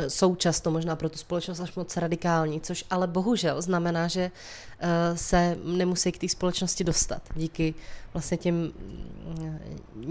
jsou 0.09 0.35
často 0.35 0.71
možná 0.71 0.97
pro 0.97 1.09
tu 1.09 1.19
společnost 1.19 1.61
až 1.61 1.75
moc 1.75 1.97
radikální, 1.97 2.61
což 2.61 2.85
ale 2.91 3.07
bohužel 3.07 3.63
znamená, 3.63 4.09
že 4.09 4.31
se 5.15 5.57
nemusí 5.65 6.13
k 6.13 6.19
té 6.19 6.29
společnosti 6.29 6.85
dostat 6.85 7.23
díky 7.35 7.75
vlastně 8.15 8.37
těm, 8.37 8.55
mm, 8.55 9.59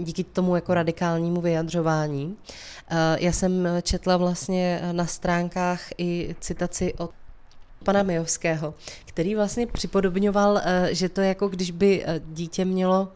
díky 0.04 0.24
tomu 0.24 0.54
jako 0.54 0.74
radikálnímu 0.74 1.40
vyjadřování. 1.40 2.36
Já 3.18 3.32
jsem 3.32 3.68
četla 3.82 4.16
vlastně 4.16 4.80
na 4.92 5.06
stránkách 5.06 5.80
i 5.98 6.36
citaci 6.40 6.94
od 6.94 7.10
pana 7.86 8.02
Mijovského, 8.02 8.74
který 9.04 9.34
vlastně 9.34 9.66
připodobňoval, 9.66 10.60
eh, 10.64 10.88
že 10.94 11.08
to 11.08 11.20
je 11.20 11.28
jako 11.28 11.48
když 11.48 11.70
by 11.70 12.04
dítě 12.32 12.64
mělo 12.64 13.08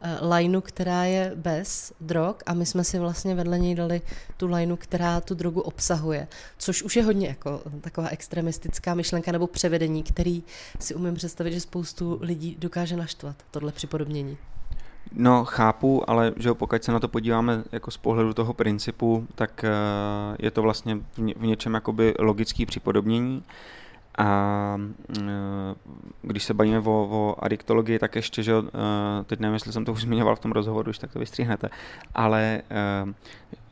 Eh, 0.00 0.18
lajnu, 0.20 0.60
která 0.60 1.04
je 1.04 1.32
bez 1.34 1.92
drog 2.00 2.36
a 2.46 2.54
my 2.54 2.66
jsme 2.66 2.84
si 2.84 2.98
vlastně 2.98 3.34
vedle 3.34 3.58
něj 3.58 3.74
dali 3.74 4.02
tu 4.36 4.48
lajnu, 4.48 4.76
která 4.76 5.20
tu 5.20 5.34
drogu 5.34 5.60
obsahuje, 5.60 6.28
což 6.58 6.82
už 6.82 6.96
je 6.96 7.04
hodně 7.04 7.28
jako 7.28 7.62
taková 7.80 8.08
extremistická 8.08 8.94
myšlenka 8.94 9.32
nebo 9.32 9.46
převedení, 9.46 10.02
který 10.02 10.42
si 10.78 10.94
umím 10.94 11.14
představit, 11.14 11.52
že 11.52 11.60
spoustu 11.60 12.18
lidí 12.20 12.56
dokáže 12.58 12.96
naštvat, 12.96 13.36
tohle 13.50 13.72
připodobnění. 13.72 14.36
No, 15.12 15.44
chápu, 15.44 16.10
ale 16.10 16.32
že 16.36 16.54
pokud 16.54 16.84
se 16.84 16.92
na 16.92 17.00
to 17.00 17.08
podíváme 17.08 17.64
jako 17.72 17.90
z 17.90 17.96
pohledu 17.96 18.34
toho 18.34 18.54
principu, 18.54 19.26
tak 19.34 19.64
eh, 19.64 19.70
je 20.38 20.50
to 20.50 20.62
vlastně 20.62 20.98
v 21.16 21.46
něčem 21.46 21.74
jakoby 21.74 22.14
logický 22.18 22.66
připodobnění. 22.66 23.42
A 24.18 24.80
e, 25.18 25.22
když 26.22 26.44
se 26.44 26.54
bavíme 26.54 26.78
o, 26.78 27.08
o 27.10 27.44
adiktologii, 27.44 27.98
tak 27.98 28.16
ještě, 28.16 28.42
že 28.42 28.52
e, 28.52 29.24
teď 29.24 29.40
nevím, 29.40 29.54
jestli 29.54 29.72
jsem 29.72 29.84
to 29.84 29.92
už 29.92 30.00
zmiňoval 30.06 30.36
v 30.36 30.40
tom 30.40 30.52
rozhovoru, 30.52 30.90
už 30.90 30.98
tak 30.98 31.12
to 31.12 31.18
vystříhnete, 31.18 31.68
ale 32.14 32.42
e, 32.42 32.62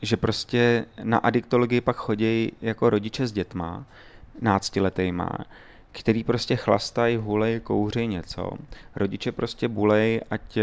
že 0.03 0.17
prostě 0.17 0.87
na 1.03 1.19
adiktologii 1.19 1.81
pak 1.81 1.97
chodí 1.97 2.53
jako 2.63 2.91
rodiče 2.91 3.27
s 3.27 3.33
dětma, 3.33 3.85
náctiletejma, 4.41 5.29
který 5.99 6.25
prostě 6.25 6.57
chlastají, 6.57 7.17
hulej, 7.17 7.61
kouří 7.61 8.07
něco. 8.07 8.51
Rodiče 8.97 9.33
prostě 9.33 9.69
bulej, 9.69 10.21
ať 10.31 10.57
uh, 10.57 10.63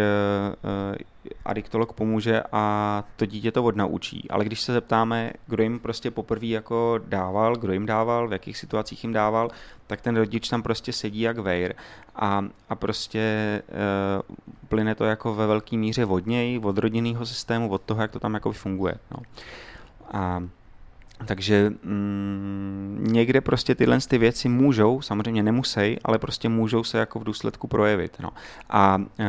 adiktolog 1.45 1.93
pomůže 1.93 2.43
a 2.51 3.03
to 3.15 3.25
dítě 3.25 3.51
to 3.51 3.63
odnaučí. 3.63 4.27
Ale 4.29 4.45
když 4.45 4.61
se 4.61 4.73
zeptáme, 4.73 5.33
kdo 5.47 5.63
jim 5.63 5.79
prostě 5.79 6.11
poprvé 6.11 6.45
jako 6.45 6.99
dával, 7.07 7.55
kdo 7.55 7.73
jim 7.73 7.85
dával, 7.85 8.27
v 8.27 8.33
jakých 8.33 8.57
situacích 8.57 9.03
jim 9.03 9.13
dával, 9.13 9.49
tak 9.87 10.01
ten 10.01 10.17
rodič 10.17 10.49
tam 10.49 10.63
prostě 10.63 10.93
sedí 10.93 11.19
jak 11.19 11.37
vejr 11.37 11.75
a, 12.15 12.45
a 12.69 12.75
prostě 12.75 13.61
uh, 13.69 14.35
plyne 14.67 14.95
to 14.95 15.05
jako 15.05 15.35
ve 15.35 15.47
velké 15.47 15.77
míře 15.77 16.05
od 16.05 16.25
něj, 16.27 16.59
od 16.63 16.77
rodinného 16.77 17.25
systému, 17.25 17.69
od 17.69 17.81
toho, 17.81 18.01
jak 18.01 18.11
to 18.11 18.19
tam 18.19 18.33
jako 18.33 18.51
funguje. 18.51 18.95
No. 19.11 19.17
A 20.11 20.43
takže 21.25 21.71
mm, 21.83 23.05
někde 23.11 23.41
prostě 23.41 23.75
tyhle 23.75 23.99
ty 24.07 24.17
věci 24.17 24.49
můžou, 24.49 25.01
samozřejmě 25.01 25.43
nemusí, 25.43 25.97
ale 26.03 26.19
prostě 26.19 26.49
můžou 26.49 26.83
se 26.83 26.97
jako 26.97 27.19
v 27.19 27.23
důsledku 27.23 27.67
projevit. 27.67 28.17
No. 28.19 28.29
A 28.69 29.01
e, 29.19 29.25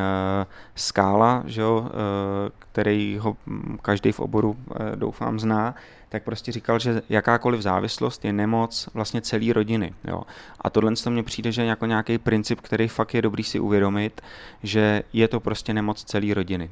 skála, 0.75 1.43
že 1.47 1.61
jo, 1.61 1.89
e, 1.89 2.51
který 2.59 3.19
ho 3.21 3.37
každý 3.83 4.13
v 4.13 4.21
oboru 4.21 4.57
e, 4.57 4.97
doufám 4.97 5.41
zná, 5.41 5.75
tak 6.09 6.23
prostě 6.23 6.53
říkal, 6.53 6.79
že 6.79 7.03
jakákoliv 7.09 7.61
závislost 7.61 8.25
je 8.25 8.33
nemoc 8.33 8.89
vlastně 8.95 9.21
celé 9.21 9.53
rodiny. 9.53 9.95
Jo. 10.05 10.23
A 10.61 10.71
tohle 10.71 10.93
to 11.05 11.11
mně 11.11 11.23
přijde, 11.23 11.53
že 11.53 11.65
jako 11.65 11.87
nějaký 11.87 12.19
princip, 12.19 12.61
který 12.61 12.89
fakt 12.89 13.15
je 13.15 13.23
dobrý 13.23 13.45
si 13.45 13.61
uvědomit, 13.61 14.21
že 14.63 15.03
je 15.13 15.29
to 15.29 15.41
prostě 15.41 15.75
nemoc 15.75 16.05
celé 16.05 16.35
rodiny. 16.35 16.71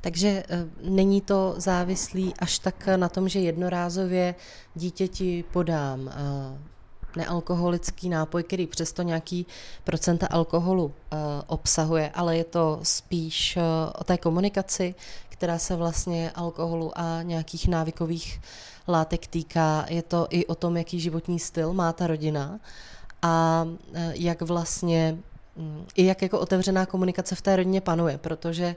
Takže 0.00 0.28
eh, 0.48 0.66
není 0.82 1.20
to 1.20 1.54
závislý 1.56 2.34
až 2.38 2.58
tak 2.58 2.86
na 2.96 3.08
tom, 3.08 3.28
že 3.28 3.40
jednorázově 3.40 4.34
dítěti 4.74 5.44
podám 5.52 6.08
eh, 6.08 6.70
nealkoholický 7.16 8.08
nápoj, 8.08 8.42
který 8.42 8.66
přesto 8.66 9.02
nějaký 9.02 9.46
procenta 9.84 10.26
alkoholu 10.26 10.84
uh, 10.84 10.92
obsahuje, 11.46 12.10
ale 12.14 12.36
je 12.36 12.44
to 12.44 12.80
spíš 12.82 13.58
o 13.98 14.04
té 14.04 14.18
komunikaci, 14.18 14.94
která 15.28 15.58
se 15.58 15.76
vlastně 15.76 16.30
alkoholu 16.34 16.98
a 16.98 17.22
nějakých 17.22 17.68
návykových 17.68 18.40
látek 18.88 19.26
týká. 19.26 19.86
Je 19.88 20.02
to 20.02 20.26
i 20.30 20.46
o 20.46 20.54
tom, 20.54 20.76
jaký 20.76 21.00
životní 21.00 21.38
styl 21.38 21.72
má 21.72 21.92
ta 21.92 22.06
rodina 22.06 22.60
a 23.22 23.66
jak 24.12 24.42
vlastně 24.42 25.18
um, 25.54 25.86
i 25.94 26.04
jak 26.04 26.22
jako 26.22 26.40
otevřená 26.40 26.86
komunikace 26.86 27.34
v 27.34 27.42
té 27.42 27.56
rodině 27.56 27.80
panuje, 27.80 28.18
protože 28.18 28.76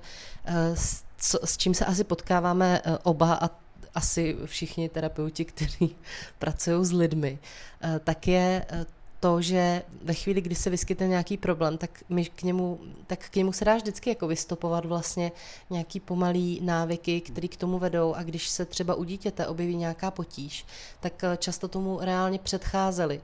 s 1.43 1.57
čím 1.57 1.73
se 1.73 1.85
asi 1.85 2.03
potkáváme 2.03 2.81
oba 3.03 3.33
a 3.33 3.49
asi 3.95 4.37
všichni 4.45 4.89
terapeuti, 4.89 5.45
kteří 5.55 5.95
pracují 6.39 6.85
s 6.85 6.91
lidmi, 6.91 7.39
eh, 7.81 7.99
tak 8.03 8.27
je 8.27 8.65
eh, 8.69 8.85
to, 9.19 9.41
že 9.41 9.83
ve 10.03 10.13
chvíli, 10.13 10.41
kdy 10.41 10.55
se 10.55 10.69
vyskytne 10.69 11.07
nějaký 11.07 11.37
problém, 11.37 11.77
tak, 11.77 12.03
my 12.09 12.25
k 12.25 12.43
němu, 12.43 12.79
tak 13.07 13.29
k 13.29 13.35
němu 13.35 13.53
se 13.53 13.65
dá 13.65 13.75
vždycky 13.75 14.09
jako 14.09 14.27
vystopovat 14.27 14.85
vlastně 14.85 15.31
nějaký 15.69 15.99
pomalý 15.99 16.59
návyky, 16.63 17.21
které 17.21 17.47
k 17.47 17.57
tomu 17.57 17.79
vedou. 17.79 18.13
A 18.13 18.23
když 18.23 18.49
se 18.49 18.65
třeba 18.65 18.95
u 18.95 19.03
dítěte 19.03 19.47
objeví 19.47 19.75
nějaká 19.75 20.11
potíž, 20.11 20.65
tak 20.99 21.23
eh, 21.23 21.37
často 21.37 21.67
tomu 21.67 21.99
reálně 22.01 22.39
předcházely 22.39 23.21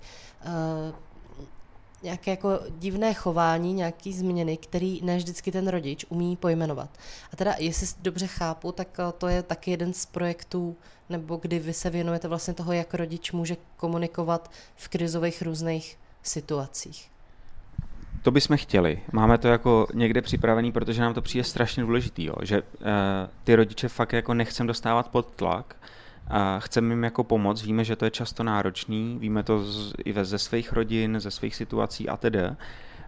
nějaké 2.04 2.32
jako 2.32 2.60
divné 2.70 3.14
chování, 3.14 3.74
nějaký 3.74 4.14
změny, 4.14 4.58
který 4.58 5.02
ne 5.04 5.18
vždycky 5.18 5.52
ten 5.52 5.68
rodič 5.68 6.06
umí 6.10 6.36
pojmenovat. 6.36 6.90
A 7.34 7.36
teda, 7.36 7.56
jestli 7.60 7.88
dobře 8.02 8.28
chápu, 8.28 8.72
tak 8.72 8.88
eh, 9.00 9.12
to 9.18 9.28
je 9.28 9.44
taky 9.44 9.72
jeden 9.72 9.94
z 9.94 10.06
projektů, 10.06 10.76
nebo 11.10 11.38
kdy 11.38 11.60
vy 11.60 11.74
se 11.74 11.90
věnujete 11.90 12.28
vlastně 12.28 12.54
toho, 12.54 12.74
jak 12.74 12.94
rodič 12.94 13.32
může 13.32 13.58
komunikovat 13.78 14.52
v 14.76 14.88
krizových 14.88 15.42
různých 15.42 15.98
situacích. 16.24 17.12
To 18.22 18.32
bychom 18.32 18.58
chtěli. 18.58 19.02
Máme 19.12 19.38
to 19.38 19.48
jako 19.48 19.88
někde 19.94 20.22
připravený, 20.22 20.72
protože 20.72 21.02
nám 21.02 21.14
to 21.14 21.22
přijde 21.22 21.44
strašně 21.44 21.84
důležitý, 21.84 22.26
jo? 22.26 22.34
že 22.42 22.62
uh, 22.62 22.68
ty 23.44 23.56
rodiče 23.56 23.90
fakt 23.90 24.14
jako 24.14 24.34
nechcem 24.34 24.68
dostávat 24.68 25.08
pod 25.08 25.26
tlak, 25.36 25.76
a 26.30 26.60
chceme 26.60 26.94
jim 26.94 27.04
jako 27.04 27.24
pomoct, 27.24 27.64
víme, 27.64 27.84
že 27.84 27.96
to 27.96 28.06
je 28.06 28.12
často 28.12 28.44
náročný, 28.44 29.18
víme 29.20 29.44
to 29.44 29.64
z, 29.64 29.94
i 30.06 30.14
ze 30.26 30.40
svých 30.40 30.74
rodin, 30.74 31.20
ze 31.20 31.32
svých 31.32 31.56
situací 31.56 32.10
a 32.10 32.18
tedy. 32.18 32.40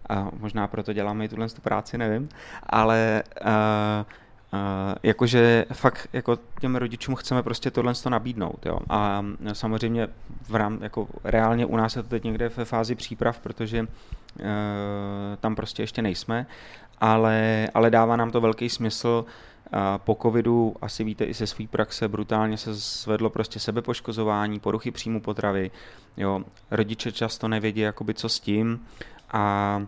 A 0.08 0.30
možná 0.38 0.66
proto 0.66 0.92
děláme 0.92 1.24
i 1.24 1.28
tuhle 1.28 1.46
práci, 1.62 1.98
nevím. 1.98 2.28
Ale 2.66 3.22
uh, 3.44 3.50
Uh, 4.54 4.94
jakože 5.02 5.64
fakt 5.72 6.08
jako 6.12 6.38
těm 6.60 6.76
rodičům 6.76 7.14
chceme 7.14 7.42
prostě 7.42 7.70
tohle 7.70 7.92
nabídnout. 8.08 8.66
Jo. 8.66 8.78
A 8.88 9.24
samozřejmě 9.52 10.08
v 10.48 10.54
rám, 10.54 10.78
jako 10.82 11.08
reálně 11.24 11.66
u 11.66 11.76
nás 11.76 11.96
je 11.96 12.02
to 12.02 12.08
teď 12.08 12.24
někde 12.24 12.48
ve 12.48 12.64
fázi 12.64 12.94
příprav, 12.94 13.40
protože 13.40 13.80
uh, 13.80 13.86
tam 15.40 15.54
prostě 15.54 15.82
ještě 15.82 16.02
nejsme, 16.02 16.46
ale, 16.98 17.68
ale 17.74 17.90
dává 17.90 18.16
nám 18.16 18.30
to 18.30 18.40
velký 18.40 18.68
smysl 18.68 19.24
po 19.98 20.18
covidu, 20.22 20.74
asi 20.80 21.04
víte 21.04 21.24
i 21.24 21.34
ze 21.34 21.46
své 21.46 21.66
praxe, 21.66 22.08
brutálně 22.08 22.56
se 22.56 22.74
zvedlo 22.74 23.30
prostě 23.30 23.58
sebepoškozování, 23.58 24.60
poruchy 24.60 24.90
příjmu 24.90 25.20
potravy. 25.20 25.70
Jo. 26.16 26.44
Rodiče 26.70 27.12
často 27.12 27.48
nevědí, 27.48 27.80
jakoby, 27.80 28.14
co 28.14 28.28
s 28.28 28.40
tím 28.40 28.86
a 29.32 29.86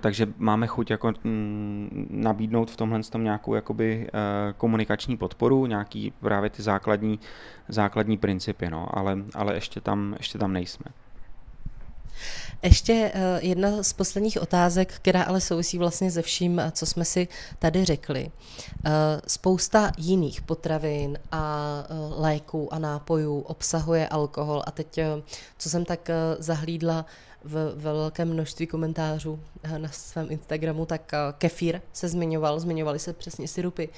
takže 0.00 0.26
máme 0.38 0.66
chuť 0.66 0.90
jako 0.90 1.12
mm, 1.24 2.08
nabídnout 2.10 2.70
v 2.70 2.76
tomhle 2.76 3.02
tom 3.02 3.24
nějakou 3.24 3.54
jakoby, 3.54 4.08
eh, 4.08 4.52
komunikační 4.52 5.16
podporu, 5.16 5.66
nějaký 5.66 6.10
právě 6.20 6.50
ty 6.50 6.62
základní, 6.62 7.20
základní 7.68 8.18
principy, 8.18 8.70
no, 8.70 8.98
ale, 8.98 9.18
ale 9.34 9.54
ještě, 9.54 9.80
tam, 9.80 10.14
ještě 10.18 10.38
tam 10.38 10.52
nejsme. 10.52 10.86
Ještě 12.62 13.12
eh, 13.14 13.38
jedna 13.40 13.82
z 13.82 13.92
posledních 13.92 14.42
otázek, 14.42 14.92
která 14.92 15.22
ale 15.22 15.40
souvisí 15.40 15.78
vlastně 15.78 16.10
se 16.10 16.22
vším, 16.22 16.62
co 16.72 16.86
jsme 16.86 17.04
si 17.04 17.28
tady 17.58 17.84
řekli. 17.84 18.30
Eh, 18.84 18.90
spousta 19.26 19.92
jiných 19.98 20.42
potravin 20.42 21.18
a 21.32 21.74
eh, 21.84 21.94
léků 22.16 22.74
a 22.74 22.78
nápojů 22.78 23.40
obsahuje 23.40 24.08
alkohol 24.08 24.62
a 24.66 24.70
teď, 24.70 24.98
co 25.58 25.70
jsem 25.70 25.84
tak 25.84 26.10
zahlídla 26.38 27.06
v, 27.44 27.72
ve 27.76 27.92
velkém 27.92 28.28
množství 28.28 28.66
komentářů 28.66 29.40
na 29.78 29.88
svém 29.88 30.26
Instagramu, 30.30 30.86
tak 30.86 31.12
kefír 31.38 31.80
se 31.92 32.08
zmiňoval, 32.08 32.60
zmiňovaly 32.60 32.98
se 32.98 33.12
přesně 33.12 33.48
syrupy 33.48 33.88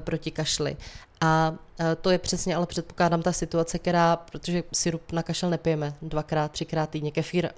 proti 0.00 0.30
kašli. 0.30 0.76
A 1.20 1.54
to 2.00 2.10
je 2.10 2.18
přesně, 2.18 2.56
ale 2.56 2.66
předpokládám 2.66 3.22
ta 3.22 3.32
situace, 3.32 3.78
která, 3.78 4.16
protože 4.16 4.62
syrup 4.72 5.12
na 5.12 5.22
kašel 5.22 5.50
nepijeme 5.50 5.94
dvakrát, 6.02 6.52
třikrát 6.52 6.90
týdně, 6.90 7.10
kefír 7.10 7.50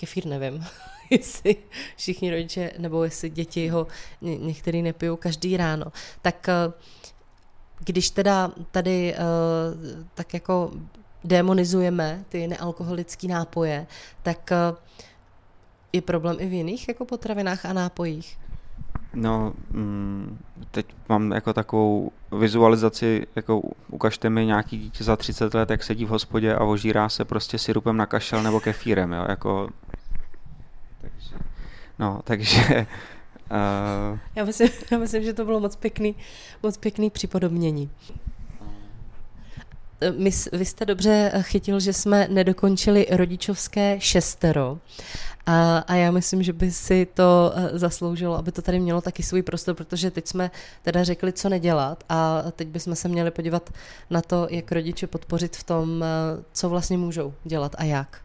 kefír 0.00 0.26
nevím, 0.26 0.64
jestli 1.10 1.56
všichni 1.96 2.30
rodiče, 2.30 2.70
nebo 2.78 3.04
jestli 3.04 3.30
děti 3.30 3.68
ho 3.68 3.86
ně, 4.20 4.38
některý 4.38 4.82
nepijou 4.82 5.16
každý 5.16 5.56
ráno. 5.56 5.86
Tak 6.22 6.48
eh, 6.48 6.72
když 7.78 8.10
teda 8.10 8.52
tady 8.70 9.14
eh, 9.14 9.18
tak 10.14 10.34
jako 10.34 10.72
demonizujeme 11.24 12.24
ty 12.28 12.46
nealkoholické 12.46 13.28
nápoje, 13.28 13.86
tak 14.22 14.50
je 15.92 16.02
problém 16.02 16.36
i 16.40 16.46
v 16.46 16.52
jiných 16.52 16.88
jako 16.88 17.04
potravinách 17.04 17.66
a 17.66 17.72
nápojích? 17.72 18.38
No, 19.14 19.52
mm, 19.70 20.38
teď 20.70 20.86
mám 21.08 21.32
jako 21.32 21.52
takovou 21.52 22.12
vizualizaci, 22.38 23.26
jako 23.36 23.62
ukažte 23.88 24.30
mi 24.30 24.46
nějaký 24.46 24.78
dítě 24.78 25.04
za 25.04 25.16
30 25.16 25.54
let, 25.54 25.70
jak 25.70 25.82
sedí 25.82 26.04
v 26.04 26.08
hospodě 26.08 26.54
a 26.54 26.64
ožírá 26.64 27.08
se 27.08 27.24
prostě 27.24 27.58
syrupem 27.58 27.96
na 27.96 28.06
kašel 28.06 28.42
nebo 28.42 28.60
kefírem, 28.60 29.12
jo, 29.12 29.24
jako... 29.28 29.68
No, 31.98 32.20
takže... 32.24 32.86
Uh... 33.50 34.18
Já, 34.34 34.44
myslím, 34.44 34.68
já 34.90 34.98
myslím, 34.98 35.22
že 35.22 35.32
to 35.32 35.44
bylo 35.44 35.60
moc 35.60 35.76
pěkný, 35.76 36.16
moc 36.62 36.76
pěkný 36.76 37.10
připodobnění. 37.10 37.90
My, 40.16 40.30
vy 40.52 40.64
jste 40.64 40.84
dobře 40.84 41.32
chytil, 41.40 41.80
že 41.80 41.92
jsme 41.92 42.28
nedokončili 42.30 43.06
rodičovské 43.10 43.96
šestero. 44.00 44.78
A, 45.46 45.78
a 45.78 45.94
já 45.94 46.10
myslím, 46.10 46.42
že 46.42 46.52
by 46.52 46.70
si 46.70 47.06
to 47.14 47.52
eh, 47.54 47.78
zasloužilo, 47.78 48.36
aby 48.36 48.52
to 48.52 48.62
tady 48.62 48.80
mělo 48.80 49.00
taky 49.00 49.22
svůj 49.22 49.42
prostor, 49.42 49.74
protože 49.74 50.10
teď 50.10 50.26
jsme 50.26 50.50
teda 50.82 51.04
řekli, 51.04 51.32
co 51.32 51.48
nedělat 51.48 52.04
a 52.08 52.42
teď 52.52 52.68
bychom 52.68 52.94
se 52.94 53.08
měli 53.08 53.30
podívat 53.30 53.70
na 54.10 54.20
to, 54.22 54.46
jak 54.50 54.72
rodiče 54.72 55.06
podpořit 55.06 55.56
v 55.56 55.64
tom, 55.64 56.02
eh, 56.02 56.42
co 56.52 56.68
vlastně 56.68 56.98
můžou 56.98 57.34
dělat 57.44 57.74
a 57.78 57.84
jak. 57.84 58.20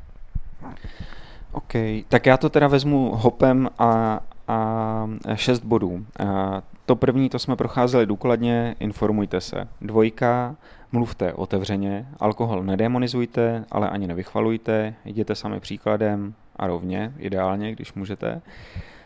OK, 1.51 1.73
tak 2.09 2.25
já 2.25 2.37
to 2.37 2.49
teda 2.49 2.67
vezmu 2.67 3.15
hopem 3.15 3.69
a, 3.79 4.19
a 4.47 5.07
šest 5.35 5.63
bodů. 5.63 6.05
A 6.19 6.61
to 6.85 6.95
první, 6.95 7.29
to 7.29 7.39
jsme 7.39 7.55
procházeli 7.55 8.05
důkladně, 8.05 8.75
informujte 8.79 9.41
se. 9.41 9.67
Dvojka, 9.81 10.55
mluvte 10.95 11.33
otevřeně, 11.33 12.07
alkohol 12.19 12.63
nedemonizujte, 12.63 13.65
ale 13.71 13.89
ani 13.89 14.07
nevychvalujte, 14.07 14.93
jděte 15.05 15.35
sami 15.35 15.59
příkladem 15.59 16.33
a 16.55 16.67
rovně, 16.67 17.13
ideálně, 17.17 17.71
když 17.71 17.93
můžete. 17.93 18.41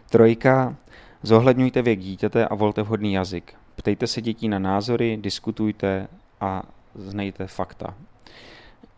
Trojka, 0.10 0.76
zohledňujte 1.24 1.82
věk 1.82 2.00
dítěte 2.00 2.48
a 2.48 2.56
volte 2.56 2.82
vhodný 2.82 3.14
jazyk. 3.14 3.54
Ptejte 3.76 4.08
se 4.08 4.22
dětí 4.22 4.50
na 4.50 4.60
názory, 4.60 5.18
diskutujte 5.22 6.08
a 6.42 6.64
znejte 6.96 7.48
fakta. 7.48 7.94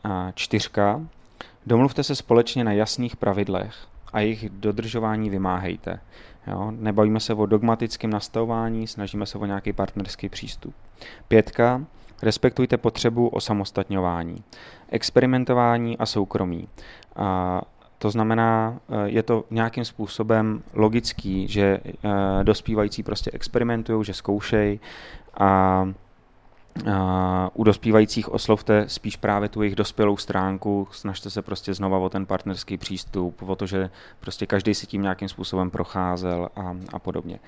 A 0.04 0.32
čtyřka, 0.36 1.02
domluvte 1.66 2.04
se 2.04 2.16
společně 2.16 2.64
na 2.64 2.72
jasných 2.72 3.16
pravidlech 3.16 3.76
a 4.14 4.20
jejich 4.20 4.50
dodržování 4.50 5.30
vymáhejte. 5.30 6.00
Jo? 6.48 6.72
Nebavíme 6.72 7.20
se 7.20 7.34
o 7.34 7.46
dogmatickém 7.46 8.10
nastavování, 8.10 8.88
snažíme 8.88 9.26
se 9.26 9.38
o 9.38 9.46
nějaký 9.46 9.74
partnerský 9.74 10.30
přístup. 10.30 10.76
Pětka, 11.28 11.86
respektujte 12.22 12.78
potřebu 12.78 13.28
osamostatňování, 13.28 14.44
experimentování 14.90 15.98
a 15.98 16.06
soukromí. 16.06 16.68
A 17.16 17.62
to 17.98 18.12
znamená, 18.12 18.80
eh, 18.90 19.10
je 19.10 19.24
to 19.24 19.44
nějakým 19.52 19.86
způsobem 19.86 20.64
logický, 20.74 21.48
že 21.48 21.80
eh, 21.86 22.44
dospívající 22.44 23.04
prostě 23.04 23.32
experimentují, 23.34 24.06
že 24.06 24.14
zkoušejí 24.14 24.80
a 25.40 25.86
u 27.54 27.64
dospívajících 27.64 28.30
oslovte 28.30 28.90
spíš 28.90 29.16
právě 29.16 29.50
tu 29.50 29.62
jejich 29.62 29.76
dospělou 29.76 30.18
stránku, 30.18 30.88
snažte 30.92 31.30
se 31.30 31.42
prostě 31.42 31.74
znova 31.74 31.98
o 31.98 32.10
ten 32.10 32.26
partnerský 32.26 32.78
přístup, 32.78 33.42
o 33.42 33.56
to, 33.56 33.66
že 33.66 33.90
prostě 34.20 34.46
každý 34.46 34.74
si 34.74 34.88
tím 34.88 35.02
nějakým 35.02 35.30
způsobem 35.30 35.72
procházel 35.72 36.50
a, 36.56 36.78
a 36.94 37.00
podobně. 37.00 37.40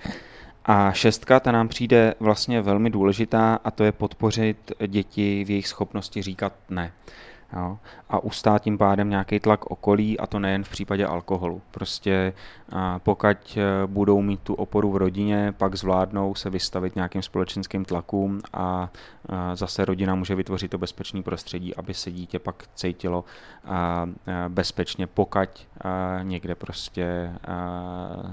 A 0.65 0.91
šestka, 0.91 1.39
ta 1.39 1.51
nám 1.51 1.67
přijde 1.67 2.13
vlastně 2.19 2.61
velmi 2.61 2.89
důležitá 2.89 3.59
a 3.63 3.71
to 3.71 3.83
je 3.83 3.91
podpořit 3.91 4.71
děti 4.87 5.43
v 5.43 5.49
jejich 5.49 5.67
schopnosti 5.67 6.21
říkat 6.21 6.53
ne. 6.69 6.91
Jo? 7.55 7.77
A 8.09 8.19
ustát 8.19 8.61
tím 8.61 8.77
pádem 8.77 9.09
nějaký 9.09 9.39
tlak 9.39 9.65
okolí, 9.65 10.19
a 10.19 10.27
to 10.27 10.39
nejen 10.39 10.63
v 10.63 10.69
případě 10.69 11.05
alkoholu. 11.05 11.61
Prostě 11.71 12.33
pokud 12.97 13.27
e, 13.57 13.87
budou 13.87 14.21
mít 14.21 14.39
tu 14.39 14.53
oporu 14.53 14.91
v 14.91 14.97
rodině, 14.97 15.53
pak 15.57 15.75
zvládnou 15.75 16.35
se 16.35 16.49
vystavit 16.49 16.95
nějakým 16.95 17.21
společenským 17.21 17.85
tlakům 17.85 18.41
a 18.53 18.89
zase 19.53 19.85
rodina 19.85 20.15
může 20.15 20.35
vytvořit 20.35 20.71
to 20.71 20.77
bezpečné 20.77 21.21
prostředí, 21.21 21.75
aby 21.75 21.93
se 21.93 22.11
dítě 22.11 22.39
pak 22.39 22.63
cítilo 22.75 23.25
bezpečně, 24.47 25.07
pokud 25.07 25.67
někde 26.23 26.55
prostě 26.55 27.33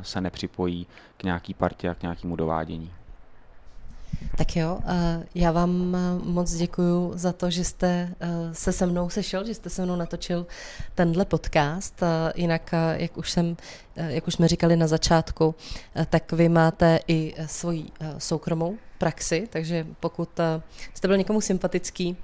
se 0.03 0.21
nepřipojí 0.21 0.87
k 1.17 1.23
nějaký 1.23 1.55
partě 1.55 1.89
a 1.89 1.95
k 1.95 2.03
nějakému 2.03 2.37
dovádění. 2.37 2.93
Tak 4.37 4.57
jo, 4.57 4.79
eh, 4.87 5.27
já 5.35 5.53
vám 5.53 5.97
eh, 5.97 6.25
moc 6.25 6.53
děkuji 6.55 7.13
za 7.15 7.33
to, 7.33 7.51
že 7.51 7.65
jste 7.65 8.09
eh, 8.21 8.29
se 8.53 8.73
se 8.73 8.87
mnou 8.87 9.11
sešel, 9.11 9.47
že 9.47 9.55
jste 9.55 9.71
se 9.71 9.85
mnou 9.85 9.97
natočil 9.97 10.47
tenhle 10.95 11.25
podcast. 11.25 12.01
Jinak, 12.35 12.71
jak 12.93 13.17
už 13.17 13.31
jsem 13.31 13.57
jak 13.97 14.27
už 14.27 14.35
jsme 14.35 14.49
říkali 14.49 14.77
na 14.77 14.87
začátku, 14.87 15.55
tak 16.11 16.33
vy 16.33 16.49
máte 16.49 16.99
i 17.09 17.35
svoji 17.47 17.87
soukromou 18.19 18.77
praxi, 19.01 19.49
takže 19.51 19.87
pokud 20.01 20.29
jste 20.95 21.09
byl 21.09 21.17
někomu 21.17 21.41
sympatický, 21.41 22.17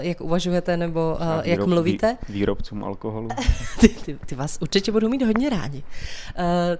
jak 0.00 0.20
uvažujete 0.20 0.76
nebo 0.76 1.18
výrob, 1.20 1.46
jak 1.46 1.66
mluvíte. 1.66 2.16
Výrobcům 2.28 2.84
alkoholu. 2.84 3.28
ty, 3.80 3.88
ty, 3.88 4.18
ty 4.26 4.34
vás 4.34 4.58
určitě 4.60 4.92
budou 4.92 5.08
mít 5.08 5.22
hodně 5.22 5.50
rádi. 5.50 5.82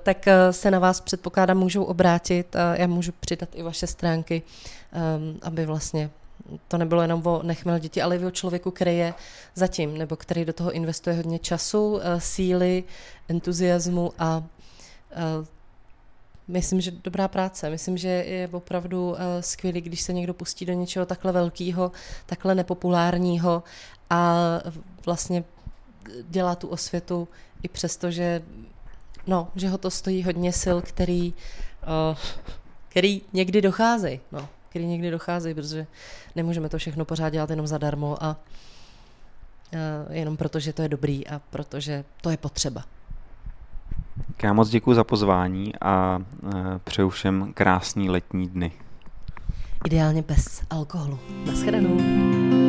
Tak 0.03 0.25
se 0.51 0.71
na 0.71 0.79
vás 0.79 1.01
předpokládám 1.01 1.59
můžou 1.59 1.85
obrátit. 1.85 2.57
Já 2.75 2.87
můžu 2.87 3.13
přidat 3.21 3.49
i 3.55 3.63
vaše 3.63 3.87
stránky, 3.87 4.43
aby 5.43 5.67
vlastně 5.67 6.11
to 6.69 6.79
nebylo 6.79 7.03
jenom 7.03 7.27
o 7.27 7.43
nechmel 7.43 7.79
děti, 7.79 8.03
ale 8.03 8.17
i 8.17 8.25
o 8.25 8.31
člověku, 8.31 8.71
který 8.71 8.97
je 8.97 9.15
zatím, 9.55 9.99
nebo 9.99 10.17
který 10.17 10.45
do 10.45 10.53
toho 10.53 10.73
investuje 10.73 11.17
hodně 11.17 11.39
času, 11.39 12.01
síly, 12.19 12.85
entuziasmu 13.29 14.13
a 14.19 14.45
Myslím, 16.49 16.81
že 16.81 16.91
dobrá 16.91 17.29
práce. 17.29 17.71
Myslím, 17.71 17.97
že 17.97 18.09
je 18.09 18.49
opravdu 18.49 19.11
uh, 19.11 19.17
skvělý, 19.41 19.81
když 19.81 20.01
se 20.01 20.13
někdo 20.13 20.35
pustí 20.35 20.67
do 20.67 20.73
něčeho 20.73 21.07
takhle 21.07 21.33
velkého, 21.33 21.93
takhle 22.27 22.55
nepopulárního 22.55 23.63
a 24.11 24.37
vlastně 25.07 25.45
dělá 26.29 26.55
tu 26.55 26.69
osvětu 26.69 27.29
i 27.63 27.69
přesto, 27.69 28.11
že, 28.11 28.43
no, 29.27 29.49
že 29.55 29.69
ho 29.69 29.79
to 29.79 29.91
stojí 29.91 30.23
hodně 30.23 30.53
sil, 30.63 30.79
který, 30.81 31.35
uh, 32.11 32.19
který 32.89 33.23
někdy 33.33 33.63
docházejí. 33.63 34.21
No, 34.33 34.49
který 34.69 34.87
někdy 34.87 35.11
docházejí, 35.11 35.55
protože 35.55 35.87
nemůžeme 36.37 36.69
to 36.69 36.79
všechno 36.79 37.05
pořád 37.05 37.31
dělat 37.31 37.51
jenom 37.51 37.67
zadarmo 37.67 38.25
a 38.25 38.37
uh, 39.75 40.15
jenom 40.15 40.37
proto, 40.37 40.61
že 40.61 40.73
to 40.73 40.83
je 40.83 40.89
dobrý 40.89 41.27
a 41.27 41.41
protože 41.51 42.05
to 42.21 42.31
je 42.31 42.37
potřeba. 42.37 42.85
Já 44.43 44.53
moc 44.53 44.69
děkuji 44.69 44.95
za 44.95 45.05
pozvání 45.05 45.73
a 45.81 46.19
e, 46.19 46.79
přeju 46.85 47.09
všem 47.09 47.53
krásný 47.55 48.11
letní 48.11 48.49
dny. 48.49 48.73
Ideálně 49.87 50.23
bez 50.23 50.63
alkoholu. 50.71 51.19
Naschledanou. 51.47 52.66